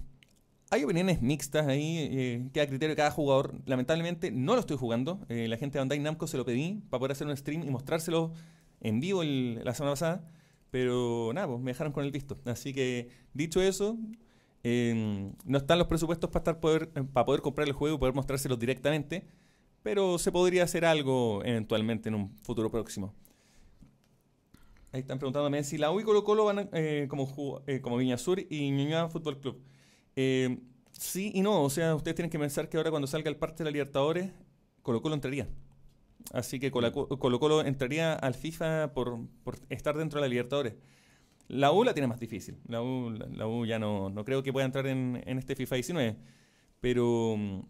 hay 0.70 0.84
opiniones 0.84 1.22
mixtas 1.22 1.66
ahí, 1.66 1.98
eh, 2.10 2.48
queda 2.52 2.64
a 2.64 2.66
criterio 2.66 2.90
de 2.90 2.96
cada 2.96 3.10
jugador. 3.10 3.54
Lamentablemente 3.66 4.30
no 4.32 4.54
lo 4.54 4.60
estoy 4.60 4.76
jugando. 4.76 5.20
Eh, 5.28 5.46
la 5.48 5.56
gente 5.56 5.74
de 5.74 5.80
Bandai 5.80 6.00
Namco 6.00 6.26
se 6.26 6.36
lo 6.36 6.44
pedí 6.44 6.82
para 6.90 6.98
poder 6.98 7.12
hacer 7.12 7.26
un 7.26 7.36
stream 7.36 7.62
y 7.62 7.70
mostrárselo 7.70 8.32
en 8.80 9.00
vivo 9.00 9.22
la 9.24 9.74
semana 9.74 9.92
pasada. 9.92 10.28
Pero 10.70 11.30
nada, 11.32 11.46
pues 11.46 11.60
me 11.60 11.70
dejaron 11.70 11.92
con 11.92 12.04
el 12.04 12.10
visto. 12.10 12.36
Así 12.44 12.74
que, 12.74 13.08
dicho 13.32 13.62
eso, 13.62 13.96
eh, 14.64 15.30
no 15.44 15.58
están 15.58 15.78
los 15.78 15.86
presupuestos 15.86 16.30
para 16.30 16.60
poder, 16.60 16.90
eh, 16.96 17.04
para 17.12 17.24
poder 17.24 17.40
comprar 17.42 17.68
el 17.68 17.72
juego 17.72 17.96
y 17.96 17.98
poder 17.98 18.14
mostrárselos 18.14 18.58
directamente. 18.58 19.24
Pero 19.84 20.18
se 20.18 20.32
podría 20.32 20.64
hacer 20.64 20.84
algo 20.84 21.44
eventualmente 21.44 22.08
en 22.08 22.16
un 22.16 22.36
futuro 22.38 22.70
próximo. 22.70 23.14
Ahí 24.92 25.00
están 25.00 25.18
preguntándome 25.18 25.62
si 25.62 25.78
la 25.78 25.92
U 25.92 26.00
y 26.00 26.04
Colo 26.04 26.24
Colo 26.24 26.44
van 26.44 26.58
a- 26.58 26.68
como, 27.08 27.32
como 27.82 27.96
Viña 27.98 28.18
Sur 28.18 28.40
y 28.40 28.70
Ñuñoa 28.70 29.08
Fútbol 29.08 29.38
Club. 29.38 29.62
Eh, 30.16 30.58
sí 30.92 31.30
y 31.34 31.42
no, 31.42 31.62
o 31.62 31.70
sea, 31.70 31.94
ustedes 31.94 32.14
tienen 32.16 32.30
que 32.30 32.38
pensar 32.38 32.68
que 32.68 32.78
ahora 32.78 32.90
cuando 32.90 33.06
salga 33.06 33.28
el 33.28 33.36
parte 33.36 33.62
de 33.62 33.64
la 33.64 33.70
Libertadores, 33.70 34.30
Colo 34.82 35.02
Colo 35.02 35.14
entraría. 35.14 35.48
Así 36.32 36.58
que 36.58 36.70
Colo 36.70 36.92
Colo, 36.92 37.64
entraría 37.64 38.14
al 38.14 38.34
FIFA 38.34 38.94
por, 38.94 39.20
estar 39.68 39.96
dentro 39.96 40.20
de 40.20 40.26
la 40.26 40.28
Libertadores. 40.28 40.74
La 41.48 41.70
U 41.72 41.84
la 41.84 41.94
tiene 41.94 42.08
más 42.08 42.18
difícil. 42.18 42.58
La 42.66 42.82
U, 42.82 43.10
la, 43.10 43.46
U 43.46 43.64
ya 43.66 43.78
no, 43.78 44.10
no 44.10 44.24
creo 44.24 44.42
que 44.42 44.52
pueda 44.52 44.66
entrar 44.66 44.86
en, 44.86 45.22
en 45.26 45.38
este 45.38 45.54
FIFA 45.54 45.76
19. 45.76 46.16
Pero 46.80 47.36
mm, 47.38 47.60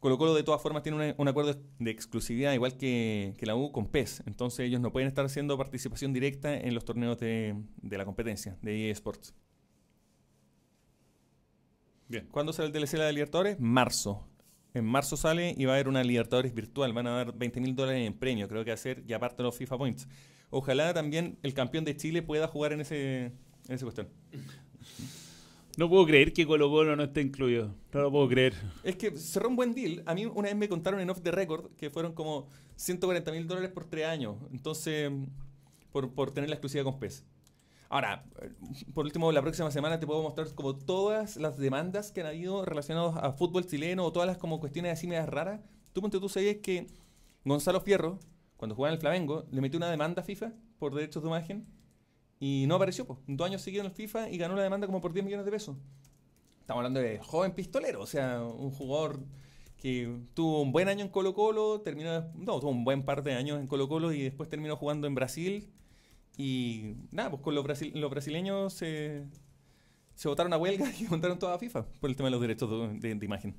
Colo 0.00 0.18
Colo 0.18 0.34
de 0.34 0.42
todas 0.42 0.62
formas 0.62 0.82
tiene 0.82 1.10
un, 1.10 1.14
un 1.18 1.28
acuerdo 1.28 1.54
de 1.78 1.90
exclusividad, 1.90 2.54
igual 2.54 2.76
que, 2.76 3.34
que 3.38 3.46
la 3.46 3.56
U 3.56 3.72
con 3.72 3.88
PES. 3.88 4.22
Entonces 4.26 4.60
ellos 4.60 4.80
no 4.80 4.92
pueden 4.92 5.08
estar 5.08 5.24
haciendo 5.24 5.58
participación 5.58 6.12
directa 6.12 6.54
en 6.56 6.74
los 6.74 6.84
torneos 6.84 7.18
de, 7.18 7.56
de 7.82 7.98
la 7.98 8.04
competencia, 8.04 8.56
de 8.62 8.90
eSports. 8.90 9.34
Bien. 12.08 12.28
¿Cuándo 12.30 12.52
sale 12.52 12.68
el 12.68 12.72
DLC 12.72 12.92
de 12.92 12.98
la 12.98 13.12
Libertadores? 13.12 13.58
Marzo. 13.58 14.24
En 14.74 14.84
marzo 14.84 15.16
sale 15.16 15.54
y 15.56 15.64
va 15.64 15.72
a 15.72 15.74
haber 15.76 15.88
una 15.88 16.04
Libertadores 16.04 16.54
virtual. 16.54 16.92
Van 16.92 17.06
a 17.06 17.10
dar 17.10 17.36
20 17.36 17.60
mil 17.60 17.74
dólares 17.74 18.06
en 18.06 18.14
premio, 18.14 18.48
creo 18.48 18.64
que 18.64 18.76
ser, 18.76 19.02
y 19.06 19.12
aparte 19.12 19.42
los 19.42 19.56
FIFA 19.56 19.78
Points. 19.78 20.08
Ojalá 20.50 20.94
también 20.94 21.38
el 21.42 21.54
campeón 21.54 21.84
de 21.84 21.96
Chile 21.96 22.22
pueda 22.22 22.46
jugar 22.46 22.72
en 22.72 22.82
ese, 22.82 23.24
en 23.24 23.74
esa 23.74 23.84
cuestión. 23.84 24.08
No 25.76 25.90
puedo 25.90 26.06
creer 26.06 26.32
que 26.32 26.46
Colo 26.46 26.70
Colo 26.70 26.96
no 26.96 27.02
esté 27.02 27.20
incluido. 27.20 27.74
No 27.92 28.00
lo 28.02 28.10
puedo 28.10 28.28
creer. 28.28 28.54
Es 28.82 28.96
que 28.96 29.10
cerró 29.16 29.48
un 29.48 29.56
buen 29.56 29.74
deal. 29.74 30.02
A 30.06 30.14
mí 30.14 30.24
una 30.24 30.48
vez 30.48 30.56
me 30.56 30.68
contaron 30.68 31.00
en 31.00 31.10
off 31.10 31.20
the 31.20 31.30
record 31.30 31.70
que 31.76 31.90
fueron 31.90 32.12
como 32.12 32.48
140 32.76 33.32
mil 33.32 33.46
dólares 33.46 33.70
por 33.70 33.84
tres 33.84 34.06
años. 34.06 34.36
Entonces, 34.52 35.10
por, 35.92 36.12
por 36.14 36.30
tener 36.30 36.48
la 36.48 36.56
exclusividad 36.56 36.84
con 36.84 36.98
PES. 36.98 37.24
Ahora, 37.88 38.24
por 38.94 39.04
último, 39.04 39.30
la 39.30 39.42
próxima 39.42 39.70
semana 39.70 40.00
te 40.00 40.06
puedo 40.06 40.22
mostrar 40.22 40.52
como 40.54 40.76
todas 40.76 41.36
las 41.36 41.56
demandas 41.56 42.10
que 42.10 42.20
han 42.20 42.26
habido 42.26 42.64
relacionadas 42.64 43.16
a 43.16 43.32
fútbol 43.32 43.66
chileno 43.66 44.04
o 44.04 44.12
todas 44.12 44.26
las 44.26 44.38
como 44.38 44.58
cuestiones 44.58 44.92
así 44.92 45.06
medias 45.06 45.28
raras. 45.28 45.60
Tú, 45.92 46.00
ponte, 46.00 46.18
tú 46.18 46.28
sabías 46.28 46.56
que 46.56 46.88
Gonzalo 47.44 47.80
Fierro, 47.80 48.18
cuando 48.56 48.74
jugaba 48.74 48.92
en 48.92 48.94
el 48.96 49.00
Flamengo, 49.00 49.46
le 49.50 49.60
metió 49.60 49.76
una 49.76 49.90
demanda 49.90 50.22
a 50.22 50.24
FIFA 50.24 50.52
por 50.78 50.94
derechos 50.94 51.22
de 51.22 51.28
imagen 51.28 51.66
y 52.40 52.64
no 52.66 52.74
apareció. 52.74 53.06
Pues. 53.06 53.20
Dos 53.26 53.46
años 53.46 53.62
seguidos 53.62 53.86
en 53.86 53.90
el 53.90 53.96
FIFA 53.96 54.30
y 54.30 54.38
ganó 54.38 54.56
la 54.56 54.62
demanda 54.62 54.86
como 54.86 55.00
por 55.00 55.12
10 55.12 55.24
millones 55.24 55.46
de 55.46 55.52
pesos. 55.52 55.76
Estamos 56.60 56.80
hablando 56.80 56.98
de 56.98 57.18
joven 57.20 57.52
pistolero, 57.52 58.00
o 58.00 58.06
sea, 58.06 58.42
un 58.42 58.72
jugador 58.72 59.20
que 59.76 60.20
tuvo 60.34 60.62
un 60.62 60.72
buen 60.72 60.88
año 60.88 61.04
en 61.04 61.10
Colo 61.10 61.32
Colo, 61.32 61.80
terminó, 61.82 62.32
no, 62.34 62.58
tuvo 62.58 62.70
un 62.70 62.82
buen 62.82 63.04
par 63.04 63.22
de 63.22 63.34
años 63.34 63.60
en 63.60 63.68
Colo 63.68 63.88
Colo 63.88 64.12
y 64.12 64.22
después 64.22 64.48
terminó 64.48 64.76
jugando 64.76 65.06
en 65.06 65.14
Brasil. 65.14 65.70
Y 66.36 66.94
nada, 67.10 67.30
pues 67.30 67.42
con 67.42 67.54
los, 67.54 67.64
brasil- 67.64 67.92
los 67.94 68.10
brasileños 68.10 68.72
se, 68.74 69.24
se 70.14 70.28
votaron 70.28 70.52
a 70.52 70.58
huelga 70.58 70.90
y 71.00 71.04
montaron 71.04 71.38
toda 71.38 71.58
FIFA 71.58 71.84
por 72.00 72.10
el 72.10 72.16
tema 72.16 72.26
de 72.28 72.32
los 72.32 72.40
derechos 72.40 72.70
de, 72.70 72.98
de- 73.08 73.14
de 73.14 73.24
imagen. 73.24 73.54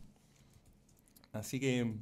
Así 1.34 1.60
que, 1.60 1.94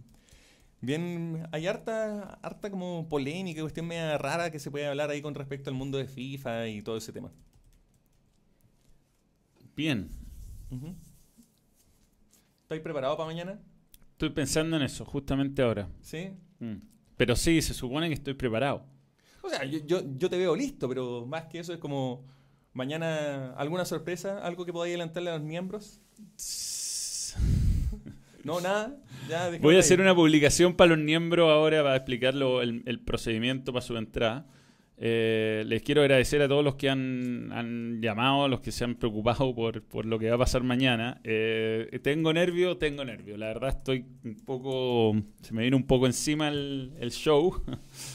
bien, 0.81 1.47
hay 1.51 1.67
harta, 1.67 2.39
harta 2.41 2.69
como 2.69 3.07
polémica, 3.09 3.61
cuestión 3.61 3.87
media 3.87 4.17
rara 4.17 4.51
que 4.51 4.59
se 4.59 4.69
puede 4.71 4.87
hablar 4.87 5.09
ahí 5.09 5.21
con 5.21 5.33
respecto 5.35 5.69
al 5.69 5.75
mundo 5.75 5.97
de 5.97 6.07
FIFA 6.07 6.67
y 6.67 6.81
todo 6.81 6.97
ese 6.97 7.11
tema. 7.13 7.31
Bien. 9.75 10.09
¿Estáis 12.63 12.81
preparados 12.81 13.17
para 13.17 13.27
mañana? 13.27 13.59
Estoy 14.11 14.29
pensando 14.29 14.77
en 14.77 14.83
eso, 14.83 15.05
justamente 15.05 15.61
ahora. 15.61 15.89
¿Sí? 16.01 16.31
Mm. 16.59 16.75
Pero 17.17 17.35
sí, 17.35 17.61
se 17.61 17.73
supone 17.73 18.07
que 18.07 18.13
estoy 18.13 18.33
preparado. 18.33 18.85
O 19.45 19.49
sea, 19.49 19.63
yo, 19.65 19.79
yo, 19.85 20.01
yo 20.17 20.29
te 20.29 20.37
veo 20.37 20.55
listo, 20.55 20.89
pero 20.89 21.25
más 21.25 21.45
que 21.45 21.59
eso 21.59 21.73
es 21.73 21.79
como 21.79 22.25
mañana 22.73 23.53
alguna 23.53 23.85
sorpresa, 23.85 24.39
algo 24.45 24.65
que 24.65 24.73
podáis 24.73 24.91
adelantarle 24.91 25.29
a 25.29 25.33
los 25.35 25.43
miembros. 25.43 26.01
No, 28.43 28.61
nada. 28.61 28.95
Ya 29.27 29.49
Voy 29.59 29.75
a 29.75 29.79
hacer 29.79 30.01
una 30.01 30.13
publicación 30.13 30.75
para 30.75 30.95
los 30.95 31.03
miembros 31.03 31.49
ahora 31.51 31.81
para 31.81 31.95
explicar 31.95 32.35
el, 32.35 32.83
el 32.85 32.99
procedimiento 32.99 33.73
para 33.73 33.85
su 33.85 33.97
entrada. 33.97 34.45
Eh, 34.97 35.63
les 35.67 35.81
quiero 35.81 36.01
agradecer 36.01 36.41
a 36.41 36.47
todos 36.47 36.63
los 36.63 36.75
que 36.75 36.89
han, 36.89 37.51
han 37.51 38.01
llamado, 38.01 38.45
a 38.45 38.47
los 38.47 38.61
que 38.61 38.71
se 38.71 38.83
han 38.83 38.95
preocupado 38.95 39.53
por, 39.53 39.81
por 39.83 40.05
lo 40.05 40.19
que 40.19 40.29
va 40.29 40.35
a 40.35 40.39
pasar 40.39 40.63
mañana. 40.63 41.19
Eh, 41.23 41.99
tengo 42.01 42.31
nervio, 42.33 42.77
tengo 42.77 43.03
nervio. 43.03 43.35
La 43.37 43.47
verdad 43.47 43.69
estoy 43.69 44.05
un 44.23 44.35
poco... 44.45 45.15
Se 45.41 45.53
me 45.53 45.61
viene 45.61 45.75
un 45.75 45.85
poco 45.87 46.05
encima 46.05 46.47
el, 46.47 46.93
el 46.99 47.11
show. 47.11 47.61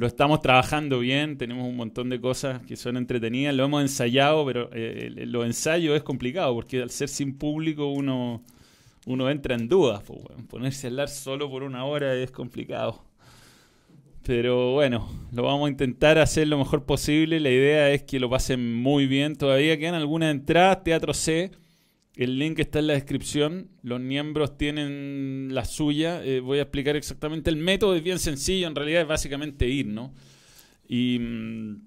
Lo 0.00 0.06
estamos 0.06 0.40
trabajando 0.40 1.00
bien, 1.00 1.36
tenemos 1.36 1.68
un 1.68 1.76
montón 1.76 2.08
de 2.08 2.18
cosas 2.18 2.62
que 2.62 2.74
son 2.74 2.96
entretenidas, 2.96 3.54
lo 3.54 3.66
hemos 3.66 3.82
ensayado, 3.82 4.46
pero 4.46 4.70
eh, 4.72 5.12
los 5.26 5.44
ensayos 5.44 5.94
es 5.94 6.02
complicado 6.02 6.54
porque 6.54 6.80
al 6.80 6.88
ser 6.88 7.10
sin 7.10 7.36
público 7.36 7.86
uno, 7.88 8.42
uno 9.04 9.28
entra 9.28 9.56
en 9.56 9.68
dudas. 9.68 10.02
Ponerse 10.48 10.86
a 10.86 10.88
hablar 10.90 11.10
solo 11.10 11.50
por 11.50 11.64
una 11.64 11.84
hora 11.84 12.14
es 12.14 12.30
complicado. 12.30 13.04
Pero 14.22 14.72
bueno, 14.72 15.06
lo 15.32 15.42
vamos 15.42 15.66
a 15.66 15.70
intentar 15.70 16.16
hacer 16.16 16.48
lo 16.48 16.56
mejor 16.56 16.86
posible. 16.86 17.38
La 17.38 17.50
idea 17.50 17.90
es 17.90 18.02
que 18.02 18.18
lo 18.18 18.30
pasen 18.30 18.72
muy 18.72 19.06
bien. 19.06 19.36
Todavía 19.36 19.78
quedan 19.78 19.96
algunas 19.96 20.30
entradas. 20.30 20.82
Teatro 20.82 21.12
C. 21.12 21.50
El 22.20 22.38
link 22.38 22.58
está 22.58 22.80
en 22.80 22.86
la 22.88 22.92
descripción. 22.92 23.70
Los 23.82 23.98
miembros 23.98 24.58
tienen 24.58 25.48
la 25.52 25.64
suya. 25.64 26.22
Eh, 26.22 26.40
voy 26.40 26.58
a 26.58 26.62
explicar 26.62 26.94
exactamente 26.94 27.48
el 27.48 27.56
método. 27.56 27.94
Es 27.96 28.02
bien 28.02 28.18
sencillo. 28.18 28.66
En 28.66 28.74
realidad 28.74 29.00
es 29.02 29.08
básicamente 29.08 29.66
ir, 29.68 29.86
¿no? 29.86 30.12
Y, 30.86 31.18
mm, 31.18 31.82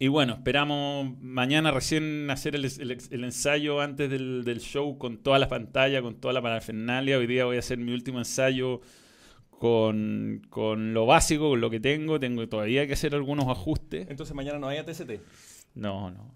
y 0.00 0.08
bueno, 0.08 0.32
esperamos 0.34 1.16
mañana 1.20 1.70
recién 1.70 2.28
hacer 2.30 2.56
el, 2.56 2.64
el- 2.64 2.98
el 3.10 3.24
ensayo 3.24 3.80
antes 3.80 4.10
del, 4.10 4.42
del 4.44 4.58
show 4.60 4.98
con 4.98 5.18
toda 5.18 5.38
la 5.38 5.46
pantalla, 5.48 6.02
con 6.02 6.16
toda 6.20 6.34
la 6.34 6.42
parafernalia. 6.42 7.16
Hoy 7.18 7.28
día 7.28 7.44
voy 7.44 7.56
a 7.56 7.60
hacer 7.60 7.78
mi 7.78 7.92
último 7.92 8.18
ensayo 8.18 8.80
con, 9.50 10.42
con 10.50 10.94
lo 10.94 11.06
básico, 11.06 11.50
con 11.50 11.60
lo 11.60 11.70
que 11.70 11.78
tengo. 11.80 12.18
Tengo 12.18 12.48
todavía 12.48 12.86
que 12.88 12.94
hacer 12.94 13.14
algunos 13.14 13.46
ajustes. 13.46 14.08
Entonces 14.10 14.34
mañana 14.34 14.58
no 14.58 14.66
vaya 14.66 14.80
a 14.80 14.84
TCT. 14.84 15.20
No, 15.76 16.10
no. 16.10 16.34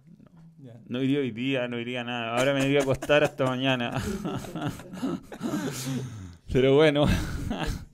No 0.89 1.03
iría 1.03 1.21
hoy 1.21 1.31
día, 1.31 1.69
no 1.69 1.79
iría 1.79 2.05
nada. 2.05 2.37
Ahora 2.39 2.55
me 2.55 2.65
iría 2.67 2.81
a 2.81 2.83
acostar 2.83 3.25
hasta 3.25 3.45
mañana. 3.45 3.93
Pero 6.53 6.75
bueno, 6.75 7.07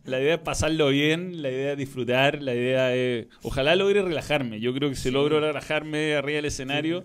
la 0.04 0.20
idea 0.20 0.34
es 0.34 0.40
pasarlo 0.40 0.88
bien, 0.88 1.40
la 1.40 1.50
idea 1.50 1.72
es 1.72 1.78
disfrutar, 1.78 2.42
la 2.42 2.54
idea 2.54 2.94
es... 2.94 3.28
Ojalá 3.42 3.74
logre 3.76 4.02
relajarme. 4.02 4.60
Yo 4.60 4.74
creo 4.74 4.90
que 4.90 4.96
si 4.96 5.04
Sí. 5.04 5.10
logro 5.10 5.40
relajarme 5.40 6.14
arriba 6.14 6.36
del 6.36 6.44
escenario, 6.46 7.04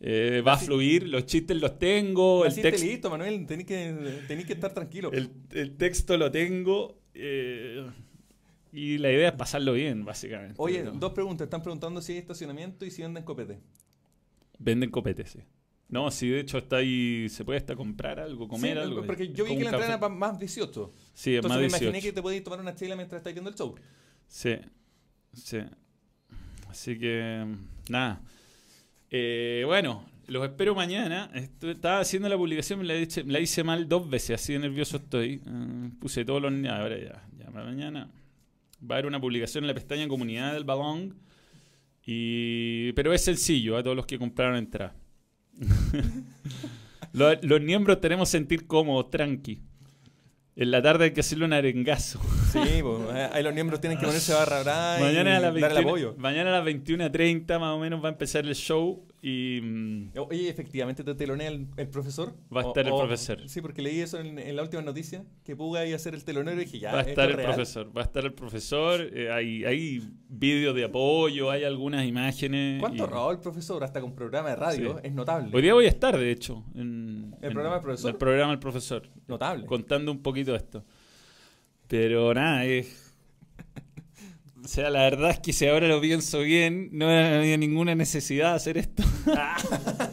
eh, 0.00 0.42
va 0.46 0.52
a 0.52 0.58
fluir. 0.58 1.08
Los 1.08 1.26
chistes 1.26 1.56
los 1.56 1.78
tengo, 1.78 2.44
el, 2.44 2.50
Naciste 2.50 2.72
text- 2.72 2.82
listo, 2.82 3.10
Manuel. 3.10 3.44
Tenés 3.46 3.66
que, 3.66 4.22
tenés 4.28 4.46
que 4.46 4.52
estar 4.52 4.72
tranquilo. 4.72 5.10
el, 5.12 5.30
el 5.52 5.76
texto 5.76 6.16
lo 6.16 6.30
tengo. 6.30 6.98
eh, 7.14 7.84
y 8.70 8.98
la 8.98 9.10
idea 9.10 9.28
es 9.30 9.34
pasarlo 9.34 9.72
bien, 9.72 10.04
básicamente. 10.04 10.54
Oye, 10.58 10.82
dos 10.94 11.12
preguntas. 11.14 11.46
Están 11.46 11.62
preguntando 11.62 12.02
si 12.02 12.12
hay 12.12 12.18
estacionamiento 12.18 12.84
y 12.84 12.90
si 12.90 13.00
venden 13.02 13.24
copete. 13.24 13.58
Venden 14.58 14.90
copetes, 14.90 15.30
sí. 15.30 15.38
No, 15.88 16.10
si 16.10 16.28
de 16.28 16.40
hecho 16.40 16.58
está 16.58 16.76
ahí, 16.76 17.28
se 17.30 17.44
puede 17.44 17.58
hasta 17.58 17.74
comprar 17.74 18.20
algo, 18.20 18.46
comer 18.46 18.74
Sí, 18.76 18.82
algo. 18.82 19.06
Porque 19.06 19.32
yo 19.32 19.44
vi 19.44 19.56
que 19.56 19.64
la 19.64 19.70
entrada 19.70 19.96
era 19.96 20.08
más 20.08 20.38
18. 20.38 20.92
Sí, 21.14 21.30
es 21.30 21.36
Entonces 21.36 21.48
más 21.50 21.56
me 21.58 21.62
18. 21.68 21.84
imaginé 21.84 22.02
que 22.02 22.12
te 22.12 22.20
podías 22.22 22.44
tomar 22.44 22.60
una 22.60 22.74
chela 22.74 22.94
mientras 22.94 23.20
estás 23.20 23.32
viendo 23.32 23.48
el 23.50 23.56
show. 23.56 23.74
Sí, 24.26 24.56
sí. 25.32 25.58
Así 26.68 26.98
que, 26.98 27.46
nada. 27.88 28.20
Eh, 29.10 29.62
bueno, 29.66 30.04
los 30.26 30.44
espero 30.44 30.74
mañana. 30.74 31.30
Esto- 31.34 31.70
estaba 31.70 32.00
haciendo 32.00 32.28
la 32.28 32.36
publicación, 32.36 32.80
me 32.80 32.84
la, 32.84 32.94
hice, 32.96 33.24
me 33.24 33.32
la 33.32 33.40
hice 33.40 33.64
mal 33.64 33.88
dos 33.88 34.10
veces, 34.10 34.40
así 34.42 34.52
de 34.52 34.58
nervioso 34.58 34.98
estoy. 34.98 35.40
Eh, 35.46 35.90
puse 35.98 36.24
todos 36.26 36.42
los... 36.42 36.52
Ahora 36.66 36.98
ya, 36.98 37.26
ya, 37.38 37.46
para 37.50 37.64
mañana. 37.64 38.10
Va 38.82 38.96
a 38.96 38.98
haber 38.98 39.06
una 39.06 39.20
publicación 39.20 39.64
en 39.64 39.68
la 39.68 39.74
pestaña 39.74 40.06
comunidad 40.06 40.52
del 40.52 40.64
balón. 40.64 41.16
Y, 42.10 42.94
pero 42.94 43.12
es 43.12 43.22
sencillo 43.22 43.76
a 43.76 43.82
todos 43.82 43.94
los 43.94 44.06
que 44.06 44.18
compraron 44.18 44.56
entrada. 44.56 44.96
los, 47.12 47.36
los 47.42 47.60
miembros 47.60 48.00
tenemos 48.00 48.30
sentir 48.30 48.66
cómodos, 48.66 49.10
tranqui. 49.10 49.60
En 50.56 50.70
la 50.70 50.80
tarde 50.80 51.04
hay 51.04 51.10
que 51.12 51.20
hacerle 51.20 51.44
un 51.44 51.52
arengazo. 51.52 52.18
Sí, 52.52 52.82
pues, 52.82 53.14
ahí 53.32 53.42
los 53.42 53.52
miembros 53.54 53.80
tienen 53.80 53.98
que 53.98 54.06
ponerse 54.06 54.32
barra 54.32 54.62
brava 54.62 54.98
Mañana 55.00 55.36
a, 55.36 55.38
y 55.38 55.42
dar 55.42 55.54
el 55.54 55.60
21, 55.62 55.80
apoyo. 55.88 56.14
mañana 56.18 56.50
a 56.56 56.58
las 56.60 56.66
21.30 56.66 57.58
más 57.60 57.74
o 57.74 57.78
menos 57.78 58.02
va 58.02 58.08
a 58.08 58.12
empezar 58.12 58.44
el 58.46 58.54
show 58.54 59.04
y 59.20 59.60
mm, 59.62 60.10
Oye, 60.30 60.48
efectivamente 60.48 61.02
te 61.04 61.14
telonea 61.14 61.48
el, 61.48 61.66
el 61.76 61.88
profesor. 61.88 62.34
Va 62.54 62.60
a 62.62 62.64
estar 62.68 62.86
el 62.86 62.92
profesor. 62.94 63.48
Sí, 63.48 63.60
porque 63.60 63.82
leí 63.82 64.00
eso 64.00 64.18
en, 64.20 64.38
en 64.38 64.54
la 64.56 64.62
última 64.62 64.80
noticia, 64.82 65.24
que 65.44 65.56
Puga 65.56 65.84
iba 65.84 65.96
a 65.96 65.98
ser 65.98 66.14
el 66.14 66.24
telonero 66.24 66.60
y 66.60 66.64
dije, 66.64 66.78
ya, 66.78 66.92
va 66.92 67.00
a 67.00 67.02
estar 67.02 67.24
es 67.26 67.30
el 67.32 67.36
real. 67.36 67.52
profesor. 67.54 67.96
Va 67.96 68.00
a 68.02 68.04
estar 68.04 68.24
el 68.24 68.32
profesor. 68.32 69.00
eh, 69.12 69.30
hay, 69.32 69.64
hay 69.64 70.02
vídeos 70.28 70.74
de 70.76 70.84
apoyo, 70.84 71.50
hay 71.50 71.64
algunas 71.64 72.06
imágenes. 72.06 72.80
¿Cuánto 72.80 72.96
y- 72.98 73.00
ahorró 73.00 73.32
el 73.32 73.40
profesor 73.40 73.82
hasta 73.84 74.00
con 74.00 74.14
programa 74.14 74.50
de 74.50 74.56
radio? 74.56 74.92
Sí. 74.94 75.00
Es 75.02 75.12
notable. 75.12 75.50
Hoy 75.52 75.62
día 75.62 75.74
voy 75.74 75.86
a 75.86 75.88
estar, 75.88 76.16
de 76.16 76.30
hecho, 76.30 76.64
en 76.76 77.34
¿El 77.40 77.48
en- 77.48 77.52
programa 77.52 77.74
del 77.76 77.82
profesor? 77.84 78.10
El 78.12 78.16
programa 78.16 78.50
del 78.52 78.60
profesor, 78.60 79.02
Notable. 79.26 79.66
contando 79.66 80.12
un 80.12 80.22
poquito 80.22 80.54
esto. 80.54 80.84
Pero 81.88 82.32
nada, 82.34 82.64
es... 82.64 83.14
O 84.62 84.68
sea, 84.68 84.90
la 84.90 85.00
verdad 85.00 85.30
es 85.30 85.38
que 85.40 85.54
si 85.54 85.66
ahora 85.66 85.88
lo 85.88 85.98
pienso 86.00 86.40
bien, 86.40 86.90
no 86.92 87.08
había 87.08 87.56
ninguna 87.56 87.94
necesidad 87.94 88.50
de 88.50 88.56
hacer 88.56 88.78
esto. 88.78 89.02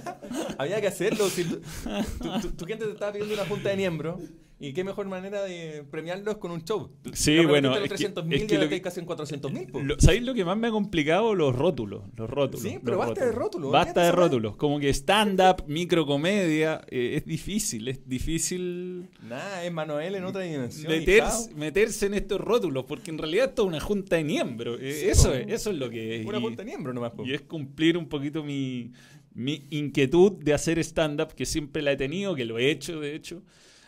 Había 0.57 0.81
que 0.81 0.87
hacerlo. 0.87 1.29
si 1.29 1.43
tu, 1.43 1.55
tu- 1.59 2.41
tu- 2.41 2.51
tu 2.51 2.65
gente 2.65 2.85
te 2.85 2.91
estaba 2.91 3.11
pidiendo 3.11 3.33
una 3.35 3.45
junta 3.45 3.69
de 3.69 3.77
miembros. 3.77 4.19
Y 4.57 4.71
qué 4.71 4.85
mejor 4.85 5.05
manera 5.07 5.43
de 5.43 5.83
premiarlos 5.91 6.37
con 6.37 6.49
un 6.49 6.63
show. 6.63 6.89
Sí, 7.11 7.35
Ya 7.35 7.45
bueno, 7.45 7.71
es 7.75 7.75
que- 7.75 7.79
los 7.89 7.89
300.000 7.89 8.33
es 8.37 8.45
que 8.45 8.57
lo 8.57 8.69
que- 8.69 8.81
casi 8.81 9.01
en 9.01 9.05
400 9.05 9.51
mil. 9.51 9.67
¿Sabéis 9.99 10.23
lo 10.23 10.33
que 10.33 10.45
más 10.45 10.57
me 10.57 10.67
ha 10.67 10.71
complicado? 10.71 11.35
Los 11.35 11.53
rótulos. 11.53 12.03
Los 12.15 12.29
rótulos. 12.29 12.61
Sí, 12.61 12.79
pero 12.81 12.97
basta 12.97 13.25
de 13.25 13.33
rótulos, 13.33 13.69
Basta 13.73 14.03
de 14.03 14.13
rótulos. 14.13 14.55
Como 14.55 14.79
que 14.79 14.87
stand-up, 14.93 15.65
microcomedia, 15.67 16.81
eh, 16.89 17.15
es 17.17 17.25
difícil. 17.25 17.89
Es 17.89 18.07
difícil 18.07 19.09
Nada, 19.27 19.65
es 19.65 19.73
Manuel 19.73 20.15
en 20.15 20.23
otra 20.23 20.41
dimensión. 20.43 20.89
meterse, 20.89 21.53
meterse 21.53 22.05
en 22.05 22.13
estos 22.13 22.39
rótulos, 22.39 22.85
porque 22.85 23.11
en 23.11 23.17
realidad 23.17 23.49
esto 23.49 23.63
es 23.63 23.67
una 23.67 23.81
junta 23.81 24.15
de 24.15 24.23
miembros. 24.23 24.79
Eh, 24.81 24.93
Sí, 25.01 25.09
eso, 25.09 25.33
es, 25.33 25.47
eso 25.49 25.71
es 25.71 25.77
lo 25.77 25.89
que 25.89 26.21
es. 26.21 26.25
Una 26.25 26.37
Y- 26.37 26.41
junta 26.41 26.63
de 26.63 26.67
miembros 26.67 26.95
nomás. 26.95 27.11
po. 27.11 27.25
y 27.25 27.33
es 27.33 27.41
cumplir 27.41 27.97
un 27.97 28.07
poquito 28.07 28.41
mi, 28.41 28.93
mi 29.35 29.67
inquietud 29.69 30.31
de 30.43 30.53
hacer 30.53 30.79
stand-up, 30.79 31.33
que 31.35 31.45
siempre 31.45 31.81
la 31.83 31.91
he 31.91 31.97
tenido, 31.97 32.33
que 32.35 32.45
lo 32.45 32.57
he 32.57 32.71
hecho, 32.71 32.99
de 32.99 33.15
hecho. 33.15 33.43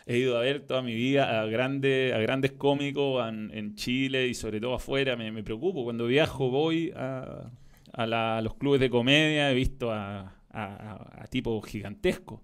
he 0.06 0.18
ido 0.18 0.38
a 0.38 0.40
ver 0.40 0.60
toda 0.66 0.80
mi 0.82 0.94
vida 0.94 1.40
a 1.42 1.46
grandes, 1.46 2.14
a 2.14 2.18
grandes 2.18 2.52
cómicos 2.52 3.28
en, 3.28 3.50
en 3.52 3.74
Chile 3.74 4.26
y 4.28 4.34
sobre 4.34 4.60
todo 4.60 4.74
afuera. 4.74 5.16
Me, 5.16 5.30
me 5.32 5.42
preocupo. 5.42 5.84
Cuando 5.84 6.06
viajo 6.06 6.48
voy 6.50 6.92
a, 6.96 7.50
a 7.92 8.06
la- 8.06 8.38
a 8.38 8.42
los 8.42 8.54
clubes 8.54 8.80
de 8.80 8.88
comedia, 8.88 9.50
he 9.50 9.54
visto 9.54 9.90
a, 9.92 10.34
a- 10.50 11.26
tipos 11.30 11.62
gigantescos. 11.66 12.40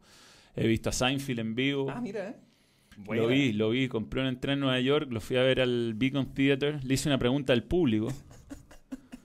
He 0.57 0.67
visto 0.67 0.89
a 0.91 0.93
Seinfeld 0.93 1.39
en 1.41 1.55
vivo. 1.55 1.87
Ah, 1.91 2.01
mira, 2.03 2.29
¿eh? 2.31 2.37
Lo 3.23 3.27
vi, 3.29 3.53
lo 3.55 3.71
vi, 3.71 3.89
compré 3.89 4.21
una 4.21 4.29
entrada 4.29 4.53
en 4.55 4.61
Nueva 4.61 4.79
York, 4.81 5.09
lo 5.11 5.21
fui 5.21 5.37
a 5.37 5.43
ver 5.43 5.61
al 5.61 5.95
Beacon 5.95 6.33
Theater, 6.33 6.85
le 6.85 6.95
hice 6.95 7.09
una 7.09 7.19
pregunta 7.19 7.53
al 7.53 7.65
público, 7.65 8.07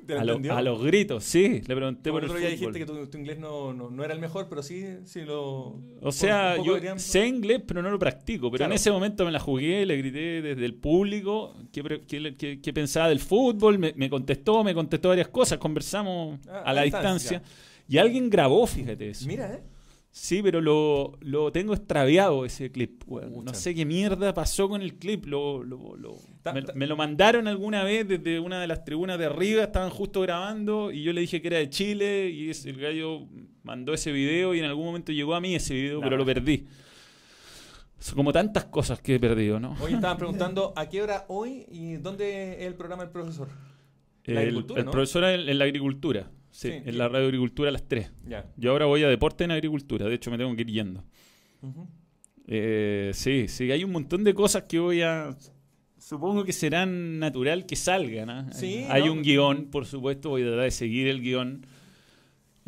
¿Te 0.10 0.16
lo 0.16 0.22
a, 0.22 0.24
lo- 0.26 0.32
entendió? 0.34 0.58
a 0.58 0.62
los 0.62 0.84
gritos, 0.84 1.24
sí, 1.24 1.62
le 1.68 1.76
pregunté 1.76 2.10
Por 2.12 2.24
el 2.24 2.30
otro 2.32 2.40
día 2.40 2.50
fútbol. 2.58 2.74
dijiste 2.74 2.80
que 2.80 2.86
tu, 3.06 3.08
tu 3.12 3.18
inglés 3.20 3.38
no, 3.40 3.74
no, 3.74 3.90
no 3.92 4.04
era 4.04 4.14
el 4.14 4.20
mejor, 4.20 4.48
pero 4.50 4.64
sí, 4.64 4.84
sí 5.06 5.22
lo... 5.22 5.80
O 6.02 6.12
sea, 6.12 6.58
yo 6.58 6.74
deberían- 6.74 7.00
sé 7.00 7.28
inglés, 7.28 7.62
pero 7.68 7.82
no 7.82 7.92
lo 7.92 8.00
practico. 8.00 8.50
Pero 8.50 8.66
en 8.66 8.72
ese 8.74 8.90
momento 8.92 9.24
me 9.26 9.32
la 9.32 9.40
jugué, 9.40 9.86
le 9.86 9.96
grité 9.98 10.42
desde 10.42 10.66
el 10.66 10.74
público 10.74 11.56
qué, 11.72 12.02
qué- 12.08 12.36
qué- 12.36 12.60
qué 12.62 12.74
pensaba 12.74 13.08
del 13.10 13.20
fútbol, 13.20 13.78
me, 13.78 13.94
me 13.96 14.10
contestó, 14.10 14.64
me 14.64 14.74
contestó 14.74 15.10
varias 15.10 15.28
cosas, 15.28 15.60
conversamos 15.60 16.40
Ah, 16.50 16.64
a 16.66 16.74
la 16.74 16.82
distancia. 16.84 17.40
distancia. 17.40 17.66
Y 17.88 17.98
alguien 17.98 18.30
grabó, 18.30 18.66
fíjate 18.68 19.10
eso. 19.12 19.28
Mira, 19.28 19.54
¿eh? 19.54 19.62
Sí, 20.22 20.42
pero 20.44 20.60
lo, 20.60 21.18
lo 21.22 21.50
tengo 21.54 21.74
extraviado 21.74 22.44
ese 22.44 22.70
clip. 22.72 23.04
No 23.08 23.54
sé 23.54 23.74
qué 23.74 23.86
mierda 23.86 24.34
pasó 24.34 24.68
con 24.68 24.82
el 24.82 24.96
clip. 24.96 25.26
Lo, 25.26 25.64
lo- 25.64 25.96
lo- 25.96 26.18
Ta- 26.44 26.52
me, 26.52 26.62
ta- 26.62 26.74
me 26.74 26.88
lo 26.88 26.98
mandaron 26.98 27.48
alguna 27.48 27.84
vez 27.86 28.06
desde 28.08 28.38
una 28.40 28.60
de 28.60 28.68
las 28.68 28.84
tribunas 28.84 29.18
de 29.18 29.26
arriba. 29.28 29.64
Estaban 29.64 29.90
justo 29.90 30.20
grabando 30.22 30.92
y 30.92 31.04
yo 31.04 31.14
le 31.14 31.22
dije 31.22 31.42
que 31.42 31.48
era 31.48 31.58
de 31.60 31.70
Chile. 31.70 32.30
Y 32.30 32.50
el 32.52 32.82
gallo 32.82 33.28
mandó 33.64 33.94
ese 33.94 34.12
video 34.12 34.54
y 34.54 34.60
en 34.60 34.66
algún 34.66 34.86
momento 34.88 35.14
llegó 35.14 35.36
a 35.36 35.40
mí 35.42 35.56
ese 35.56 35.74
video, 35.74 36.02
pero 36.02 36.18
lo 36.18 36.26
perdí. 36.26 36.68
Son 37.98 38.16
como 38.16 38.32
tantas 38.34 38.66
cosas 38.66 39.00
que 39.02 39.16
he 39.16 39.20
perdido, 39.20 39.60
¿no? 39.60 39.76
Hoy 39.82 39.94
estaban 39.94 40.18
preguntando 40.18 40.74
a 40.76 40.90
qué 40.90 41.02
hora 41.02 41.26
hoy 41.30 41.66
y 41.72 41.94
dónde 41.96 42.60
es 42.60 42.68
el 42.68 42.76
programa 42.76 43.04
del 43.04 43.12
profesor. 43.12 43.48
La 44.26 44.34
el 44.34 44.38
agricultura, 44.50 44.80
el 44.82 44.86
¿no? 44.86 44.92
profesor 44.92 45.24
en, 45.24 45.48
en 45.50 45.58
la 45.58 45.64
agricultura. 45.66 46.30
Sí, 46.60 46.68
Sí, 46.68 46.74
en 46.86 46.98
la 46.98 47.08
radio 47.08 47.28
agricultura 47.28 47.70
a 47.70 47.72
las 47.72 47.88
3. 47.88 48.12
Ya. 48.28 48.46
Yo 48.58 48.72
ahora 48.72 48.86
voy 48.86 49.02
a 49.02 49.08
deporte 49.08 49.46
en 49.46 49.52
agricultura. 49.52 50.10
De 50.10 50.16
hecho, 50.16 50.30
me 50.30 50.38
tengo 50.38 50.54
que 50.58 50.64
ir 50.64 50.68
yendo. 50.68 51.06
Eh, 52.48 53.12
sí, 53.14 53.48
sí, 53.48 53.72
hay 53.72 53.86
un 53.86 53.94
montón 53.94 54.26
de 54.26 54.34
cosas 54.34 54.64
que 54.64 54.78
voy 54.78 55.02
a... 55.02 55.38
Supongo 55.98 56.44
que 56.44 56.52
serán 56.52 57.18
natural 57.18 57.66
que 57.66 57.78
salgan. 57.78 58.30
¿ah? 58.30 58.50
Sí, 58.52 58.86
hay 58.90 59.06
¿no? 59.06 59.14
un 59.14 59.22
guion, 59.22 59.68
por 59.68 59.86
supuesto, 59.86 60.32
voy 60.32 60.42
a 60.42 60.48
tratar 60.48 60.64
de 60.66 60.72
seguir 60.72 61.08
el 61.08 61.22
guion. 61.22 61.66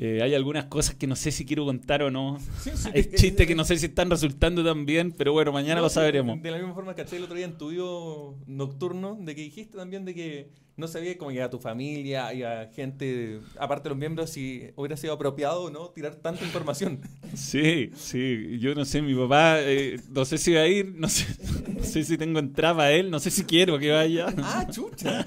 Eh, 0.03 0.19
hay 0.23 0.33
algunas 0.33 0.65
cosas 0.65 0.95
que 0.95 1.05
no 1.05 1.15
sé 1.15 1.31
si 1.31 1.45
quiero 1.45 1.63
contar 1.63 2.01
o 2.01 2.09
no. 2.09 2.39
Sí, 2.59 2.71
sí, 2.73 2.89
Hay 2.91 3.03
que- 3.03 3.15
chistes 3.17 3.45
que 3.45 3.53
no 3.53 3.63
sé 3.63 3.77
si 3.77 3.85
están 3.85 4.09
resultando 4.09 4.63
tan 4.65 4.83
bien, 4.87 5.11
pero 5.11 5.31
bueno, 5.31 5.51
mañana 5.51 5.75
No, 5.75 5.81
lo 5.83 5.89
sabremos. 5.89 6.41
De 6.41 6.49
la 6.49 6.57
misma 6.57 6.73
forma, 6.73 6.95
caché 6.95 7.17
el 7.17 7.23
otro 7.25 7.35
día 7.35 7.45
en 7.45 7.55
tu 7.55 7.69
video 7.69 8.35
nocturno, 8.47 9.15
de 9.21 9.35
que 9.35 9.41
dijiste 9.43 9.77
también 9.77 10.03
de 10.03 10.15
que 10.15 10.49
no 10.75 10.87
sabía 10.87 11.15
cómo 11.19 11.29
a 11.39 11.49
tu 11.51 11.59
familia 11.59 12.33
y 12.33 12.41
a 12.41 12.71
gente, 12.73 13.41
aparte 13.59 13.83
de 13.83 13.89
los 13.89 13.97
miembros, 13.99 14.31
si 14.31 14.71
hubiera 14.75 14.97
sido 14.97 15.13
apropiado 15.13 15.65
o 15.65 15.69
no 15.69 15.89
tirar 15.89 16.15
tanta 16.15 16.43
información. 16.43 17.01
Sí, 17.35 17.91
sí, 17.95 18.57
yo 18.59 18.75
no 18.75 18.83
sé, 18.83 19.01
mi 19.01 19.13
papá, 19.15 19.61
eh, 19.61 19.97
no 20.09 20.25
sé 20.25 20.37
si 20.37 20.51
va 20.53 20.61
a 20.61 20.67
ir, 20.67 20.93
no 20.97 21.07
sé, 21.07 21.25
no 21.77 21.83
sé 21.83 22.03
si 22.03 22.17
tengo 22.17 22.39
entrada 22.39 22.75
para 22.75 22.91
él, 22.91 23.09
no 23.11 23.19
sé 23.19 23.29
si 23.31 23.43
quiero 23.45 23.77
que 23.79 23.89
vaya. 23.91 24.33
¡Ah, 24.39 24.67
chucha! 24.69 25.25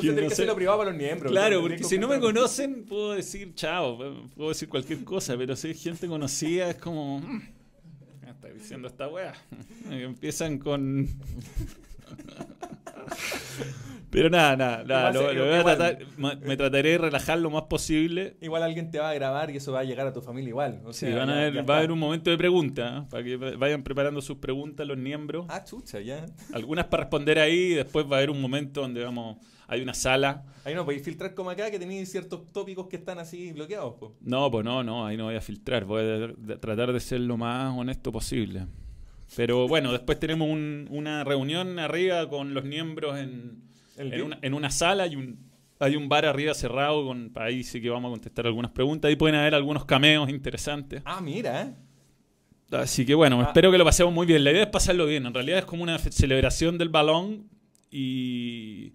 Entonces 0.00 0.22
no 0.22 0.28
que 0.28 0.32
hacerlo 0.34 0.54
privado 0.56 0.78
para 0.78 0.90
los 0.90 0.98
miembros. 0.98 1.32
Claro, 1.32 1.60
porque 1.60 1.76
que 1.76 1.84
si 1.84 1.98
no 1.98 2.08
me 2.08 2.18
conocen, 2.20 2.84
puedo 2.84 3.12
decir 3.14 3.54
chao, 3.54 3.98
puedo 4.34 4.48
decir 4.50 4.68
cualquier 4.68 5.04
cosa, 5.04 5.36
pero 5.36 5.54
si 5.56 5.70
es 5.70 5.82
gente 5.82 6.06
conocida, 6.06 6.70
es 6.70 6.76
como. 6.76 7.20
"Mm, 7.20 7.40
¿Qué 8.22 8.30
está 8.30 8.48
diciendo 8.48 8.88
esta 8.88 9.08
wea? 9.08 9.34
Empiezan 9.90 10.58
con. 10.58 11.08
Pero 14.10 14.28
nada, 14.28 14.56
nada, 14.56 14.82
nada, 14.84 15.10
Igual 15.10 15.14
lo- 15.14 15.28
se- 15.30 15.34
lo 15.36 15.44
voy 15.44 15.54
a 15.54 15.60
igual. 15.60 15.76
tratar- 15.78 16.06
ma- 16.16 16.34
me 16.34 16.56
trataré 16.56 16.90
de 16.90 16.98
relajar 16.98 17.38
lo 17.38 17.48
más 17.48 17.62
posible. 17.64 18.36
Igual 18.40 18.64
alguien 18.64 18.90
te 18.90 18.98
va 18.98 19.10
a 19.10 19.14
grabar 19.14 19.50
y 19.52 19.56
eso 19.58 19.70
va 19.70 19.80
a 19.80 19.84
llegar 19.84 20.04
a 20.04 20.12
tu 20.12 20.20
familia 20.20 20.48
igual. 20.48 20.80
O 20.84 20.92
Sí, 20.92 21.06
van 21.12 21.30
a 21.30 21.34
ver- 21.36 21.68
va 21.70 21.74
a 21.74 21.78
haber 21.78 21.92
un 21.92 21.98
momento 22.00 22.28
de 22.28 22.36
pregunta, 22.36 22.98
¿eh? 23.04 23.06
para 23.08 23.22
que 23.22 23.36
vayan 23.36 23.84
preparando 23.84 24.20
sus 24.20 24.38
preguntas 24.38 24.84
los 24.84 24.98
miembros. 24.98 25.46
Ah, 25.48 25.62
chucha, 25.62 26.00
ya. 26.00 26.26
Algunas 26.52 26.86
para 26.86 27.04
responder 27.04 27.38
ahí, 27.38 27.56
y 27.72 27.74
después 27.74 28.04
va 28.04 28.16
a 28.16 28.18
haber 28.18 28.30
un 28.30 28.40
momento 28.40 28.80
donde 28.80 29.04
vamos, 29.04 29.36
hay 29.70 29.80
una 29.80 29.94
sala. 29.94 30.44
Ahí 30.64 30.74
no 30.74 30.84
podéis 30.84 31.02
filtrar 31.02 31.34
como 31.34 31.48
acá 31.50 31.70
que 31.70 31.78
tenéis 31.78 32.10
ciertos 32.10 32.52
tópicos 32.52 32.86
que 32.88 32.96
están 32.96 33.18
así 33.18 33.52
bloqueados. 33.52 33.94
po. 33.94 34.14
No, 34.20 34.50
pues 34.50 34.64
no, 34.64 34.82
no, 34.84 35.06
ahí 35.06 35.16
no 35.16 35.24
voy 35.24 35.36
a 35.36 35.40
filtrar, 35.40 35.84
voy 35.86 36.02
a 36.04 36.58
tratar 36.60 36.92
de 36.92 37.00
ser 37.00 37.20
lo 37.20 37.36
más 37.38 37.74
honesto 37.76 38.12
posible. 38.12 38.66
Pero 39.36 39.66
bueno, 39.68 39.92
después 39.92 40.18
tenemos 40.20 40.48
un- 40.50 40.86
una 40.90 41.24
reunión 41.24 41.78
arriba 41.78 42.28
con 42.28 42.52
los 42.52 42.64
miembros 42.64 43.16
en, 43.18 43.62
una, 43.96 44.38
en 44.42 44.54
una 44.54 44.70
sala 44.70 45.06
y 45.06 45.14
un, 45.16 45.38
hay 45.78 45.94
un 45.96 46.08
bar 46.08 46.26
arriba 46.26 46.52
cerrado, 46.52 47.06
con, 47.06 47.30
ahí 47.36 47.62
sí 47.62 47.80
que 47.80 47.88
vamos 47.90 48.10
a 48.10 48.12
contestar 48.12 48.46
algunas 48.46 48.72
preguntas, 48.72 49.08
ahí 49.08 49.16
pueden 49.16 49.36
haber 49.36 49.54
algunos 49.54 49.84
cameos 49.86 50.28
interesantes. 50.28 51.00
Ah, 51.04 51.20
mira, 51.22 51.62
¿eh? 51.62 51.74
Así 52.76 53.06
que 53.06 53.14
bueno, 53.14 53.40
Ah. 53.40 53.44
espero 53.44 53.70
que 53.72 53.78
lo 53.78 53.84
pasemos 53.84 54.12
muy 54.12 54.26
bien. 54.26 54.44
La 54.44 54.50
idea 54.52 54.62
es 54.64 54.68
pasarlo 54.68 55.06
bien, 55.06 55.24
en 55.26 55.32
realidad 55.34 55.58
es 55.60 55.64
como 55.64 55.82
una 55.84 55.98
celebración 55.98 56.76
del 56.76 56.88
balón 56.88 57.48
y 57.90 58.92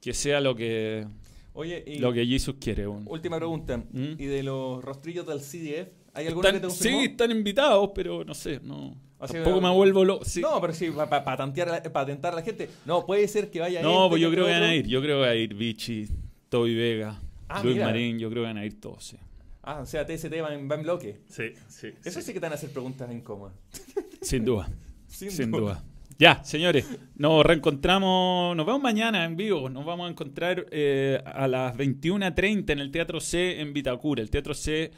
que 0.00 0.14
sea 0.14 0.40
lo 0.40 0.54
que, 0.54 1.06
Oye, 1.54 1.82
y 1.86 1.98
lo 1.98 2.12
que 2.12 2.24
Jesus 2.26 2.56
quiere. 2.60 2.86
bueno. 2.86 3.04
última 3.10 3.36
pregunta. 3.36 3.76
¿Mm? 3.78 4.12
¿Y 4.18 4.26
de 4.26 4.42
los 4.42 4.82
rostrillos 4.84 5.26
del 5.26 5.40
CDF? 5.40 5.88
¿Hay 6.14 6.26
alguno 6.26 6.48
que 6.50 6.60
te 6.60 6.66
confirmó? 6.66 6.98
sí, 7.00 7.04
están 7.06 7.30
invitados, 7.30 7.90
pero 7.94 8.24
no 8.24 8.34
sé, 8.34 8.60
no. 8.62 8.96
Tampoco 9.18 9.60
me 9.60 9.70
vuelvo 9.70 10.04
loco. 10.04 10.24
sí. 10.24 10.40
No, 10.40 10.60
pero 10.60 10.72
sí, 10.72 10.90
para 10.90 11.24
patentar 11.24 11.68
a 12.32 12.36
la 12.36 12.42
gente. 12.42 12.68
No, 12.86 13.04
puede 13.04 13.26
ser 13.26 13.50
que 13.50 13.58
vaya 13.60 13.82
No, 13.82 14.04
este, 14.04 14.08
pues 14.10 14.22
yo 14.22 14.30
creo 14.30 14.46
que 14.46 14.52
van 14.52 14.62
a 14.62 14.74
ir. 14.74 14.86
Yo 14.86 15.00
creo 15.02 15.16
que 15.16 15.22
va 15.22 15.28
a 15.30 15.34
ir 15.34 15.54
Vichy, 15.54 16.08
Toby 16.48 16.74
Vega, 16.76 17.20
Ah, 17.48 17.60
Luis 17.62 17.74
mira. 17.76 17.86
Marín. 17.86 18.18
Yo 18.18 18.30
creo 18.30 18.42
que 18.44 18.46
van 18.48 18.58
a 18.58 18.64
ir 18.64 18.80
todos, 18.80 19.04
sí. 19.04 19.16
Ah, 19.62 19.80
o 19.82 19.86
sea, 19.86 20.06
TST 20.06 20.32
va 20.40 20.54
en, 20.54 20.70
va 20.70 20.76
en 20.76 20.82
bloque. 20.82 21.18
Sí, 21.28 21.52
sí. 21.68 21.88
Eso 22.04 22.20
sí 22.22 22.32
que 22.32 22.38
te 22.40 22.46
van 22.46 22.52
a 22.52 22.54
hacer 22.54 22.70
preguntas 22.70 23.10
incómodas. 23.12 23.54
Sin 24.22 24.44
duda, 24.44 24.70
Sin, 25.08 25.30
sin 25.32 25.50
duda. 25.50 25.60
duda. 25.60 25.84
Ya, 26.18 26.42
señores, 26.42 26.84
nos 27.14 27.46
reencontramos, 27.46 28.56
nos 28.56 28.66
vemos 28.66 28.82
mañana 28.82 29.24
en 29.24 29.36
vivo. 29.36 29.70
Nos 29.70 29.84
vamos 29.84 30.08
a 30.08 30.10
encontrar 30.10 30.66
eh, 30.72 31.22
a 31.24 31.46
las 31.46 31.76
21.30 31.76 32.70
en 32.72 32.80
el 32.80 32.90
Teatro 32.90 33.20
C 33.20 33.60
en 33.60 33.72
Vitacura. 33.72 34.20
El 34.20 34.28
Teatro 34.28 34.52
C, 34.52 34.90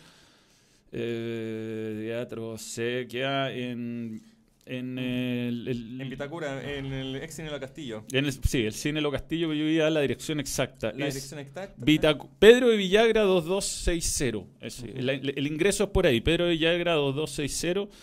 eh, 0.93 1.97
Teatro 2.07 2.57
C 2.57 3.07
queda 3.07 3.53
en, 3.53 4.23
en 4.65 4.99
el, 4.99 5.69
el- 5.69 6.01
En 6.01 6.09
Vitacura, 6.09 6.63
en 6.73 6.87
el 6.91 7.17
ex 7.17 7.35
Cine 7.37 7.51
La 7.51 7.61
Castillo. 7.61 8.03
en 8.13 8.25
el- 8.25 8.33
sí, 8.33 8.65
el 8.65 8.73
Cine 8.73 9.03
Lo 9.03 9.11
Castillo, 9.13 9.49
pero 9.49 9.59
yo 9.59 9.65
voy 9.67 9.79
a 9.79 9.83
dar 9.85 9.93
la 9.93 10.01
dirección 10.01 10.41
exacta. 10.41 10.91
La 10.97 11.07
Es- 11.07 11.15
dirección 11.17 11.39
exacta. 11.41 11.77
Vitacu- 11.85 12.31
Pedro 12.39 12.71
de 12.71 12.79
Villagra 12.79 13.23
2260. 13.25 14.39
Ese, 14.63 14.91
el, 14.97 15.11
el 15.11 15.47
ingreso 15.47 15.85
es 15.85 15.91
por 15.91 16.07
ahí, 16.07 16.23
Pedro 16.23 16.47
de 16.47 16.53
Villagra 16.53 16.95
2260. 16.95 17.95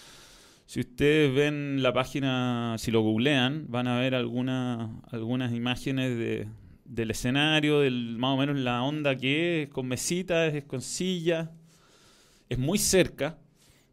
Si 0.68 0.82
ustedes 0.82 1.34
ven 1.34 1.82
la 1.82 1.94
página, 1.94 2.76
si 2.78 2.92
lo 2.92 3.02
googlean, 3.02 3.68
van 3.70 3.88
a 3.88 3.98
ver 4.00 4.14
alguna- 4.14 5.02
algunas 5.12 5.54
imágenes 5.54 6.18
de, 6.18 6.48
del 6.84 7.10
escenario, 7.12 7.80
del 7.80 8.18
más 8.18 8.34
o 8.34 8.38
menos 8.38 8.58
la 8.58 8.84
onda 8.84 9.16
que 9.16 9.64
es, 9.64 9.70
con 9.70 9.88
mesitas, 9.88 10.54
es 10.54 10.66
con 10.66 10.82
sillas. 10.82 11.50
Es 12.50 12.60
muy 12.60 12.78
cerca. 12.78 13.38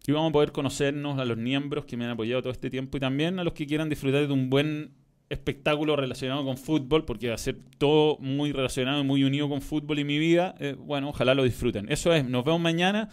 Y 0.07 0.11
vamos 0.13 0.31
a 0.31 0.33
poder 0.33 0.51
conocernos 0.53 1.19
a 1.21 1.25
los 1.25 1.37
miembros 1.39 1.85
que 1.87 1.97
me 1.97 2.05
han 2.05 2.11
apoyado 2.11 2.43
todo 2.43 2.53
este 2.53 2.71
tiempo 2.71 2.97
y 2.97 3.01
también 3.01 3.39
a 3.39 3.45
los 3.45 3.55
que 3.55 3.67
quieran 3.67 3.89
disfrutar 3.89 4.27
de 4.27 4.33
un 4.33 4.51
buen 4.51 4.91
espectáculo 5.31 5.97
relacionado 5.97 6.45
con 6.45 6.59
fútbol, 6.59 7.05
porque 7.05 7.29
va 7.29 7.35
a 7.37 7.39
ser 7.39 7.57
todo 7.79 8.19
muy 8.19 8.53
relacionado 8.53 9.01
y 9.01 9.05
muy 9.05 9.25
unido 9.25 9.49
con 9.49 9.63
fútbol 9.63 10.01
y 10.01 10.05
mi 10.05 10.19
vida. 10.19 10.57
Eh, 10.59 10.75
bueno, 10.77 11.11
ojalá 11.11 11.35
lo 11.35 11.45
disfruten. 11.45 11.91
Eso 11.91 12.13
es, 12.13 12.29
nos 12.29 12.45
vemos 12.45 12.61
mañana. 12.61 13.09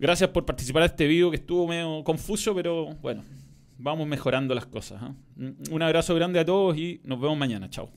Gracias 0.00 0.30
por 0.30 0.46
participar 0.46 0.80
de 0.80 0.86
este 0.86 1.06
video 1.06 1.30
que 1.30 1.36
estuvo 1.36 1.66
medio 1.66 2.02
confuso, 2.02 2.54
pero 2.54 2.86
bueno, 3.02 3.22
vamos 3.76 4.06
mejorando 4.06 4.54
las 4.54 4.64
cosas. 4.64 5.02
¿ah? 5.02 5.14
Un 5.70 5.82
abrazo 5.82 6.14
grande 6.14 6.40
a 6.40 6.44
todos 6.44 6.74
y 6.78 7.02
nos 7.04 7.20
vemos 7.20 7.36
mañana. 7.36 7.68
Chao. 7.68 7.90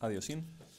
Adiós. 0.00 0.28